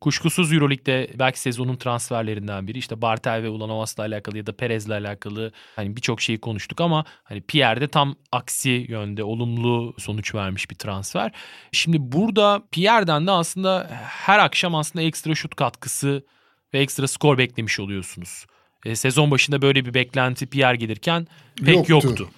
kuşkusuz 0.00 0.52
Euroleague'de 0.52 1.10
belki 1.18 1.40
sezonun 1.40 1.76
transferlerinden 1.76 2.66
biri. 2.66 2.78
İşte 2.78 3.02
Bartel 3.02 3.42
ve 3.42 3.48
Ulanovas'la 3.48 4.04
alakalı 4.04 4.38
ya 4.38 4.46
da 4.46 4.56
Perez'le 4.56 4.90
alakalı 4.90 5.52
hani 5.76 5.96
birçok 5.96 6.20
şeyi 6.20 6.40
konuştuk 6.40 6.80
ama 6.80 7.04
hani 7.24 7.40
Pierre 7.40 7.80
de 7.80 7.88
tam 7.88 8.16
aksi 8.32 8.86
yönde 8.88 9.24
olumlu 9.24 9.94
sonuç 9.98 10.34
vermiş 10.34 10.70
bir 10.70 10.74
transfer. 10.74 11.32
Şimdi 11.72 11.96
burada 12.00 12.62
Pierre'den 12.70 13.26
de 13.26 13.30
aslında 13.30 13.90
her 14.04 14.38
akşam 14.38 14.74
aslında 14.74 15.04
ekstra 15.04 15.34
şut 15.34 15.54
katkısı 15.54 16.24
ve 16.74 16.78
ekstra 16.78 17.08
skor 17.08 17.38
beklemiş 17.38 17.80
oluyorsunuz. 17.80 18.46
E, 18.84 18.96
sezon 18.96 19.30
başında 19.30 19.62
böyle 19.62 19.84
bir 19.84 19.94
beklenti 19.94 20.46
Pierre 20.46 20.76
gelirken 20.76 21.26
pek 21.64 21.88
yoktu. 21.88 21.92
yoktu. 22.08 22.28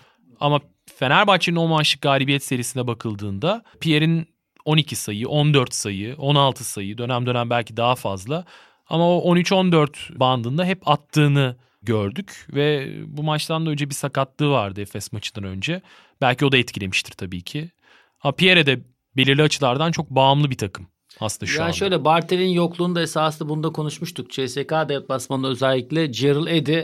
Ama 0.40 0.60
Fenerbahçe'nin 0.96 1.56
o 1.56 1.68
maçlık 1.68 2.02
galibiyet 2.02 2.44
serisine 2.44 2.86
bakıldığında 2.86 3.62
Pierre'in 3.80 4.31
12 4.64 4.96
sayı, 4.96 5.28
14 5.28 5.74
sayı, 5.74 6.16
16 6.18 6.64
sayı 6.64 6.98
dönem 6.98 7.26
dönem 7.26 7.50
belki 7.50 7.76
daha 7.76 7.94
fazla. 7.94 8.44
Ama 8.88 9.18
o 9.18 9.34
13-14 9.36 10.18
bandında 10.18 10.64
hep 10.64 10.88
attığını 10.88 11.56
gördük 11.82 12.46
ve 12.52 12.94
bu 13.06 13.22
maçtan 13.22 13.66
da 13.66 13.70
önce 13.70 13.90
bir 13.90 13.94
sakatlığı 13.94 14.50
vardı 14.50 14.80
Efes 14.80 15.12
maçından 15.12 15.44
önce. 15.44 15.82
Belki 16.20 16.46
o 16.46 16.52
da 16.52 16.56
etkilemiştir 16.56 17.12
tabii 17.12 17.42
ki. 17.42 17.70
Ha 18.18 18.32
Pierre 18.32 18.66
de 18.66 18.80
belirli 19.16 19.42
açılardan 19.42 19.92
çok 19.92 20.10
bağımlı 20.10 20.50
bir 20.50 20.58
takım 20.58 20.86
aslında 21.20 21.46
şu 21.46 21.58
yani 21.58 21.64
anda. 21.64 21.72
şöyle 21.72 22.04
Bartel'in 22.04 22.48
yokluğunda 22.48 23.02
esaslı 23.02 23.48
bunu 23.48 23.62
da 23.62 23.72
konuşmuştuk. 23.72 24.30
CSK 24.30 24.72
deplasmanında 24.88 25.48
özellikle 25.48 26.06
Gerald 26.06 26.46
Eddy 26.46 26.80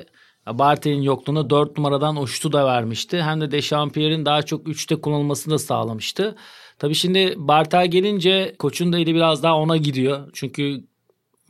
Bartel'in 0.53 1.03
yokluğunda 1.03 1.51
4 1.51 1.77
numaradan 1.77 2.17
o 2.17 2.27
şutu 2.27 2.53
da 2.53 2.67
vermişti. 2.67 3.23
Hem 3.23 3.41
de 3.41 3.51
Dechampierre'in 3.51 4.25
daha 4.25 4.43
çok 4.43 4.67
3'te 4.67 5.01
kullanılmasını 5.01 5.55
da 5.55 5.59
sağlamıştı. 5.59 6.37
Tabii 6.79 6.95
şimdi 6.95 7.35
Bartel 7.37 7.91
gelince 7.91 8.55
koçun 8.59 8.93
da 8.93 8.99
eli 8.99 9.15
biraz 9.15 9.43
daha 9.43 9.57
ona 9.57 9.77
gidiyor. 9.77 10.31
Çünkü 10.33 10.85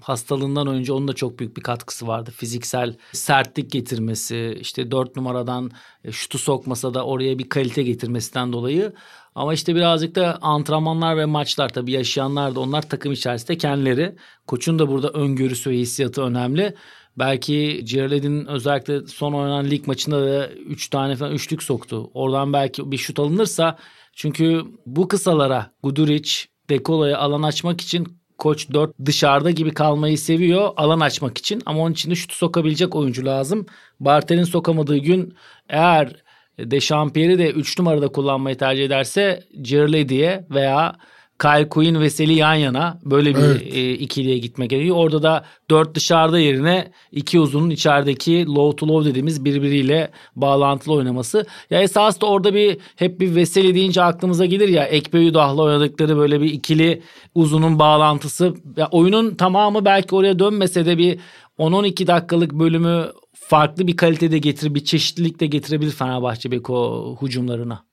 hastalığından 0.01 0.67
önce 0.67 0.93
onun 0.93 1.09
da 1.09 1.13
çok 1.13 1.39
büyük 1.39 1.57
bir 1.57 1.63
katkısı 1.63 2.07
vardı. 2.07 2.31
Fiziksel 2.37 2.97
sertlik 3.13 3.71
getirmesi, 3.71 4.59
işte 4.61 4.91
4 4.91 5.17
numaradan 5.17 5.71
e, 6.05 6.13
şutu 6.13 6.39
sokmasa 6.39 6.95
da 6.95 7.05
oraya 7.05 7.39
bir 7.39 7.49
kalite 7.49 7.83
getirmesinden 7.83 8.53
dolayı. 8.53 8.93
Ama 9.35 9.55
işte 9.55 9.75
birazcık 9.75 10.15
da 10.15 10.39
antrenmanlar 10.43 11.17
ve 11.17 11.25
maçlar 11.25 11.69
tabii 11.69 11.93
yaşayanlar 11.93 12.55
da 12.55 12.61
onlar 12.61 12.89
takım 12.89 13.13
içerisinde 13.13 13.59
kendileri. 13.59 14.15
Koçun 14.47 14.79
da 14.79 14.89
burada 14.89 15.09
öngörüsü 15.09 15.71
ve 15.71 15.77
hissiyatı 15.77 16.23
önemli. 16.23 16.75
Belki 17.19 17.85
Gerald'in 17.85 18.47
özellikle 18.47 19.07
son 19.07 19.33
oynanan 19.33 19.71
lig 19.71 19.87
maçında 19.87 20.27
da 20.27 20.49
3 20.49 20.89
tane 20.89 21.17
falan 21.17 21.33
üçlük 21.33 21.63
soktu. 21.63 22.11
Oradan 22.15 22.53
belki 22.53 22.91
bir 22.91 22.99
şut 22.99 23.19
alınırsa 23.19 23.79
çünkü 24.19 24.63
bu 24.87 25.09
kısalara 25.09 25.73
Guduric, 25.83 26.33
Dekola'ya 26.71 27.19
alan 27.19 27.43
açmak 27.43 27.81
için 27.81 28.19
koç 28.39 28.73
4 28.73 28.95
dışarıda 29.05 29.51
gibi 29.51 29.75
kalmayı 29.75 30.19
seviyor 30.19 30.71
alan 30.77 31.01
açmak 31.01 31.39
için 31.39 31.63
ama 31.67 31.81
onun 31.83 31.93
için 31.93 32.11
de 32.11 32.15
şutu 32.15 32.37
sokabilecek 32.37 32.97
oyuncu 32.97 33.27
lazım. 33.27 33.67
Bartel'in 34.01 34.45
sokamadığı 34.45 34.97
gün 34.97 35.35
eğer 35.69 36.23
Dechampierre'i 36.59 37.39
de 37.39 37.51
3 37.51 37.79
numarada 37.79 38.09
kullanmayı 38.09 38.57
tercih 38.57 38.85
ederse 38.85 39.45
Cirledi'ye 39.63 40.47
veya 40.51 40.97
Kyle 41.43 41.69
Quinn 41.69 42.01
ve 42.01 42.11
Seli 42.11 42.35
yan 42.35 42.55
yana 42.55 42.99
böyle 43.05 43.35
bir 43.35 43.41
evet. 43.41 43.75
e, 43.75 43.93
ikiliye 43.93 44.39
gitmek 44.39 44.71
gerekiyor. 44.71 44.97
Orada 44.97 45.23
da 45.23 45.45
dört 45.71 45.95
dışarıda 45.95 46.39
yerine 46.39 46.93
iki 47.13 47.41
uzunun 47.41 47.71
içerideki 47.71 48.47
low 48.47 48.77
to 48.77 48.89
low 48.89 49.11
dediğimiz 49.11 49.45
birbiriyle 49.45 50.11
bağlantılı 50.37 50.95
oynaması. 50.95 51.47
Ya 51.71 51.83
esas 51.83 52.21
da 52.21 52.27
orada 52.27 52.55
bir 52.55 52.79
hep 52.97 53.21
bir 53.21 53.35
Veseli 53.35 53.75
deyince 53.75 54.03
aklımıza 54.03 54.47
gelir 54.47 54.69
ya 54.69 54.85
Ekbe 54.85 55.29
Udah'la 55.29 55.63
oynadıkları 55.63 56.17
böyle 56.17 56.41
bir 56.41 56.53
ikili 56.53 57.03
uzunun 57.35 57.79
bağlantısı. 57.79 58.55
Ya 58.77 58.89
oyunun 58.91 59.35
tamamı 59.35 59.85
belki 59.85 60.15
oraya 60.15 60.39
dönmese 60.39 60.87
de 60.87 60.99
bir 60.99 61.19
10-12 61.59 62.07
dakikalık 62.07 62.53
bölümü 62.53 63.07
farklı 63.35 63.87
bir 63.87 63.97
kalitede 63.97 64.39
getir, 64.39 64.75
bir 64.75 64.85
çeşitlilik 64.85 65.41
de 65.41 65.47
getirebilir 65.47 65.91
Fenerbahçe 65.91 66.51
Beko 66.51 67.17
hücumlarına. 67.23 67.85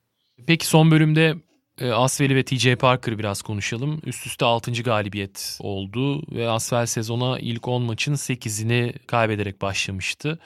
Peki 0.48 0.68
son 0.68 0.92
bölümde 0.92 1.36
Asvel'i 1.82 2.36
ve 2.36 2.44
TJ 2.44 2.76
Parker'ı 2.76 3.20
biraz 3.20 3.42
konuşalım. 3.42 4.02
Üst 4.06 4.28
üste 4.28 4.46
6. 4.46 4.72
galibiyet 4.72 5.58
oldu 5.60 6.36
ve 6.36 6.50
Asvel 6.50 6.86
sezona 6.86 7.40
ilk 7.40 7.68
10 7.68 7.82
maçın 7.82 8.14
8'ini 8.14 8.94
kaybederek 9.08 9.62
başlamıştı. 9.62 10.40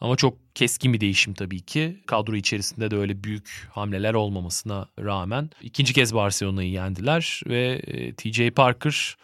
Ama 0.00 0.16
çok 0.16 0.38
keskin 0.54 0.92
bir 0.92 1.00
değişim 1.00 1.34
tabii 1.34 1.60
ki. 1.60 2.02
Kadro 2.06 2.36
içerisinde 2.36 2.90
de 2.90 2.96
öyle 2.96 3.24
büyük 3.24 3.68
hamleler 3.70 4.14
olmamasına 4.14 4.88
rağmen 4.98 5.50
ikinci 5.62 5.92
kez 5.92 6.14
Barcelona'yı 6.14 6.70
yendiler 6.70 7.40
ve 7.46 7.82
e, 7.86 8.14
TJ 8.14 8.50
Parker 8.50 9.16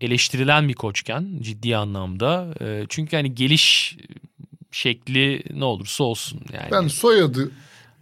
eleştirilen 0.00 0.68
bir 0.68 0.74
koçken 0.74 1.38
ciddi 1.40 1.76
anlamda. 1.76 2.54
E, 2.60 2.86
çünkü 2.88 3.16
hani 3.16 3.34
geliş 3.34 3.96
şekli 4.70 5.42
ne 5.50 5.64
olursa 5.64 6.04
olsun 6.04 6.40
yani. 6.52 6.70
Ben 6.70 6.88
soyadı 6.88 7.50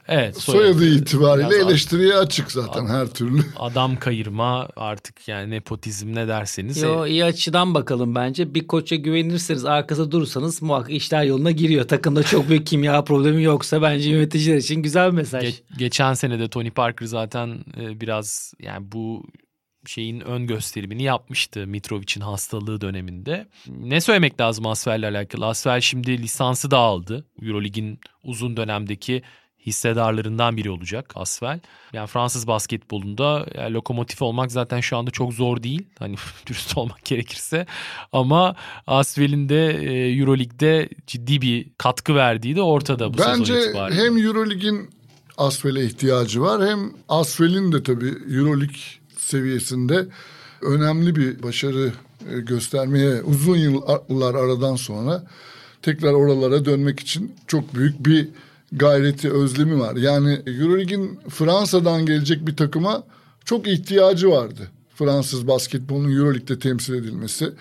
Evet. 0.09 0.37
Soyadı, 0.37 0.75
soyadı 0.75 0.97
itibariyle 0.97 1.57
eleştiriye 1.57 2.15
açık 2.15 2.53
zaten 2.53 2.87
her 2.87 3.07
türlü. 3.07 3.43
Adam 3.59 3.97
kayırma 3.97 4.69
artık 4.77 5.29
yani 5.29 5.51
nepotizm 5.51 6.15
ne 6.15 6.29
derseniz. 6.29 6.83
Yo 6.83 7.07
iyi 7.07 7.25
açıdan 7.25 7.75
bakalım 7.75 8.15
bence. 8.15 8.55
Bir 8.55 8.67
koça 8.67 8.97
güvenirseniz 8.97 9.65
arkasında 9.65 10.11
durursanız 10.11 10.63
muhakkak 10.63 10.91
işler 10.91 11.25
yoluna 11.25 11.51
giriyor. 11.51 11.89
Takımda 11.89 12.23
çok 12.23 12.49
büyük 12.49 12.67
kimya 12.67 13.05
problemi 13.05 13.43
yoksa 13.43 13.83
bence 13.83 14.11
yöneticiler 14.11 14.57
için 14.57 14.83
güzel 14.83 15.11
bir 15.11 15.17
mesaj. 15.17 15.45
Ge- 15.45 15.63
geçen 15.79 16.15
sene 16.15 16.39
de 16.39 16.49
Tony 16.49 16.71
Parker 16.71 17.07
zaten 17.07 17.65
e, 17.81 18.01
biraz 18.01 18.55
yani 18.61 18.93
bu 18.93 19.25
şeyin 19.87 20.21
ön 20.21 20.47
gösterimini 20.47 21.03
yapmıştı 21.03 21.67
Mitrovic'in 21.67 22.21
hastalığı 22.21 22.81
döneminde. 22.81 23.49
Ne 23.69 24.01
söylemek 24.01 24.41
lazım 24.41 24.67
Asfel'le 24.67 25.05
alakalı? 25.05 25.47
Asfel 25.47 25.81
şimdi 25.81 26.19
lisansı 26.19 26.71
da 26.71 26.79
aldı. 26.79 27.27
Eurolig'in 27.43 28.01
uzun 28.25 28.57
dönemdeki 28.57 29.23
hissedarlarından 29.67 30.57
biri 30.57 30.71
olacak 30.71 31.13
Asfel. 31.15 31.61
Yani 31.93 32.07
Fransız 32.07 32.47
basketbolunda 32.47 33.47
yani 33.55 33.75
lokomotif 33.75 34.23
olmak 34.23 34.53
zaten 34.53 34.81
şu 34.81 34.97
anda 34.97 35.11
çok 35.11 35.33
zor 35.33 35.63
değil. 35.63 35.87
Hani 35.99 36.17
dürüst 36.47 36.79
olmak 36.79 37.05
gerekirse. 37.05 37.67
Ama 38.13 38.57
Asfel'in 38.87 39.49
de 39.49 39.71
e, 39.71 40.19
Euroleague'de 40.19 40.89
ciddi 41.07 41.41
bir 41.41 41.67
katkı 41.79 42.15
verdiği 42.15 42.57
de 42.57 42.63
ortada 42.63 43.15
bu 43.15 43.19
Bence 43.19 43.55
sezon 43.55 43.69
itibariyle. 43.69 44.03
hem 44.05 44.19
Euroleague'in 44.27 44.91
Asfel'e 45.39 45.85
ihtiyacı 45.85 46.41
var 46.41 46.69
hem 46.69 46.93
Asfel'in 47.09 47.73
de 47.73 47.83
tabii 47.83 48.15
Euroleague 48.37 48.77
seviyesinde 49.17 50.07
önemli 50.63 51.17
bir 51.17 51.43
başarı 51.43 51.93
e, 52.31 52.41
göstermeye 52.41 53.23
uzun 53.23 53.57
yıllar 53.57 54.35
aradan 54.35 54.77
sonra 54.77 55.23
tekrar 55.83 56.13
oralara 56.13 56.65
dönmek 56.65 57.01
için 57.01 57.35
çok 57.47 57.75
büyük 57.75 58.07
bir 58.07 58.29
gayreti, 58.73 59.33
özlemi 59.33 59.81
var. 59.81 59.97
Yani 59.97 60.41
Euroleague'in 60.47 61.19
Fransa'dan 61.29 62.07
gelecek 62.07 62.47
bir 62.47 62.57
takıma 62.57 63.03
çok 63.45 63.69
ihtiyacı 63.69 64.31
vardı. 64.31 64.69
Fransız 64.95 65.47
basketbolunun 65.47 66.17
Euroleague'de 66.17 66.59
temsil 66.59 66.95
edilmesi. 66.95 67.53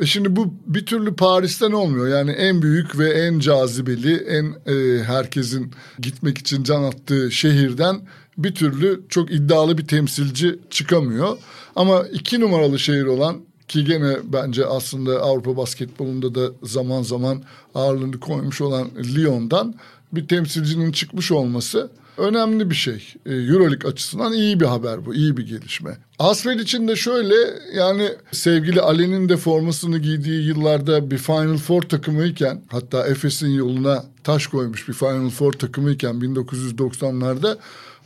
E 0.00 0.06
şimdi 0.06 0.36
bu 0.36 0.54
bir 0.66 0.86
türlü 0.86 1.14
Paris'ten 1.14 1.72
olmuyor. 1.72 2.08
Yani 2.08 2.30
en 2.30 2.62
büyük 2.62 2.98
ve 2.98 3.10
en 3.10 3.38
cazibeli, 3.38 4.16
en 4.16 4.72
e, 4.74 5.04
herkesin 5.04 5.72
gitmek 5.98 6.38
için 6.38 6.62
can 6.62 6.82
attığı 6.82 7.30
şehirden 7.30 8.00
bir 8.38 8.54
türlü 8.54 9.00
çok 9.08 9.32
iddialı 9.32 9.78
bir 9.78 9.86
temsilci 9.86 10.58
çıkamıyor. 10.70 11.38
Ama 11.76 12.02
iki 12.12 12.40
numaralı 12.40 12.78
şehir 12.78 13.04
olan 13.04 13.36
ki 13.68 13.84
gene 13.84 14.16
bence 14.24 14.66
aslında 14.66 15.20
Avrupa 15.20 15.56
basketbolunda 15.56 16.34
da 16.34 16.52
zaman 16.62 17.02
zaman 17.02 17.42
ağırlığını 17.74 18.20
koymuş 18.20 18.60
olan 18.60 18.88
Lyon'dan 19.16 19.74
bir 20.12 20.28
temsilcinin 20.28 20.92
çıkmış 20.92 21.32
olması 21.32 21.90
önemli 22.20 22.70
bir 22.70 22.74
şey. 22.74 23.14
E, 23.26 23.34
Euroleague 23.34 23.90
açısından 23.90 24.32
iyi 24.32 24.60
bir 24.60 24.66
haber 24.66 25.06
bu, 25.06 25.14
iyi 25.14 25.36
bir 25.36 25.46
gelişme. 25.46 25.98
Asfel 26.18 26.58
için 26.58 26.88
de 26.88 26.96
şöyle 26.96 27.34
yani 27.74 28.08
sevgili 28.32 28.80
Ali'nin 28.80 29.28
de 29.28 29.36
formasını 29.36 29.98
giydiği 29.98 30.48
yıllarda 30.48 31.10
bir 31.10 31.18
Final 31.18 31.56
Four 31.56 31.82
takımıyken 31.82 32.62
hatta 32.68 33.06
Efes'in 33.06 33.50
yoluna 33.50 34.04
taş 34.24 34.46
koymuş 34.46 34.88
bir 34.88 34.92
Final 34.92 35.30
Four 35.30 35.52
takımıyken 35.52 36.14
1990'larda 36.14 37.56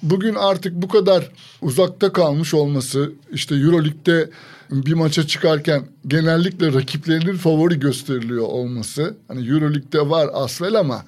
bugün 0.02 0.34
artık 0.34 0.74
bu 0.74 0.88
kadar 0.88 1.30
uzakta 1.62 2.12
kalmış 2.12 2.54
olması 2.54 3.12
işte 3.32 3.54
Euroleague'de 3.54 4.30
bir 4.70 4.94
maça 4.94 5.26
çıkarken 5.26 5.82
genellikle 6.06 6.72
rakiplerinin 6.72 7.36
favori 7.36 7.80
gösteriliyor 7.80 8.46
olması. 8.46 9.16
Hani 9.28 9.48
Euroleague'de 9.48 10.10
var 10.10 10.30
Asfel 10.32 10.78
ama 10.78 11.04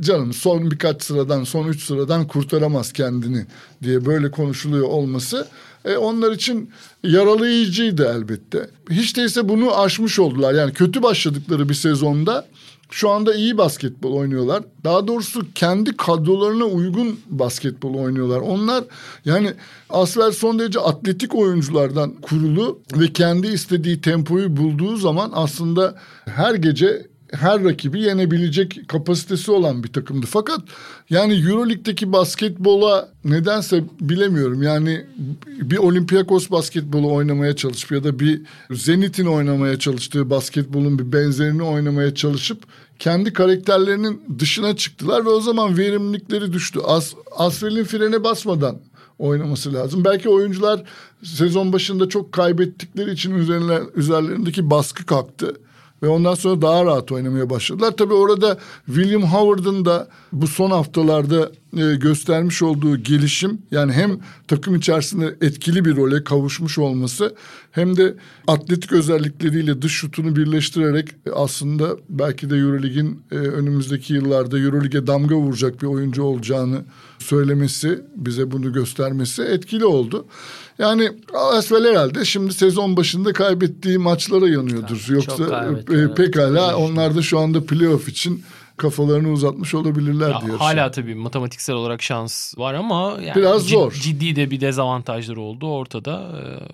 canım 0.00 0.32
son 0.32 0.70
birkaç 0.70 1.02
sıradan 1.02 1.44
son 1.44 1.68
üç 1.68 1.82
sıradan 1.82 2.26
kurtaramaz 2.26 2.92
kendini 2.92 3.46
diye 3.82 4.06
böyle 4.06 4.30
konuşuluyor 4.30 4.88
olması 4.88 5.48
e, 5.84 5.96
onlar 5.96 6.32
için 6.32 6.70
yaralayıcıydı 7.02 8.12
elbette. 8.16 8.70
Hiç 8.90 9.16
değilse 9.16 9.48
bunu 9.48 9.80
aşmış 9.80 10.18
oldular. 10.18 10.54
Yani 10.54 10.72
kötü 10.72 11.02
başladıkları 11.02 11.68
bir 11.68 11.74
sezonda 11.74 12.46
şu 12.90 13.10
anda 13.10 13.34
iyi 13.34 13.58
basketbol 13.58 14.12
oynuyorlar. 14.12 14.62
Daha 14.84 15.06
doğrusu 15.06 15.46
kendi 15.54 15.96
kadrolarına 15.96 16.64
uygun 16.64 17.20
basketbol 17.30 17.94
oynuyorlar. 17.94 18.40
Onlar 18.40 18.84
yani 19.24 19.52
Asfer 19.90 20.30
son 20.30 20.58
derece 20.58 20.80
atletik 20.80 21.34
oyunculardan 21.34 22.12
kurulu 22.22 22.80
ve 22.96 23.12
kendi 23.12 23.46
istediği 23.46 24.00
tempoyu 24.00 24.56
bulduğu 24.56 24.96
zaman 24.96 25.30
aslında 25.34 25.94
her 26.24 26.54
gece 26.54 27.06
her 27.32 27.64
rakibi 27.64 28.00
yenebilecek 28.00 28.88
kapasitesi 28.88 29.50
olan 29.50 29.84
bir 29.84 29.92
takımdı. 29.92 30.26
Fakat 30.26 30.60
yani 31.10 31.34
Euroleague'deki 31.34 32.12
basketbola 32.12 33.08
nedense 33.24 33.84
bilemiyorum. 34.00 34.62
Yani 34.62 35.06
bir 35.46 35.76
Olympiakos 35.76 36.50
basketbolu 36.50 37.12
oynamaya 37.12 37.56
çalışıp 37.56 37.92
ya 37.92 38.04
da 38.04 38.18
bir 38.18 38.42
Zenit'in 38.70 39.26
oynamaya 39.26 39.78
çalıştığı 39.78 40.30
basketbolun 40.30 40.98
bir 40.98 41.12
benzerini 41.12 41.62
oynamaya 41.62 42.14
çalışıp 42.14 42.62
kendi 42.98 43.32
karakterlerinin 43.32 44.22
dışına 44.38 44.76
çıktılar 44.76 45.24
ve 45.24 45.28
o 45.28 45.40
zaman 45.40 45.78
verimlilikleri 45.78 46.52
düştü. 46.52 46.80
As, 46.84 47.14
Asfel'in 47.36 47.84
frene 47.84 48.24
basmadan 48.24 48.80
oynaması 49.18 49.74
lazım. 49.74 50.04
Belki 50.04 50.28
oyuncular 50.28 50.82
sezon 51.22 51.72
başında 51.72 52.08
çok 52.08 52.32
kaybettikleri 52.32 53.10
için 53.10 53.34
üzerlerindeki 53.96 54.70
baskı 54.70 55.06
kalktı. 55.06 55.56
Ve 56.02 56.08
ondan 56.08 56.34
sonra 56.34 56.62
daha 56.62 56.84
rahat 56.84 57.12
oynamaya 57.12 57.50
başladılar. 57.50 57.90
Tabii 57.96 58.14
orada 58.14 58.58
William 58.86 59.22
Howard'ın 59.22 59.84
da 59.84 60.08
bu 60.32 60.46
son 60.46 60.70
haftalarda 60.70 61.50
e, 61.76 61.94
göstermiş 61.94 62.62
olduğu 62.62 62.96
gelişim 62.96 63.58
yani 63.70 63.92
hem 63.92 64.18
takım 64.48 64.74
içerisinde 64.74 65.36
etkili 65.40 65.84
bir 65.84 65.96
role 65.96 66.24
kavuşmuş 66.24 66.78
olması 66.78 67.34
hem 67.70 67.96
de 67.96 68.14
atletik 68.46 68.92
özellikleriyle 68.92 69.82
dış 69.82 69.92
şutunu 69.92 70.36
birleştirerek 70.36 71.08
e, 71.26 71.30
aslında 71.30 71.96
belki 72.08 72.50
de 72.50 72.56
Eurolig'in 72.56 73.22
e, 73.32 73.34
önümüzdeki 73.34 74.14
yıllarda 74.14 74.58
Eurolig'e 74.58 75.06
damga 75.06 75.36
vuracak 75.36 75.82
bir 75.82 75.86
oyuncu 75.86 76.22
olacağını 76.22 76.82
söylemesi, 77.18 78.00
bize 78.16 78.50
bunu 78.50 78.72
göstermesi 78.72 79.42
etkili 79.42 79.84
oldu. 79.84 80.26
Yani 80.78 81.12
Asvel 81.34 81.84
herhalde 81.84 82.24
şimdi 82.24 82.54
sezon 82.54 82.96
başında 82.96 83.32
kaybettiği 83.32 83.98
maçlara 83.98 84.48
yanıyordur. 84.48 84.98
Çok 84.98 85.10
Yoksa 85.10 85.74
e, 85.92 86.14
pekala 86.14 86.76
onlar 86.76 87.16
da 87.16 87.22
şu 87.22 87.38
anda 87.38 87.66
playoff 87.66 88.08
için 88.08 88.42
kafalarını 88.76 89.30
uzatmış 89.32 89.74
olabilirler 89.74 90.30
Ya 90.30 90.40
diyor. 90.46 90.58
hala 90.58 90.90
tabii 90.90 91.14
matematiksel 91.14 91.76
olarak 91.76 92.02
şans 92.02 92.58
var 92.58 92.74
ama 92.74 93.16
yani 93.24 93.36
Biraz 93.36 93.66
cid- 93.66 93.70
zor. 93.72 93.92
Ciddi 93.92 94.36
de 94.36 94.50
bir 94.50 94.60
dezavantajları 94.60 95.40
oldu 95.40 95.66
ortada. 95.72 96.12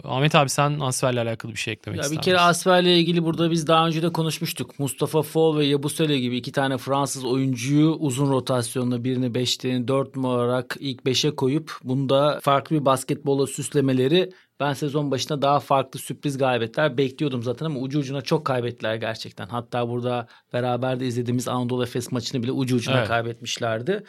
Ee, 0.05 0.09
Ahmet 0.09 0.35
abi 0.35 0.49
sen 0.51 0.81
Asfer'le 0.81 1.17
alakalı 1.19 1.53
bir 1.53 1.59
şey 1.59 1.73
eklemek 1.73 1.99
Ya 1.99 2.03
ister 2.05 2.19
bir 2.19 2.23
kere 2.23 2.35
misin? 2.35 2.47
Asfer'le 2.49 2.87
ilgili 2.99 3.25
burada 3.25 3.51
biz 3.51 3.67
daha 3.67 3.87
önce 3.87 4.03
de 4.03 4.13
konuşmuştuk. 4.13 4.79
Mustafa 4.79 5.23
Fall 5.23 5.57
ve 5.57 5.67
Yabusele 5.67 6.19
gibi 6.19 6.37
iki 6.37 6.53
tane 6.53 6.79
Fransız 6.79 7.25
oyuncuyu 7.25 7.91
uzun 7.91 8.31
rotasyonla 8.31 9.05
birini 9.05 9.35
beşte, 9.35 9.89
dört 9.89 10.17
mu 10.17 10.29
olarak 10.29 10.77
ilk 10.81 11.07
beşe 11.07 11.31
koyup 11.31 11.73
bunda 11.85 12.39
farklı 12.43 12.81
bir 12.81 12.85
basketbola 12.85 13.47
süslemeleri 13.47 14.31
ben 14.61 14.73
sezon 14.73 15.11
başında 15.11 15.43
daha 15.43 15.61
farklı 15.61 16.01
sürpriz 16.01 16.39
galibiyetler 16.39 16.99
bekliyordum 16.99 17.43
zaten 17.43 17.67
ama 17.67 17.81
ucu 17.81 17.99
ucuna 17.99 18.23
çok 18.23 18.45
kaybettiler 18.45 18.95
gerçekten. 18.95 19.47
Hatta 19.47 19.89
burada 19.89 20.27
beraber 20.53 21.01
de 21.01 21.07
izlediğimiz 21.07 21.49
Anadolu 21.49 21.83
Efes 21.83 22.13
maçını 22.13 22.43
bile 22.43 22.53
ucu 22.53 22.77
ucuna 22.77 22.99
Evet. 22.99 23.09
kaybetmişlerdi. 23.09 24.05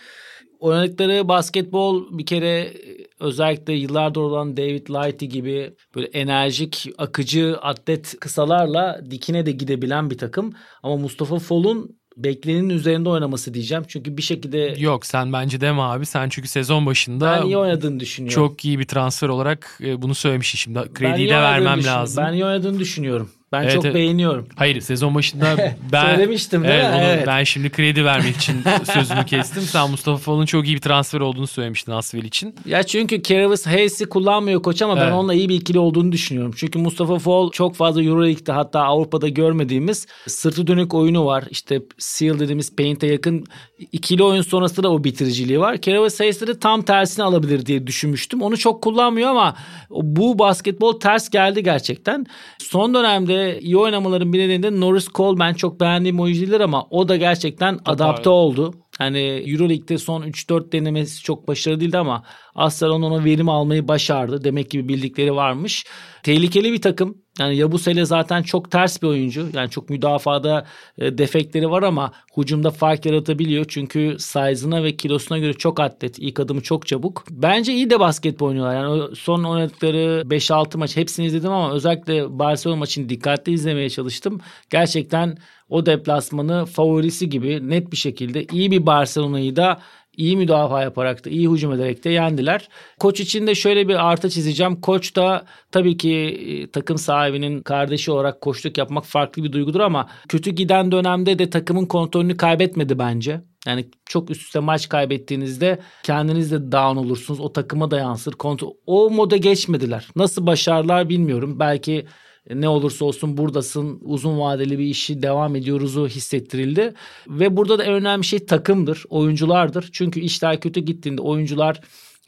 Oynadıkları 0.59 1.27
basketbol 1.27 2.17
bir 2.17 2.25
kere 2.25 2.59
e, 2.59 2.73
özellikle 3.19 3.73
yıllardır 3.73 4.21
olan 4.21 4.57
David 4.57 4.87
Lighty 4.87 5.25
gibi 5.25 5.73
böyle 5.95 6.07
enerjik, 6.07 6.89
akıcı 6.97 7.57
atlet 7.61 8.19
kısalarla 8.19 9.01
dikine 9.11 9.45
de 9.45 9.51
gidebilen 9.51 10.09
bir 10.09 10.17
takım. 10.17 10.53
Ama 10.83 10.97
Mustafa 10.97 11.39
Fall'un 11.39 11.98
beklenenin 12.23 12.69
üzerinde 12.69 13.09
oynaması 13.09 13.53
diyeceğim. 13.53 13.83
Çünkü 13.87 14.17
bir 14.17 14.21
şekilde 14.21 14.57
Yok 14.77 15.05
sen 15.05 15.33
bence 15.33 15.61
deme 15.61 15.81
abi. 15.81 16.05
Sen 16.05 16.29
çünkü 16.29 16.47
sezon 16.47 16.85
başında 16.85 17.39
ben 17.41 17.45
iyi 17.45 17.57
oynadığını 17.57 17.99
düşünüyorum. 17.99 18.35
çok 18.35 18.65
iyi 18.65 18.79
bir 18.79 18.85
transfer 18.85 19.29
olarak 19.29 19.79
e, 19.83 20.01
bunu 20.01 20.15
söylemiştin. 20.15 20.57
Şimdi 20.57 20.93
krediyi 20.93 21.27
iyi 21.27 21.29
de 21.29 21.35
vermem 21.35 21.83
lazım. 21.83 22.23
Ben 22.25 22.33
iyi 22.33 22.45
oynadığını 22.45 22.79
düşünüyorum. 22.79 23.29
Ben 23.51 23.63
Evet, 23.63 23.73
çok 23.73 23.85
evet. 23.85 23.95
beğeniyorum. 23.95 24.47
Hayır 24.55 24.81
sezon 24.81 25.15
başında 25.15 25.57
ben 25.91 26.05
Söylemiştim 26.05 26.63
değil 26.63 26.73
evet, 26.73 26.93
mi? 26.93 26.99
Evet. 27.03 27.27
Ben 27.27 27.43
şimdi 27.43 27.69
kredi 27.69 28.05
vermek 28.05 28.35
için 28.35 28.63
sözümü 28.93 29.25
kestim. 29.25 29.63
Sen 29.63 29.89
Mustafa 29.91 30.17
Fall'un 30.17 30.45
çok 30.45 30.67
iyi 30.67 30.75
bir 30.75 30.81
transfer 30.81 31.19
olduğunu 31.19 31.47
söylemiştin 31.47 31.91
Asvel 31.91 32.23
için. 32.23 32.55
Ya 32.65 32.83
çünkü 32.83 33.21
Keravis 33.21 33.65
Hayes'i 33.67 34.05
kullanmıyor 34.05 34.61
koç 34.63 34.81
ama 34.81 34.95
ben 34.95 35.01
Evet. 35.01 35.13
onunla 35.13 35.33
iyi 35.33 35.49
bir 35.49 35.55
ikili 35.55 35.79
olduğunu 35.79 36.11
düşünüyorum. 36.11 36.53
Çünkü 36.57 36.79
Mustafa 36.79 37.19
Fall 37.19 37.51
çok 37.51 37.75
fazla 37.75 38.03
Euroleague'de 38.03 38.51
hatta 38.51 38.81
Avrupa'da 38.81 39.27
görmediğimiz 39.27 40.07
sırtı 40.27 40.67
dönük 40.67 40.93
oyunu 40.93 41.25
var. 41.25 41.43
İşte 41.49 41.81
seal 41.97 42.39
dediğimiz 42.39 42.75
paint'e 42.75 43.07
yakın 43.07 43.45
ikili 43.91 44.23
oyun 44.23 44.41
sonrasında 44.41 44.83
da 44.83 44.91
o 44.91 45.03
bitiriciliği 45.03 45.59
var. 45.59 45.77
Keravis 45.77 46.19
Hayes'de 46.19 46.47
de 46.47 46.59
tam 46.59 46.81
tersini 46.81 47.25
alabilir 47.25 47.65
diye 47.65 47.87
düşünmüştüm. 47.87 48.41
Onu 48.41 48.57
çok 48.57 48.81
kullanmıyor 48.83 49.29
ama 49.29 49.55
bu 49.89 50.39
basketbol 50.39 50.99
ters 50.99 51.29
geldi 51.29 51.63
gerçekten. 51.63 52.25
Son 52.57 52.93
dönemde 52.93 53.38
iyi 53.61 53.77
oynamaların 53.77 54.33
bir 54.33 54.39
nedeni 54.39 54.63
de 54.63 54.79
Norris 54.79 55.07
Cole 55.07 55.39
ben 55.39 55.53
çok 55.53 55.79
beğendiğim 55.79 56.19
oyuncu 56.19 56.41
değildir 56.41 56.59
ama 56.59 56.87
o 56.89 57.07
da 57.07 57.15
gerçekten 57.15 57.79
adapte 57.85 58.29
oldu. 58.29 58.73
Hani 58.97 59.43
Euroleague'de 59.47 59.97
son 59.97 60.21
3-4 60.21 60.71
denemesi 60.71 61.23
çok 61.23 61.47
başarılı 61.47 61.79
değildi 61.79 61.97
ama 61.97 62.23
Aslan 62.55 63.01
ona 63.03 63.25
verim 63.25 63.49
almayı 63.49 63.87
başardı. 63.87 64.43
Demek 64.43 64.71
ki 64.71 64.87
bildikleri 64.87 65.35
varmış. 65.35 65.85
Tehlikeli 66.23 66.73
bir 66.73 66.81
takım. 66.81 67.17
Yani 67.39 67.55
Yabusele 67.55 68.05
zaten 68.05 68.43
çok 68.43 68.71
ters 68.71 69.01
bir 69.01 69.07
oyuncu. 69.07 69.47
Yani 69.53 69.69
çok 69.69 69.89
müdafada 69.89 70.65
e, 70.97 71.17
defekleri 71.17 71.71
var 71.71 71.83
ama 71.83 72.11
hücumda 72.37 72.71
fark 72.71 73.05
yaratabiliyor. 73.05 73.65
Çünkü 73.67 74.15
size'ına 74.19 74.83
ve 74.83 74.95
kilosuna 74.95 75.37
göre 75.37 75.53
çok 75.53 75.79
atlet. 75.79 76.19
İlk 76.19 76.39
adımı 76.39 76.61
çok 76.61 76.87
çabuk. 76.87 77.25
Bence 77.29 77.73
iyi 77.73 77.89
de 77.89 77.99
basketbol 77.99 78.47
oynuyorlar. 78.47 78.75
Yani 78.75 79.15
son 79.15 79.43
oynadıkları 79.43 80.23
5-6 80.29 80.77
maç 80.77 80.97
hepsini 80.97 81.25
izledim 81.25 81.51
ama 81.51 81.73
özellikle 81.73 82.39
Barcelona 82.39 82.77
maçını 82.77 83.09
dikkatli 83.09 83.51
izlemeye 83.51 83.89
çalıştım. 83.89 84.39
Gerçekten 84.69 85.37
o 85.69 85.85
deplasmanı 85.85 86.65
favorisi 86.65 87.29
gibi 87.29 87.69
net 87.69 87.91
bir 87.91 87.97
şekilde 87.97 88.45
iyi 88.45 88.71
bir 88.71 88.85
Barcelona'yı 88.85 89.55
da 89.55 89.79
iyi 90.17 90.37
müdafaa 90.37 90.81
yaparak 90.81 91.25
da 91.25 91.29
iyi 91.29 91.51
hücum 91.51 91.73
ederek 91.73 92.03
de 92.03 92.09
yendiler. 92.09 92.69
Koç 92.99 93.19
için 93.19 93.47
de 93.47 93.55
şöyle 93.55 93.87
bir 93.87 94.09
artı 94.09 94.29
çizeceğim. 94.29 94.81
Koç 94.81 95.15
da 95.15 95.45
tabii 95.71 95.97
ki 95.97 96.13
e, 96.13 96.71
takım 96.71 96.97
sahibinin 96.97 97.61
kardeşi 97.61 98.11
olarak 98.11 98.41
koçluk 98.41 98.77
yapmak 98.77 99.05
farklı 99.05 99.43
bir 99.43 99.51
duygudur 99.51 99.79
ama 99.79 100.09
kötü 100.29 100.51
giden 100.51 100.91
dönemde 100.91 101.39
de 101.39 101.49
takımın 101.49 101.85
kontrolünü 101.85 102.37
kaybetmedi 102.37 102.99
bence. 102.99 103.41
Yani 103.67 103.89
çok 104.05 104.29
üst 104.29 104.41
üste 104.41 104.59
maç 104.59 104.89
kaybettiğinizde 104.89 105.79
kendiniz 106.03 106.51
de 106.51 106.71
down 106.71 106.97
olursunuz. 106.97 107.39
O 107.39 107.53
takıma 107.53 107.91
da 107.91 107.97
yansır. 107.97 108.31
Kontrol, 108.31 108.73
o 108.85 109.09
moda 109.09 109.37
geçmediler. 109.37 110.07
Nasıl 110.15 110.45
başarılar 110.45 111.09
bilmiyorum. 111.09 111.59
Belki 111.59 112.05
ne 112.53 112.69
olursa 112.69 113.05
olsun 113.05 113.37
buradasın 113.37 113.99
uzun 114.01 114.39
vadeli 114.39 114.79
bir 114.79 114.85
işi 114.85 115.21
devam 115.21 115.55
ediyoruzu 115.55 116.07
hissettirildi. 116.07 116.93
Ve 117.27 117.57
burada 117.57 117.79
da 117.79 117.83
en 117.83 117.93
önemli 117.93 118.23
şey 118.23 118.45
takımdır, 118.45 119.03
oyunculardır. 119.09 119.89
Çünkü 119.91 120.19
işler 120.19 120.59
kötü 120.59 120.79
gittiğinde 120.79 121.21
oyuncular 121.21 121.81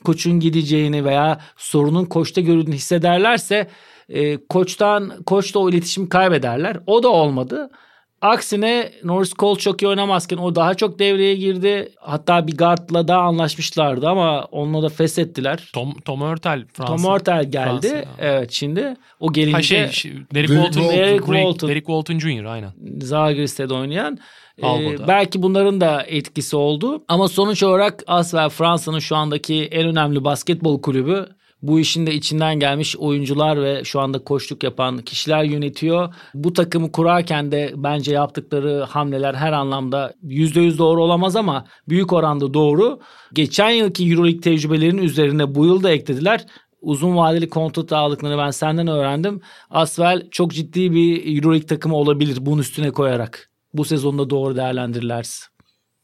koçun 0.04 0.40
gideceğini 0.40 1.06
veya 1.06 1.40
sorunun 1.58 2.06
koçta 2.06 2.42
görüldüğünü 2.42 2.76
hissederlerse 2.76 3.68
e, 4.10 4.38
koçtan 4.48 5.24
koçla 5.26 5.60
o 5.60 5.70
iletişimi 5.70 6.10
kaybederler. 6.10 6.80
O 6.88 7.04
da 7.04 7.10
olmadı. 7.10 7.70
Aksine 8.22 8.92
Norris 9.04 9.34
Cole 9.34 9.60
çok 9.60 9.82
iyi 9.82 9.88
oynamazken 9.88 10.38
o 10.38 10.56
daha 10.56 10.74
çok 10.74 11.00
devreye 11.00 11.36
girdi. 11.36 11.92
Hatta 12.00 12.48
bir 12.48 12.58
guardla 12.58 13.08
daha 13.08 13.22
anlaşmışlardı 13.22 14.10
ama 14.10 14.44
onunla 14.44 14.84
da 14.84 14.90
feshettiler. 14.90 15.70
Tom, 15.74 15.94
Tom 16.06 16.22
Hurtel 16.22 16.66
Fransa. 16.74 16.96
Tom 16.96 17.14
Hurtel 17.14 17.52
geldi. 17.52 17.88
Fransa. 17.88 18.06
Evet 18.20 18.52
şimdi 18.52 18.96
o 19.20 19.34
gelince 19.34 19.58
Ha 19.58 19.62
şey, 19.62 19.88
şey 19.88 20.12
Derek 20.34 20.50
Walton. 20.50 20.90
Derek 20.90 21.26
Walton. 21.26 21.70
Derek 21.70 21.86
Walton 21.86 22.20
Jr. 22.20 22.46
aynen. 22.46 22.72
Zalgiris'te 23.02 23.74
oynayan. 23.74 24.18
Ee, 24.64 25.08
belki 25.08 25.44
bunların 25.44 25.82
da 25.82 26.04
etkisi 26.04 26.56
oldu. 26.56 27.04
Ama 27.08 27.28
sonuç 27.28 27.64
olarak 27.64 28.04
Asvel 28.08 28.50
Fransa'nın 28.50 29.00
şu 29.00 29.16
andaki 29.16 29.66
en 29.66 29.88
önemli 29.88 30.24
basketbol 30.24 30.82
kulübü. 30.82 31.28
Bu 31.62 31.80
işin 31.80 32.08
de 32.08 32.14
içinden 32.14 32.60
gelmiş 32.60 32.98
oyuncular 32.98 33.64
ve 33.64 33.84
şu 33.84 34.00
anda 34.00 34.20
koçluk 34.20 34.64
yapan 34.64 34.98
kişiler 34.98 35.44
yönetiyor. 35.44 36.14
Bu 36.34 36.54
takımı 36.54 36.92
kurarken 36.92 37.52
de 37.52 37.74
bence 37.76 38.14
yaptıkları 38.14 38.84
hamleler 38.84 39.34
her 39.34 39.52
anlamda 39.52 40.14
%100 40.24 40.78
doğru 40.78 41.04
olamaz 41.04 41.36
ama 41.36 41.66
büyük 41.90 42.14
oranda 42.14 42.54
doğru. 42.54 43.00
Geçen 43.34 43.70
yılki 43.70 44.12
Euroleague 44.12 44.42
tecrübelerinin 44.42 45.02
üzerine 45.02 45.56
bu 45.56 45.66
yıl 45.66 45.84
da 45.84 45.92
eklediler 45.92 46.46
uzun 46.82 47.18
vadeli 47.18 47.50
kontrat 47.50 47.94
aldıklarını 47.94 48.38
ben 48.38 48.52
senden 48.52 48.88
öğrendim. 48.88 49.42
Asvel 49.70 50.30
çok 50.32 50.52
ciddi 50.52 50.92
bir 50.92 51.36
Euroleague 51.38 51.68
takımı 51.68 51.96
olabilir 51.96 52.38
bunun 52.42 52.62
üstüne 52.62 52.92
koyarak. 52.92 53.52
Bu 53.74 53.86
sezonda 53.86 54.30
doğru 54.30 54.56
değerlendirirlerse. 54.56 55.46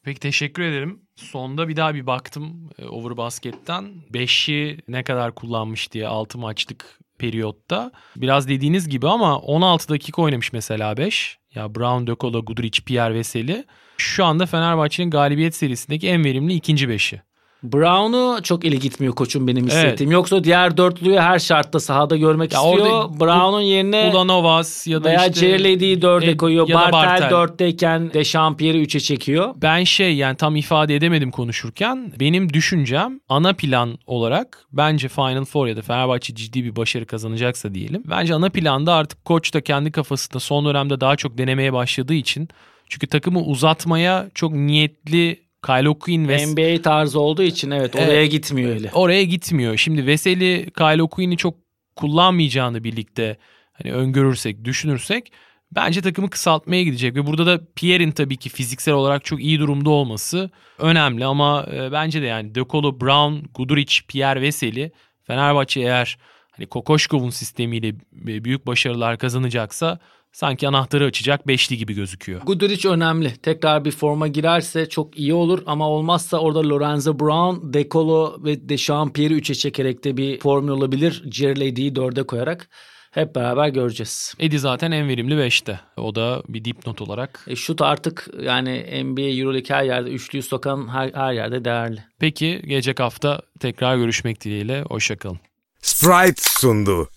Peki 0.03 0.20
teşekkür 0.20 0.64
ederim. 0.64 1.07
Sonda 1.18 1.68
bir 1.68 1.76
daha 1.76 1.95
bir 1.95 2.07
baktım 2.07 2.70
e, 2.80 2.86
Overbasket'ten. 2.86 3.86
5'i 4.13 4.78
ne 4.88 5.03
kadar 5.03 5.36
kullanmış 5.36 5.91
diye 5.91 6.07
6 6.07 6.38
maçlık 6.38 6.99
periyotta. 7.20 7.91
Biraz 8.15 8.47
dediğiniz 8.47 8.89
gibi 8.89 9.07
ama 9.07 9.38
16 9.38 9.89
dakika 9.89 10.22
oynamış 10.22 10.53
mesela 10.53 10.97
5. 10.97 11.38
Ya 11.55 11.76
Brown, 11.76 12.07
De 12.07 12.15
Colo, 12.20 12.45
Guduric, 12.45 12.82
Pierre 12.84 13.13
Veseli. 13.13 13.65
Şu 13.97 14.26
anda 14.26 14.45
Fenerbahçe'nin 14.45 15.09
galibiyet 15.09 15.55
serisindeki 15.55 16.07
en 16.07 16.24
verimli 16.24 16.53
ikinci 16.53 16.89
beşi. 16.89 17.22
Brown'u 17.64 18.43
çok 18.43 18.66
eli 18.66 18.80
gitmiyor 18.80 19.16
koçum 19.16 19.47
benim 19.47 19.64
Evet. 19.64 19.74
hissettiğim. 19.74 20.12
Yoksa 20.12 20.43
diğer 20.43 20.78
dörtlüyü 20.78 21.18
her 21.18 21.39
şartta 21.39 21.80
sahada 21.80 22.18
görmek 22.18 22.53
Ya 22.53 22.60
istiyor. 22.60 23.10
Brown'un 23.20 23.62
yerine 23.62 24.12
Ulanovas 24.14 24.88
ya 24.88 25.03
da 25.03 25.10
veya 25.10 25.28
işte... 25.28 25.39
Jerry 25.39 25.64
Lady'yi 25.64 26.01
dörde 26.01 26.32
e, 26.32 26.38
koyuyor. 26.38 26.70
Bartel, 26.70 26.91
Bartel. 26.93 27.30
dörtteyken 27.30 28.14
Dechampierre'i 28.14 28.82
üçe 28.82 28.99
çekiyor. 28.99 29.53
Ben 29.55 29.84
şey 29.84 30.16
yani 30.16 30.38
tam 30.38 30.55
ifade 30.55 30.95
edemedim 30.95 31.32
konuşurken 31.32 32.14
benim 32.20 32.53
düşüncem 32.53 33.20
ana 33.30 33.53
plan 33.53 33.97
olarak 34.08 34.66
bence 34.72 35.08
Final 35.08 35.45
Four 35.45 35.68
ya 35.68 35.78
da 35.78 35.82
Fenerbahçe 35.82 36.36
ciddi 36.36 36.64
bir 36.64 36.76
başarı 36.76 37.05
kazanacaksa 37.05 37.74
diyelim. 37.74 38.03
Bence 38.05 38.34
ana 38.34 38.49
planda 38.49 38.93
artık 38.93 39.26
koç 39.26 39.53
da 39.53 39.62
kendi 39.62 39.91
kafasında 39.91 40.39
son 40.39 40.66
dönemde 40.66 41.01
daha 41.01 41.16
çok 41.16 41.38
denemeye 41.38 41.74
başladığı 41.74 42.14
için 42.14 42.49
çünkü 42.89 43.08
takımı 43.08 43.41
uzatmaya 43.41 44.30
çok 44.34 44.53
niyetli 44.53 45.47
Kyle 45.66 45.89
O'Quinn 45.89 46.28
ve 46.28 46.45
NBA 46.45 46.82
tarzı 46.82 47.20
olduğu 47.20 47.43
için 47.43 47.72
evet 47.72 47.95
oraya 47.95 48.12
Evet. 48.12 48.32
gitmiyor 48.32 48.72
öyle. 48.72 48.89
oraya 48.93 49.24
gitmiyor. 49.24 49.78
Şimdi 49.78 50.05
Veseli 50.05 50.72
Kyle 50.78 51.03
O'Quinn'i 51.03 51.38
çok 51.38 51.55
kullanmayacağını 51.95 52.84
birlikte 52.84 53.38
hani 53.72 53.93
öngörürsek, 53.93 54.64
düşünürsek 54.66 55.32
bence 55.72 56.01
takımı 56.01 56.30
kısaltmaya 56.30 56.84
gidecek 56.84 57.16
ve 57.16 57.26
burada 57.28 57.45
da 57.45 57.62
Pierre'in 57.76 58.12
tabii 58.12 58.38
ki 58.38 58.49
fiziksel 58.49 58.93
olarak 58.93 59.26
çok 59.26 59.41
iyi 59.41 59.60
durumda 59.60 59.89
olması 59.89 60.49
önemli 60.80 61.26
ama 61.26 61.66
e, 61.74 61.91
bence 61.91 62.22
de 62.22 62.26
yani 62.26 62.55
De 62.55 62.62
Colo, 62.70 63.01
Brown, 63.01 63.45
Guduric, 63.53 64.01
Pierre 64.08 64.41
Veseli 64.41 64.91
Fenerbahçe 65.24 65.80
eğer 65.82 66.18
hani 66.51 66.66
Kokoşkov'un 66.68 67.30
sistemiyle 67.30 67.88
e, 68.28 68.43
büyük 68.43 68.68
başarılar 68.68 69.18
kazanacaksa 69.18 69.99
sanki 70.32 70.67
anahtarı 70.67 71.05
açacak 71.05 71.47
beşli 71.47 71.78
gibi 71.78 71.93
gözüküyor. 71.93 72.41
Guduric 72.41 72.89
önemli. 72.89 73.34
Tekrar 73.38 73.86
bir 73.86 73.91
forma 73.91 74.28
girerse 74.28 74.89
çok 74.89 75.19
iyi 75.19 75.34
olur 75.34 75.63
ama 75.65 75.89
olmazsa 75.89 76.38
orada 76.38 76.69
Lorenzo 76.69 77.19
Brown, 77.19 77.73
Decolo 77.73 78.43
ve 78.43 78.69
Dechampierre'i 78.69 79.38
3'e 79.38 79.55
çekerek 79.55 80.03
de 80.03 80.17
bir 80.17 80.39
formül 80.39 80.69
olabilir. 80.69 81.23
Jerley'yi 81.32 81.93
4'e 81.93 82.23
koyarak 82.23 82.69
hep 83.11 83.36
beraber 83.36 83.67
göreceğiz. 83.67 84.34
Edi 84.39 84.59
zaten 84.59 84.91
en 84.91 85.07
verimli 85.07 85.34
5'te. 85.34 85.80
O 85.97 86.15
da 86.15 86.43
bir 86.47 86.65
dipnot 86.65 87.01
olarak. 87.01 87.45
E, 87.47 87.55
şut 87.55 87.82
artık 87.82 88.28
yani 88.41 89.03
NBA, 89.03 89.21
Euroleague 89.21 89.75
her 89.75 89.84
yerde 89.84 90.09
üçlüyü 90.09 90.43
sokan 90.43 90.88
her, 90.88 91.11
her 91.13 91.34
yerde 91.34 91.65
değerli. 91.65 92.03
Peki 92.19 92.61
gelecek 92.65 92.99
hafta 92.99 93.41
tekrar 93.59 93.97
görüşmek 93.97 94.43
dileğiyle. 94.43 94.82
Hoşçakalın. 94.82 95.39
Sprite 95.82 96.41
sundu. 96.41 97.09